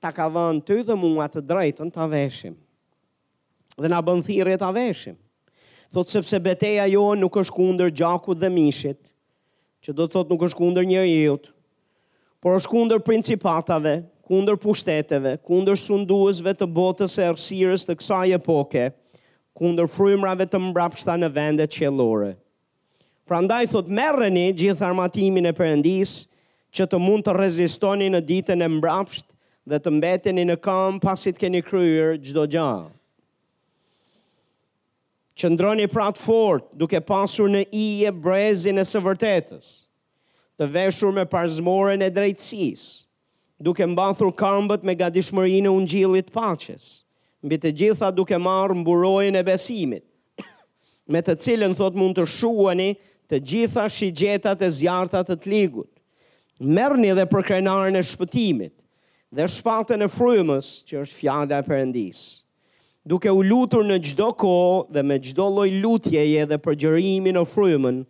ta 0.00 0.10
ka 0.14 0.28
vënë 0.32 0.62
ty 0.64 0.76
dhe 0.86 0.94
mua 0.96 1.26
të 1.28 1.42
drejtën 1.44 1.90
të 1.92 2.00
aveshim. 2.00 2.54
Dhe 3.80 3.88
na 3.90 3.98
bën 4.04 4.22
thirrje 4.24 4.58
të 4.60 4.66
aveshim. 4.70 5.16
Thot 5.90 6.08
sepse 6.14 6.38
beteja 6.38 6.86
jo 6.86 7.02
nuk 7.18 7.34
është 7.42 7.54
kunder 7.56 7.90
gjakut 7.90 8.38
dhe 8.38 8.48
mishit, 8.54 9.00
që 9.82 9.92
do 9.98 10.06
të 10.06 10.12
thot 10.14 10.30
nuk 10.30 10.44
është 10.46 10.56
kunder 10.62 10.86
njërë 10.86 11.10
jutë, 11.12 11.50
por 12.40 12.54
është 12.60 12.70
kunder 12.70 13.00
principatave, 13.04 13.96
kunder 14.30 14.54
pushteteve, 14.62 15.34
kunder 15.44 15.74
sunduesve 15.74 16.54
të 16.54 16.68
botës 16.70 17.18
e 17.18 17.26
rësirës 17.32 17.88
të 17.88 17.96
kësaj 17.98 18.34
epoke, 18.38 18.86
kunder 19.58 19.90
frymrave 19.90 20.46
të 20.46 20.60
mbrapshta 20.68 21.18
në 21.18 21.32
vendet 21.34 21.74
qelore. 21.74 22.36
Pra 23.26 23.42
ndaj 23.44 23.66
thot 23.74 23.90
merreni 23.90 24.46
gjithë 24.58 24.86
armatimin 24.86 25.50
e 25.50 25.56
përëndisë, 25.58 26.22
që 26.74 26.86
të 26.90 26.98
mund 27.02 27.24
të 27.26 27.32
rezistoni 27.34 28.06
në 28.12 28.20
ditën 28.26 28.62
e 28.62 28.68
mbrapsht 28.78 29.28
dhe 29.70 29.78
të 29.82 29.92
mbeteni 29.96 30.44
në 30.46 30.56
kam 30.64 31.00
pasit 31.02 31.38
keni 31.38 31.62
kryer 31.66 32.16
gjdo 32.22 32.44
gja. 32.54 32.68
Qëndroni 35.40 35.86
prat 35.90 36.18
fort 36.20 36.70
duke 36.76 37.00
pasur 37.06 37.48
në 37.50 37.64
ije 37.74 38.10
brezin 38.12 38.78
e 38.78 38.84
së 38.86 39.00
vërtetës, 39.02 39.68
të 40.60 40.66
veshur 40.74 41.14
me 41.16 41.24
parzmoren 41.32 42.02
e 42.04 42.10
drejtsis, 42.12 42.82
duke 43.58 43.86
mbathur 43.88 44.30
kambët 44.36 44.82
me 44.84 44.94
gadishmëri 44.96 45.62
në 45.64 45.72
ungjilit 45.74 46.30
paches, 46.34 47.00
mbi 47.44 47.56
të 47.60 47.72
gjitha 47.82 48.10
duke 48.14 48.36
marë 48.36 48.76
mburojnë 48.82 49.40
e 49.40 49.46
besimit, 49.48 50.04
me 51.12 51.22
të 51.24 51.38
cilën 51.46 51.74
thot 51.78 51.96
mund 51.96 52.20
të 52.20 52.26
shuani 52.28 52.90
të 53.30 53.40
gjitha 53.50 53.86
shigjetat 53.96 54.64
e 54.66 54.68
zjartat 54.80 55.30
të 55.30 55.38
të 55.44 55.52
ligut, 55.54 55.90
Merni 56.60 57.08
edhe 57.16 57.24
për 57.24 57.46
krenarën 57.48 57.96
e 57.96 58.02
shpëtimit 58.04 58.74
dhe 59.32 59.44
shpatën 59.48 60.04
e 60.04 60.08
frymës 60.12 60.66
që 60.84 60.98
është 61.06 61.16
fjala 61.16 61.62
e 61.62 61.64
përëndis. 61.64 62.18
Duke 63.08 63.32
u 63.32 63.40
lutur 63.48 63.86
në 63.88 63.96
çdo 64.10 64.26
kohë 64.36 64.74
dhe 64.92 65.04
me 65.08 65.16
çdo 65.24 65.46
lloj 65.54 65.70
lutjeje 65.80 66.42
dhe 66.50 66.58
gjërimin 66.60 67.40
e 67.40 67.46
frymën, 67.48 68.02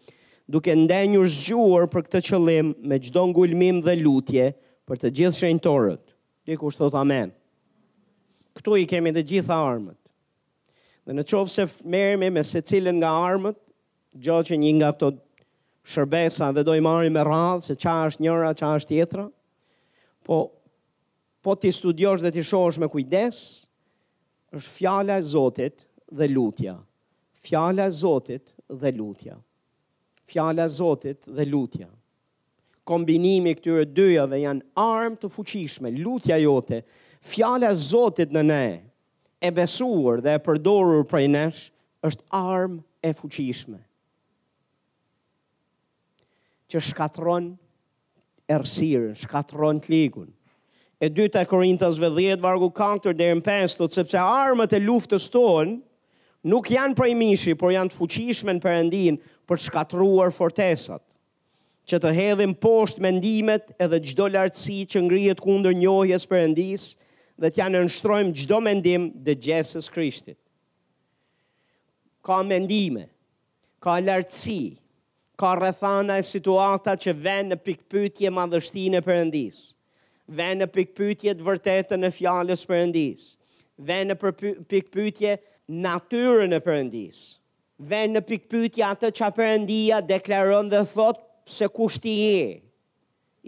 duke 0.50 0.74
ndenjur 0.80 1.28
zgjuar 1.30 1.86
për 1.92 2.08
këtë 2.08 2.22
qëllim 2.26 2.72
me 2.90 2.98
çdo 3.06 3.28
ngulmim 3.30 3.78
dhe 3.86 3.94
lutje 4.02 4.48
për 4.88 4.98
të 5.04 5.12
gjithë 5.20 5.38
shenjtorët. 5.44 6.02
Diku 6.50 6.72
thot 6.74 6.96
amen. 6.98 7.30
Këtu 8.58 8.80
i 8.82 8.88
kemi 8.90 9.14
të 9.14 9.22
gjitha 9.30 9.54
armët. 9.70 9.94
Dhe 11.06 11.14
në 11.14 11.22
qovë 11.30 11.54
se 11.54 11.68
mermi 11.86 12.32
me 12.34 12.42
se 12.44 12.58
cilën 12.66 12.98
nga 12.98 13.14
armët, 13.30 13.60
gjo 14.18 14.42
që 14.50 14.58
një 14.64 14.74
nga 14.80 14.90
këto 14.96 15.14
shërbesa 15.88 16.50
dhe 16.54 16.64
do 16.66 16.74
i 16.76 16.82
marri 16.84 17.10
me 17.14 17.22
radhë 17.24 17.64
se 17.68 17.76
qa 17.80 17.96
është 18.10 18.24
njëra, 18.24 18.52
qa 18.58 18.72
është 18.78 18.92
tjetra, 18.94 19.24
po, 20.26 20.40
po 21.44 21.56
ti 21.56 21.72
studiosh 21.72 22.24
dhe 22.24 22.32
ti 22.34 22.44
shosh 22.44 22.80
me 22.82 22.88
kujdes, 22.92 23.40
është 24.56 24.74
fjala 24.80 25.16
e 25.20 25.24
Zotit 25.30 25.84
dhe 26.10 26.26
lutja. 26.28 26.74
Fjala 27.40 27.86
e 27.88 27.94
Zotit 27.96 28.52
dhe 28.82 28.90
lutja. 28.92 29.38
Fjala 30.30 30.66
e 30.68 30.74
Zotit 30.74 31.24
dhe 31.36 31.44
lutja. 31.46 31.88
Kombinimi 32.90 33.52
këtyre 33.54 33.84
dyjave 33.86 34.40
janë 34.42 34.64
armë 34.80 35.20
të 35.22 35.28
fuqishme, 35.30 35.92
lutja 36.00 36.36
jote, 36.42 36.80
fjala 37.22 37.70
e 37.70 37.78
Zotit 37.78 38.32
në 38.34 38.44
ne, 38.48 38.64
e 39.40 39.50
besuar 39.56 40.20
dhe 40.20 40.34
e 40.36 40.42
përdorur 40.44 41.06
prej 41.08 41.28
nesh, 41.32 41.62
është 42.04 42.26
armë 42.34 42.82
e 43.06 43.12
fuqishme 43.16 43.78
që 46.70 46.80
shkatron 46.90 47.50
ersirën, 48.54 49.16
shkatron 49.24 49.82
të 49.82 49.92
ligun. 49.92 50.28
E 51.00 51.08
dyta 51.10 51.42
vë 51.48 51.76
10 51.80 52.42
vargu 52.44 52.68
kankëtër 52.76 53.16
deri 53.16 53.38
në 53.38 53.44
5 53.46 53.78
thotë 53.80 53.98
sepse 54.02 54.20
armët 54.20 54.74
e 54.76 54.82
luftës 54.84 55.30
tonë 55.32 55.78
nuk 56.52 56.68
janë 56.72 56.96
prej 56.96 57.14
mishi, 57.20 57.54
por 57.60 57.72
janë 57.72 57.90
të 57.90 57.96
fuqishme 58.00 58.52
në 58.58 58.62
Perëndin 58.64 59.18
për 59.50 59.62
shkatruar 59.66 60.32
fortesat 60.32 61.02
që 61.90 61.98
të 62.04 62.10
hedhim 62.14 62.52
poshtë 62.62 63.02
mendimet 63.02 63.72
edhe 63.82 63.98
gjdo 64.04 64.28
lartësi 64.30 64.76
që 64.92 65.00
ngrijet 65.04 65.40
kunder 65.42 65.72
njohjes 65.74 66.28
përëndis 66.30 66.84
dhe 67.40 67.50
t'janë 67.50 67.78
në 67.80 67.86
nështrojmë 67.88 68.36
gjdo 68.42 68.60
mendim 68.62 69.08
dhe 69.26 69.34
gjesës 69.42 69.88
krishtit. 69.90 70.36
Ka 72.20 72.42
mendime, 72.46 73.06
ka 73.82 73.96
lartësi, 74.04 74.62
ka 75.40 75.50
rrethana 75.56 76.16
e 76.20 76.24
situata 76.32 76.92
që 77.00 77.14
vënë 77.24 77.50
në 77.50 77.56
pikpytje 77.64 78.30
madhështinë 78.36 78.98
e 79.00 79.04
Perëndis. 79.06 79.60
Vënë 80.36 80.60
në 80.62 80.66
pikpytje 80.74 81.32
të 81.38 81.46
vërtetën 81.46 82.04
e 82.04 82.10
fjalës 82.12 82.66
Perëndis. 82.68 83.22
Vënë 83.88 84.10
në 84.10 84.64
pikpyetje 84.68 85.32
natyrën 85.86 86.52
e 86.58 86.60
Perëndis. 86.66 87.22
Vënë 87.88 88.18
në 88.18 88.22
pikpytje 88.28 88.84
atë 88.92 89.12
çka 89.16 89.30
Perëndia 89.38 90.02
deklaron 90.10 90.68
dhe 90.68 90.82
thot 90.92 91.22
se 91.56 91.70
kush 91.72 91.96
ti 92.04 92.12
je. 92.18 92.60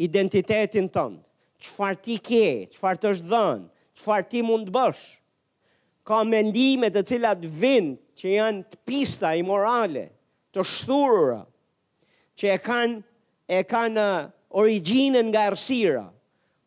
Identitetin 0.08 0.88
tënd. 0.88 1.20
Çfarë 1.62 2.00
ti 2.02 2.16
ke, 2.26 2.44
çfarë 2.72 3.02
të 3.02 3.12
është 3.12 3.28
dhënë, 3.30 3.68
çfarë 4.00 4.30
ti 4.32 4.40
mund 4.42 4.66
të 4.66 4.72
bësh. 4.80 5.02
Ka 6.08 6.24
mendime 6.26 6.88
të 6.90 7.04
cilat 7.12 7.44
vijnë 7.60 8.00
që 8.18 8.32
janë 8.40 8.62
të 8.72 8.80
pista 8.88 9.36
i 9.38 9.44
morale, 9.46 10.08
të 10.52 10.64
shturura, 10.66 11.44
që 12.40 12.52
e 12.56 12.60
kanë 12.62 13.02
e 13.56 13.62
kanë 13.68 14.04
uh, 14.04 14.30
origjinën 14.56 15.28
nga 15.32 15.46
errësira. 15.50 16.04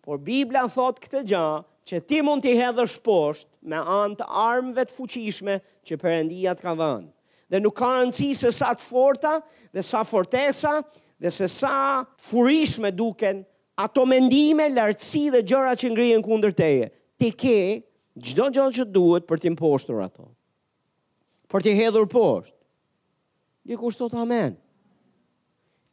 Por 0.06 0.20
Bibla 0.22 0.66
thot 0.70 1.00
këtë 1.02 1.24
gjë 1.32 1.46
që 1.90 2.00
ti 2.10 2.20
mund 2.26 2.44
t'i 2.46 2.54
hedhësh 2.58 3.00
poshtë 3.06 3.70
me 3.72 3.80
anë 3.82 4.20
të 4.22 4.28
armëve 4.46 4.86
të 4.90 4.96
fuqishme 5.00 5.58
që 5.86 5.98
Perëndia 6.02 6.54
të 6.58 6.66
ka 6.66 6.76
dhënë. 6.78 7.08
Dhe 7.54 7.60
nuk 7.62 7.76
ka 7.78 7.90
rëndësi 8.00 8.30
se 8.38 8.52
sa 8.58 8.72
të 8.74 8.86
forta 8.86 9.36
dhe 9.74 9.84
sa 9.86 10.04
fortesa 10.10 10.76
dhe 11.22 11.32
se 11.34 11.48
sa 11.50 11.76
furishme 12.28 12.90
duken 12.98 13.44
ato 13.86 14.06
mendime, 14.06 14.70
lartësi 14.74 15.28
dhe 15.34 15.44
gjëra 15.44 15.76
që 15.80 15.92
ngrihen 15.94 16.26
kundër 16.26 16.54
teje. 16.58 16.90
Ti 17.20 17.30
ke 17.34 17.58
çdo 18.22 18.50
gjë 18.56 18.66
që 18.80 18.86
duhet 18.96 19.26
për 19.30 19.42
të 19.44 19.54
mposhtur 19.56 20.02
ato. 20.06 20.30
Për 21.52 21.66
të 21.66 21.74
hedhur 21.80 22.06
poshtë. 22.12 22.54
Dikush 23.66 23.98
thot 23.98 24.14
amen 24.22 24.56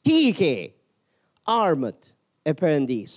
ti 0.03 0.33
ke 0.37 0.53
armët 1.47 2.11
e 2.43 2.53
përëndis. 2.59 3.15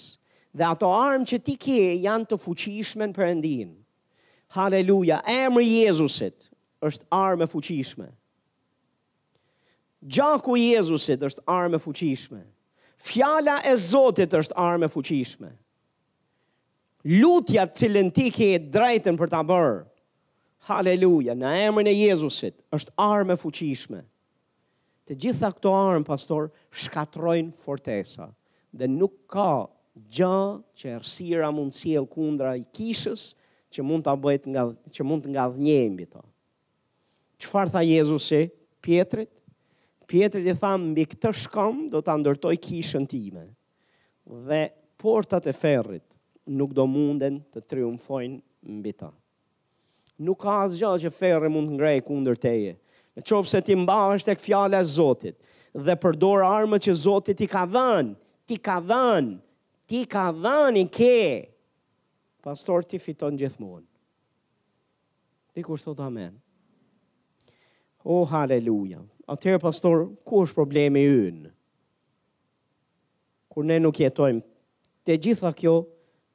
Dhe 0.55 0.67
ato 0.71 0.87
armë 0.95 1.27
që 1.27 1.37
ti 1.43 1.55
ke 1.59 1.79
janë 2.05 2.29
të 2.29 2.37
fuqishme 2.39 3.09
në 3.09 3.17
përëndin. 3.17 3.71
Haleluja, 4.55 5.17
emri 5.27 5.65
Jezusit 5.67 6.45
është 6.87 7.09
armë 7.11 7.47
e 7.47 7.51
fuqishme. 7.51 8.07
Gjaku 10.05 10.55
Jezusit 10.61 11.25
është 11.27 11.43
armë 11.49 11.79
e 11.79 11.83
fuqishme. 11.87 12.41
Fjala 13.05 13.57
e 13.67 13.75
Zotit 13.75 14.31
është 14.37 14.55
armë 14.55 14.87
e 14.87 14.93
fuqishme. 14.95 15.49
Lutja 17.19 17.65
cilën 17.69 18.07
ti 18.15 18.29
ke 18.33 18.53
drejten 18.73 19.17
për 19.19 19.29
ta 19.33 19.43
bërë, 19.45 19.81
Haleluja, 20.65 21.35
në 21.37 21.49
emrin 21.67 21.87
e 21.91 21.91
Jezusit 21.99 22.55
është 22.73 22.93
armë 22.97 23.35
e 23.35 23.37
fuqishme 23.43 23.99
të 25.05 25.15
gjitha 25.21 25.51
këto 25.53 25.71
armë, 25.77 26.05
pastor, 26.07 26.47
shkatrojnë 26.73 27.53
fortesa. 27.59 28.29
Dhe 28.75 28.87
nuk 28.89 29.19
ka 29.31 29.49
gjë 29.95 30.61
që 30.75 30.93
ersira 30.97 31.51
mund 31.53 31.75
kundra 32.11 32.55
i 32.57 32.65
kishës 32.73 33.35
që 33.71 33.83
mund 33.83 34.03
ta 34.03 34.15
bëjë 34.15 34.49
nga 34.53 34.63
që 34.95 35.03
mund 35.05 35.25
të 35.25 35.31
ngadhnjej 35.35 35.89
mbi 35.89 36.05
to. 36.05 36.21
Çfarë 37.39 37.71
tha 37.71 37.81
Jezusi 37.83 38.49
Pietrit? 38.81 39.29
Pietrit 40.07 40.45
i 40.47 40.53
tha 40.57 40.75
mbi 40.77 41.05
këtë 41.09 41.31
shkëm 41.43 41.85
do 41.91 42.01
ta 42.05 42.15
ndërtoj 42.17 42.55
kishën 42.61 43.05
time. 43.09 43.45
Dhe 44.47 44.61
portat 45.01 45.47
e 45.49 45.53
ferrit 45.53 46.03
nuk 46.47 46.73
do 46.77 46.85
munden 46.87 47.39
të 47.53 47.61
triumfojnë 47.69 48.39
mbi 48.79 48.91
ta. 48.93 49.09
Nuk 50.23 50.39
ka 50.43 50.53
asgjë 50.65 50.91
që 51.05 51.11
ferri 51.11 51.49
mund 51.51 51.71
të 51.71 51.75
ngrej 51.77 52.03
kundër 52.07 52.37
teje. 52.41 52.75
Në 53.15 53.23
qovë 53.23 53.47
se 53.47 53.61
ti 53.63 53.75
mba 53.79 53.95
është 54.17 54.33
e 54.33 54.37
këfjale 54.39 54.81
Zotit, 54.85 55.35
dhe 55.75 55.95
përdor 56.03 56.43
armë 56.47 56.79
që 56.85 56.95
Zotit 57.03 57.37
ti 57.39 57.47
ka 57.51 57.63
dhanë, 57.71 58.11
ti 58.47 58.57
ka 58.65 58.75
dhanë, 58.83 59.37
ti 59.89 60.01
ka 60.11 60.25
dhanë 60.35 60.81
i 60.83 60.87
ke, 60.97 61.15
pastor 62.43 62.83
ti 62.83 62.99
fiton 62.99 63.39
gjithmonë. 63.39 63.87
Ti 65.55 65.63
ku 65.63 65.77
amen. 66.03 66.33
O 68.03 68.19
oh, 68.21 68.25
haleluja. 68.27 69.01
A 69.27 69.35
pastor, 69.57 70.09
ku 70.25 70.43
është 70.45 70.53
problemi 70.53 71.01
ynë? 71.07 71.49
Kur 73.49 73.63
ne 73.63 73.79
nuk 73.79 73.97
jetojmë, 73.99 74.43
të 75.07 75.15
gjitha 75.23 75.53
kjo, 75.55 75.77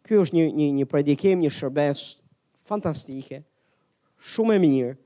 kjo 0.09 0.23
është 0.25 0.37
një, 0.39 0.47
një, 0.59 0.71
një 0.81 0.87
predikim, 0.89 1.41
një 1.45 1.51
shërbes 1.53 2.03
fantastike, 2.67 3.45
shumë 4.33 4.57
e 4.57 4.63
mirë, 4.65 4.97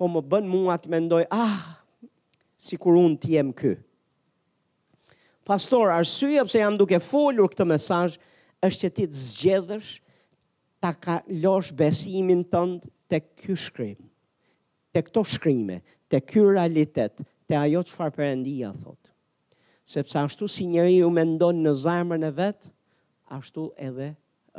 po 0.00 0.08
më 0.08 0.20
bën 0.32 0.46
mua 0.48 0.78
të 0.80 0.88
mendoj, 0.94 1.24
ah, 1.28 1.84
si 2.56 2.78
kur 2.80 2.96
unë 2.96 3.18
të 3.20 3.30
jem 3.34 3.50
kë. 3.58 3.74
Pastor, 5.44 5.92
arsyja 5.92 6.46
pëse 6.46 6.62
jam 6.62 6.78
duke 6.80 6.96
folur 7.04 7.48
këtë 7.52 7.66
mesaj, 7.68 8.14
është 8.64 8.80
që 8.86 8.90
ti 8.96 9.06
të 9.10 9.20
zgjedhësh 9.26 9.90
ta 10.80 10.94
ka 10.96 11.18
losh 11.42 11.74
besimin 11.76 12.46
tëndë 12.52 12.88
të 13.12 13.20
kjo 13.42 13.56
shkrim, 13.66 14.00
të 14.96 15.04
këto 15.10 15.26
shkrime, 15.36 15.80
të 16.10 16.22
kjo 16.32 16.46
realitet, 16.48 17.20
të 17.46 17.60
ajo 17.64 17.84
që 17.88 17.96
farë 17.98 18.16
përëndia, 18.20 18.72
thot. 18.80 19.12
Sepse 19.90 20.16
ashtu 20.22 20.48
si 20.48 20.68
njëri 20.70 21.00
ju 21.02 21.08
mendon 21.12 21.60
në 21.64 21.72
zarmër 21.82 22.28
e 22.30 22.36
vetë, 22.40 22.72
ashtu 23.36 23.68
edhe 23.88 24.12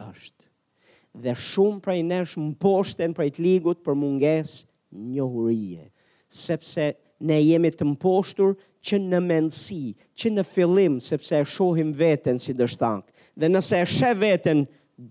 është. 0.09 0.45
Dhe 1.23 1.33
shumë 1.35 1.81
prej 1.83 2.01
nesh 2.11 2.35
më 2.39 2.53
poshten 2.61 3.15
prej 3.15 3.31
të 3.35 3.45
ligut 3.49 3.81
për 3.83 3.95
munges, 3.99 4.59
njohurie, 4.91 5.89
sepse 6.29 6.93
ne 7.23 7.39
jemi 7.41 7.71
të 7.71 7.85
mposhtur 7.93 8.55
që 8.85 8.97
në 9.03 9.19
mendësi, 9.25 9.93
që 10.17 10.31
në 10.35 10.45
fillim, 10.49 10.95
sepse 11.05 11.37
e 11.37 11.45
shohim 11.47 11.91
veten 11.99 12.39
si 12.41 12.53
dështank. 12.57 13.05
Dhe 13.37 13.49
nëse 13.51 13.81
e 13.83 13.89
shë 13.95 14.11
veten 14.19 14.63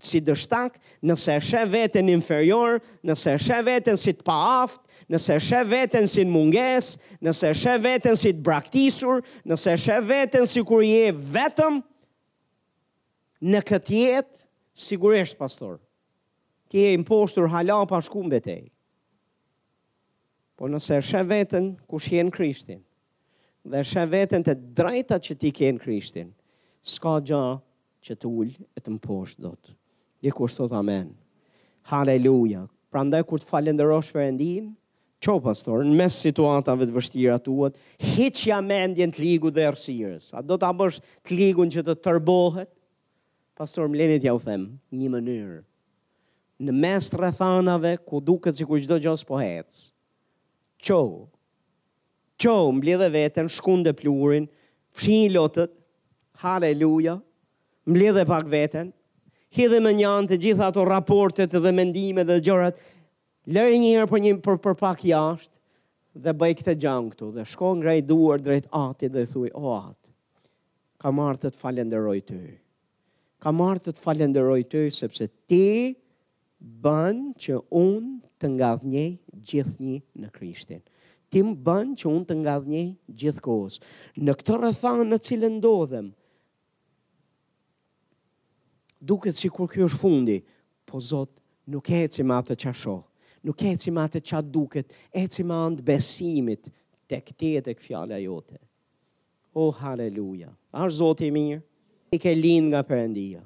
si 0.03 0.19
dështank, 0.23 0.75
nëse 1.07 1.37
e 1.37 1.43
shë 1.49 1.63
veten 1.71 2.09
inferior, 2.11 2.79
nëse 3.07 3.33
e 3.37 3.41
shë 3.47 3.61
veten 3.67 3.97
si 3.99 4.13
të 4.15 4.25
paaft, 4.27 4.81
nëse 5.11 5.35
e 5.37 5.43
shë 5.47 5.61
veten 5.67 6.07
si 6.07 6.25
në 6.27 6.31
munges, 6.35 6.91
nëse 7.23 7.49
e 7.53 7.57
shë 7.63 7.77
veten 7.85 8.19
si 8.19 8.33
të 8.37 8.43
braktisur, 8.45 9.23
nëse 9.47 9.73
e 9.75 9.81
shë 9.87 10.01
veten 10.09 10.47
si 10.47 10.63
kur 10.67 10.83
je 10.85 11.11
vetëm, 11.13 11.81
në 13.51 13.63
këtë 13.67 13.95
jetë, 14.03 14.43
sigurisht, 14.77 15.39
pastor, 15.39 15.79
ti 16.71 16.83
e 16.87 16.93
imposhtur 16.95 17.49
hala 17.51 17.79
pa 17.89 17.99
shkumbet 18.05 18.47
e 18.53 18.59
i. 18.59 18.69
Por 20.61 20.69
nëse 20.69 20.93
e 20.93 21.01
shën 21.01 21.23
vetën 21.25 21.67
kush 21.89 22.11
je 22.13 22.21
Krishtin 22.29 22.81
dhe 23.65 23.79
e 23.81 23.85
shën 23.91 24.05
vetën 24.11 24.43
të 24.45 24.53
drejta 24.77 25.17
që 25.17 25.35
ti 25.41 25.49
kjenë 25.57 25.79
Krishtin, 25.81 26.27
s'ka 26.85 27.15
gjë 27.25 27.39
që 28.05 28.15
të 28.21 28.29
e 28.77 28.81
të 28.85 28.91
mposh 28.93 29.33
dot. 29.41 29.71
Dhe 30.21 30.29
kush 30.37 30.53
thot 30.59 30.75
amen. 30.77 31.07
Haleluja. 31.89 32.67
Prandaj 32.93 33.23
kur 33.31 33.39
të 33.39 33.49
për 34.13 34.27
endin, 34.27 34.69
Qo, 35.25 35.39
pastor, 35.47 35.81
në 35.85 35.95
mes 35.97 36.19
situatave 36.27 36.85
të 36.85 36.93
vështira 36.99 37.37
të 37.41 37.49
uët, 37.57 37.79
heqja 38.11 38.59
mendjen 38.65 39.09
të 39.13 39.21
ligu 39.25 39.49
dhe 39.53 39.65
rësirës. 39.73 40.29
A 40.37 40.41
do 40.45 40.57
të 40.61 40.67
abësh 40.69 40.99
të 41.25 41.37
ligun 41.41 41.73
që 41.73 41.85
të 41.89 41.95
tërbohet? 42.05 42.69
Pastor, 43.57 43.89
më 43.89 43.97
lenit 44.03 44.23
ja 44.29 44.33
u 44.37 44.41
them, 44.45 44.69
një 44.93 45.09
mënyrë. 45.17 45.57
Në 46.67 46.77
mes 46.83 47.09
të 47.09 47.21
rëthanave, 47.25 47.97
ku 48.05 48.21
duket 48.21 48.57
që 48.61 48.65
ku 48.69 48.81
gjdo 48.81 48.97
gjos 49.07 49.25
po 49.29 49.37
hecë, 49.41 49.89
Qo, 50.81 51.27
Qohu, 52.41 52.71
mblidhe 52.73 53.07
vetën, 53.13 53.47
dhe 53.85 53.91
plurin, 53.93 54.47
fshin 54.97 55.27
i 55.29 55.29
lotët, 55.29 55.69
haleluja, 56.41 57.21
mblidhe 57.85 58.23
pak 58.25 58.47
vetën, 58.49 58.89
hidhe 59.53 59.79
me 59.85 59.91
njanë 59.93 60.27
të 60.31 60.39
gjitha 60.41 60.69
ato 60.71 60.85
raportet 60.89 61.51
dhe 61.53 61.71
mendime 61.71 62.25
dhe 62.25 62.39
gjërat, 62.41 62.79
lërë 63.53 63.77
njërë 63.83 64.09
për 64.13 64.19
një 64.25 64.33
për, 64.45 64.57
për 64.65 64.75
pak 64.81 65.05
jashtë, 65.05 65.55
dhe 66.25 66.33
bëj 66.35 66.57
këtë 66.59 66.75
gjangë 66.83 67.11
këtu, 67.13 67.29
dhe 67.37 67.45
shko 67.47 67.75
ngrej 67.77 68.01
duar 68.09 68.41
drejt 68.43 68.65
atit 68.81 69.13
dhe 69.15 69.27
thuj, 69.31 69.51
o 69.53 69.75
atë, 69.77 70.09
ka 71.01 71.13
marë 71.15 71.43
të 71.45 71.53
të 71.53 71.61
falenderoj 71.61 72.17
të 72.27 72.39
hy. 72.41 72.51
Ka 73.41 73.53
marë 73.55 73.85
të 73.85 73.93
të 73.95 74.01
falenderoj 74.07 74.59
të 74.69 74.81
sepse 74.97 75.29
ti 75.49 75.63
bën 76.83 77.21
që 77.41 77.61
unë 77.69 78.41
të 78.41 78.51
nga 78.57 78.73
dhënjej 78.83 79.07
gjithnjë 79.45 80.01
në 80.21 80.29
Krishtin. 80.35 80.81
Ti 81.31 81.41
më 81.47 81.55
bën 81.63 81.93
që 81.99 82.09
unë 82.11 82.27
të 82.31 82.37
ngadhnjej 82.41 82.87
gjithkohës. 83.21 83.77
Në 84.25 84.35
këtë 84.41 84.57
rëthanë 84.63 85.05
në 85.09 85.19
cilën 85.29 85.55
ndodhem, 85.61 86.09
duket 89.01 89.37
si 89.39 89.49
kur 89.49 89.69
kjo 89.71 89.87
është 89.89 89.97
fundi, 90.01 90.39
po 90.85 90.99
Zot 91.01 91.31
nuk 91.73 91.87
e 91.95 92.01
eci 92.05 92.21
atë 92.25 92.53
të 92.53 92.57
qasho, 92.65 92.97
nuk 93.47 93.63
e 93.63 93.71
eci 93.77 93.91
ma 93.95 94.03
të 94.11 94.19
qa 94.27 94.41
duket, 94.41 94.91
e 95.15 95.23
eci 95.23 95.43
ma 95.47 95.61
besimit 95.71 96.67
të 97.09 97.21
këtë 97.25 97.51
e 97.57 97.63
të 97.65 97.77
këfjala 97.79 98.17
jote. 98.21 98.57
O, 99.55 99.65
oh, 99.67 99.71
haleluja. 99.81 100.51
Arë 100.71 100.93
zotë 100.99 101.25
i 101.25 101.31
mirë, 101.35 101.61
i 102.15 102.19
ke 102.21 102.31
linë 102.35 102.69
nga 102.73 102.83
përëndia. 102.87 103.39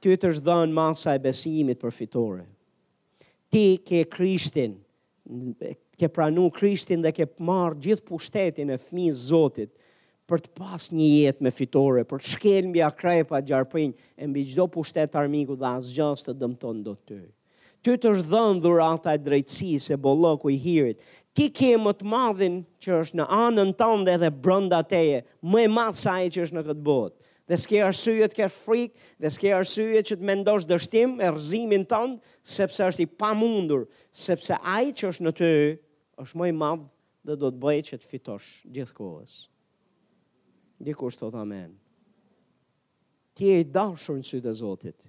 Ty 0.00 0.16
të 0.16 0.28
është 0.34 0.44
dhënë 0.46 0.74
masa 0.74 1.14
e 1.14 1.22
besimit 1.22 1.78
për 1.82 1.94
fitore. 1.94 2.44
Ti 3.50 3.64
ke 3.82 4.04
krishtin, 4.10 4.74
ke 5.98 6.08
pranu 6.08 6.46
Krishtin 6.52 7.02
dhe 7.04 7.12
ke 7.14 7.26
marë 7.44 7.78
gjithë 7.84 8.06
pushtetin 8.08 8.72
e 8.74 8.78
fmi 8.80 9.08
Zotit 9.14 9.72
për 10.30 10.42
të 10.44 10.52
pas 10.60 10.88
një 10.94 11.06
jetë 11.10 11.42
me 11.44 11.50
fitore, 11.50 12.04
për 12.06 12.20
të 12.22 12.28
shkel 12.36 12.68
mbi 12.70 12.82
akrej 12.86 13.24
pa 13.26 13.40
gjarpin, 13.42 13.92
e 14.14 14.26
mbi 14.30 14.44
gjdo 14.52 14.68
pushtet 14.76 15.16
armiku 15.18 15.56
dhe 15.58 15.72
asë 15.74 16.28
të 16.30 16.34
dëmton 16.44 16.82
do 16.86 16.94
të 17.00 17.04
të. 17.16 17.20
Ty 17.80 17.94
të 17.96 18.10
shdhën 18.20 18.58
dhurata 18.62 19.14
e 19.16 19.20
drejtësi 19.24 19.80
se 19.80 19.96
bollëku 20.04 20.50
i 20.52 20.58
hirit. 20.60 20.98
Ti 21.34 21.48
ke 21.56 21.70
më 21.80 21.94
të 21.98 22.10
madhin 22.12 22.58
që 22.84 22.92
është 23.00 23.18
në 23.22 23.26
anën 23.42 23.72
tënde 23.80 24.18
dhe 24.22 24.30
brënda 24.44 24.82
teje, 24.86 25.22
më 25.50 25.64
e 25.66 25.72
madhë 25.78 26.02
sa 26.02 26.18
e 26.26 26.30
që 26.34 26.46
është 26.46 26.58
në 26.58 26.64
këtë 26.68 26.86
botë 26.90 27.18
dhe 27.50 27.56
s'ke 27.58 27.80
arsye 27.82 28.26
të 28.30 28.36
kesh 28.38 28.58
frikë, 28.62 29.06
dhe 29.18 29.30
s'ke 29.34 29.50
arsye 29.56 30.02
që 30.06 30.16
të 30.20 30.26
mendosh 30.28 30.66
dështim 30.70 31.16
e 31.18 31.30
rrëzimin 31.32 31.82
tënd, 31.90 32.20
sepse 32.46 32.84
është 32.92 33.06
i 33.06 33.10
pamundur, 33.20 33.86
sepse 34.14 34.54
ai 34.70 34.92
që 34.94 35.10
është 35.10 35.26
në 35.26 35.32
ty 35.40 35.48
është 36.22 36.38
më 36.38 36.50
i 36.52 36.56
madh 36.60 36.84
dhe 37.26 37.36
do 37.42 37.50
të 37.50 37.60
bëjë 37.64 37.86
që 37.88 37.98
të 37.98 38.06
fitosh 38.12 38.50
gjithkohës. 38.76 39.34
Dhe 40.86 40.94
kur 40.96 41.10
thot 41.18 41.34
Amen. 41.42 41.74
Ti 43.36 43.50
e 43.56 43.64
dashur 43.72 44.20
në 44.20 44.28
sytë 44.28 44.46
të 44.46 44.52
Zotit. 44.60 45.00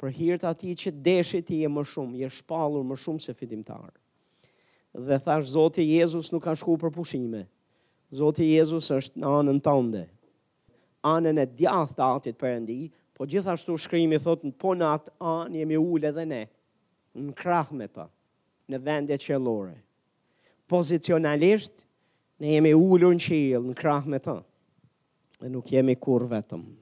Për 0.00 0.14
hir 0.18 0.38
të 0.38 0.50
atij 0.54 0.76
që 0.86 0.92
deshi 1.06 1.42
ti 1.46 1.60
e 1.66 1.70
më 1.70 1.82
shumë, 1.88 2.18
je 2.22 2.30
shpallur 2.38 2.86
më 2.86 3.00
shumë 3.02 3.24
se 3.26 3.34
fitimtar. 3.38 3.90
Dhe 5.08 5.18
thash 5.24 5.50
Zoti 5.54 5.84
Jezusi 5.96 6.30
nuk 6.34 6.46
ka 6.46 6.54
shkuar 6.58 6.78
për 6.84 6.94
pushime. 7.00 7.42
Zoti 8.12 8.46
Jezus 8.54 8.90
është 8.92 9.18
në 9.22 9.30
anën 9.38 9.60
tënde, 9.64 10.06
anën 11.06 11.38
e 11.42 11.46
djathë 11.58 11.96
të 11.96 12.06
atit 12.16 12.38
për 12.40 12.58
po 13.16 13.26
gjithashtu 13.30 13.74
shkrimi 13.84 14.18
thot 14.24 14.40
po 14.42 14.48
në 14.48 14.56
ponat 14.60 15.10
anë 15.30 15.58
jemi 15.60 15.76
ule 15.82 16.10
dhe 16.16 16.24
ne, 16.30 16.42
në 17.22 17.34
krahë 17.40 17.76
me 17.76 17.88
ta, 17.92 18.06
në 18.70 18.80
vendet 18.86 19.22
qëllore. 19.26 19.74
Pozicionalisht, 20.72 21.72
ne 22.40 22.54
jemi 22.54 22.72
ule 22.78 23.12
në 23.14 23.22
qilë, 23.28 23.62
në 23.70 23.76
krahë 23.82 24.08
me 24.14 24.18
ta, 24.24 24.38
dhe 25.42 25.50
nuk 25.52 25.72
jemi 25.74 25.98
kur 26.00 26.28
vetëm. 26.32 26.81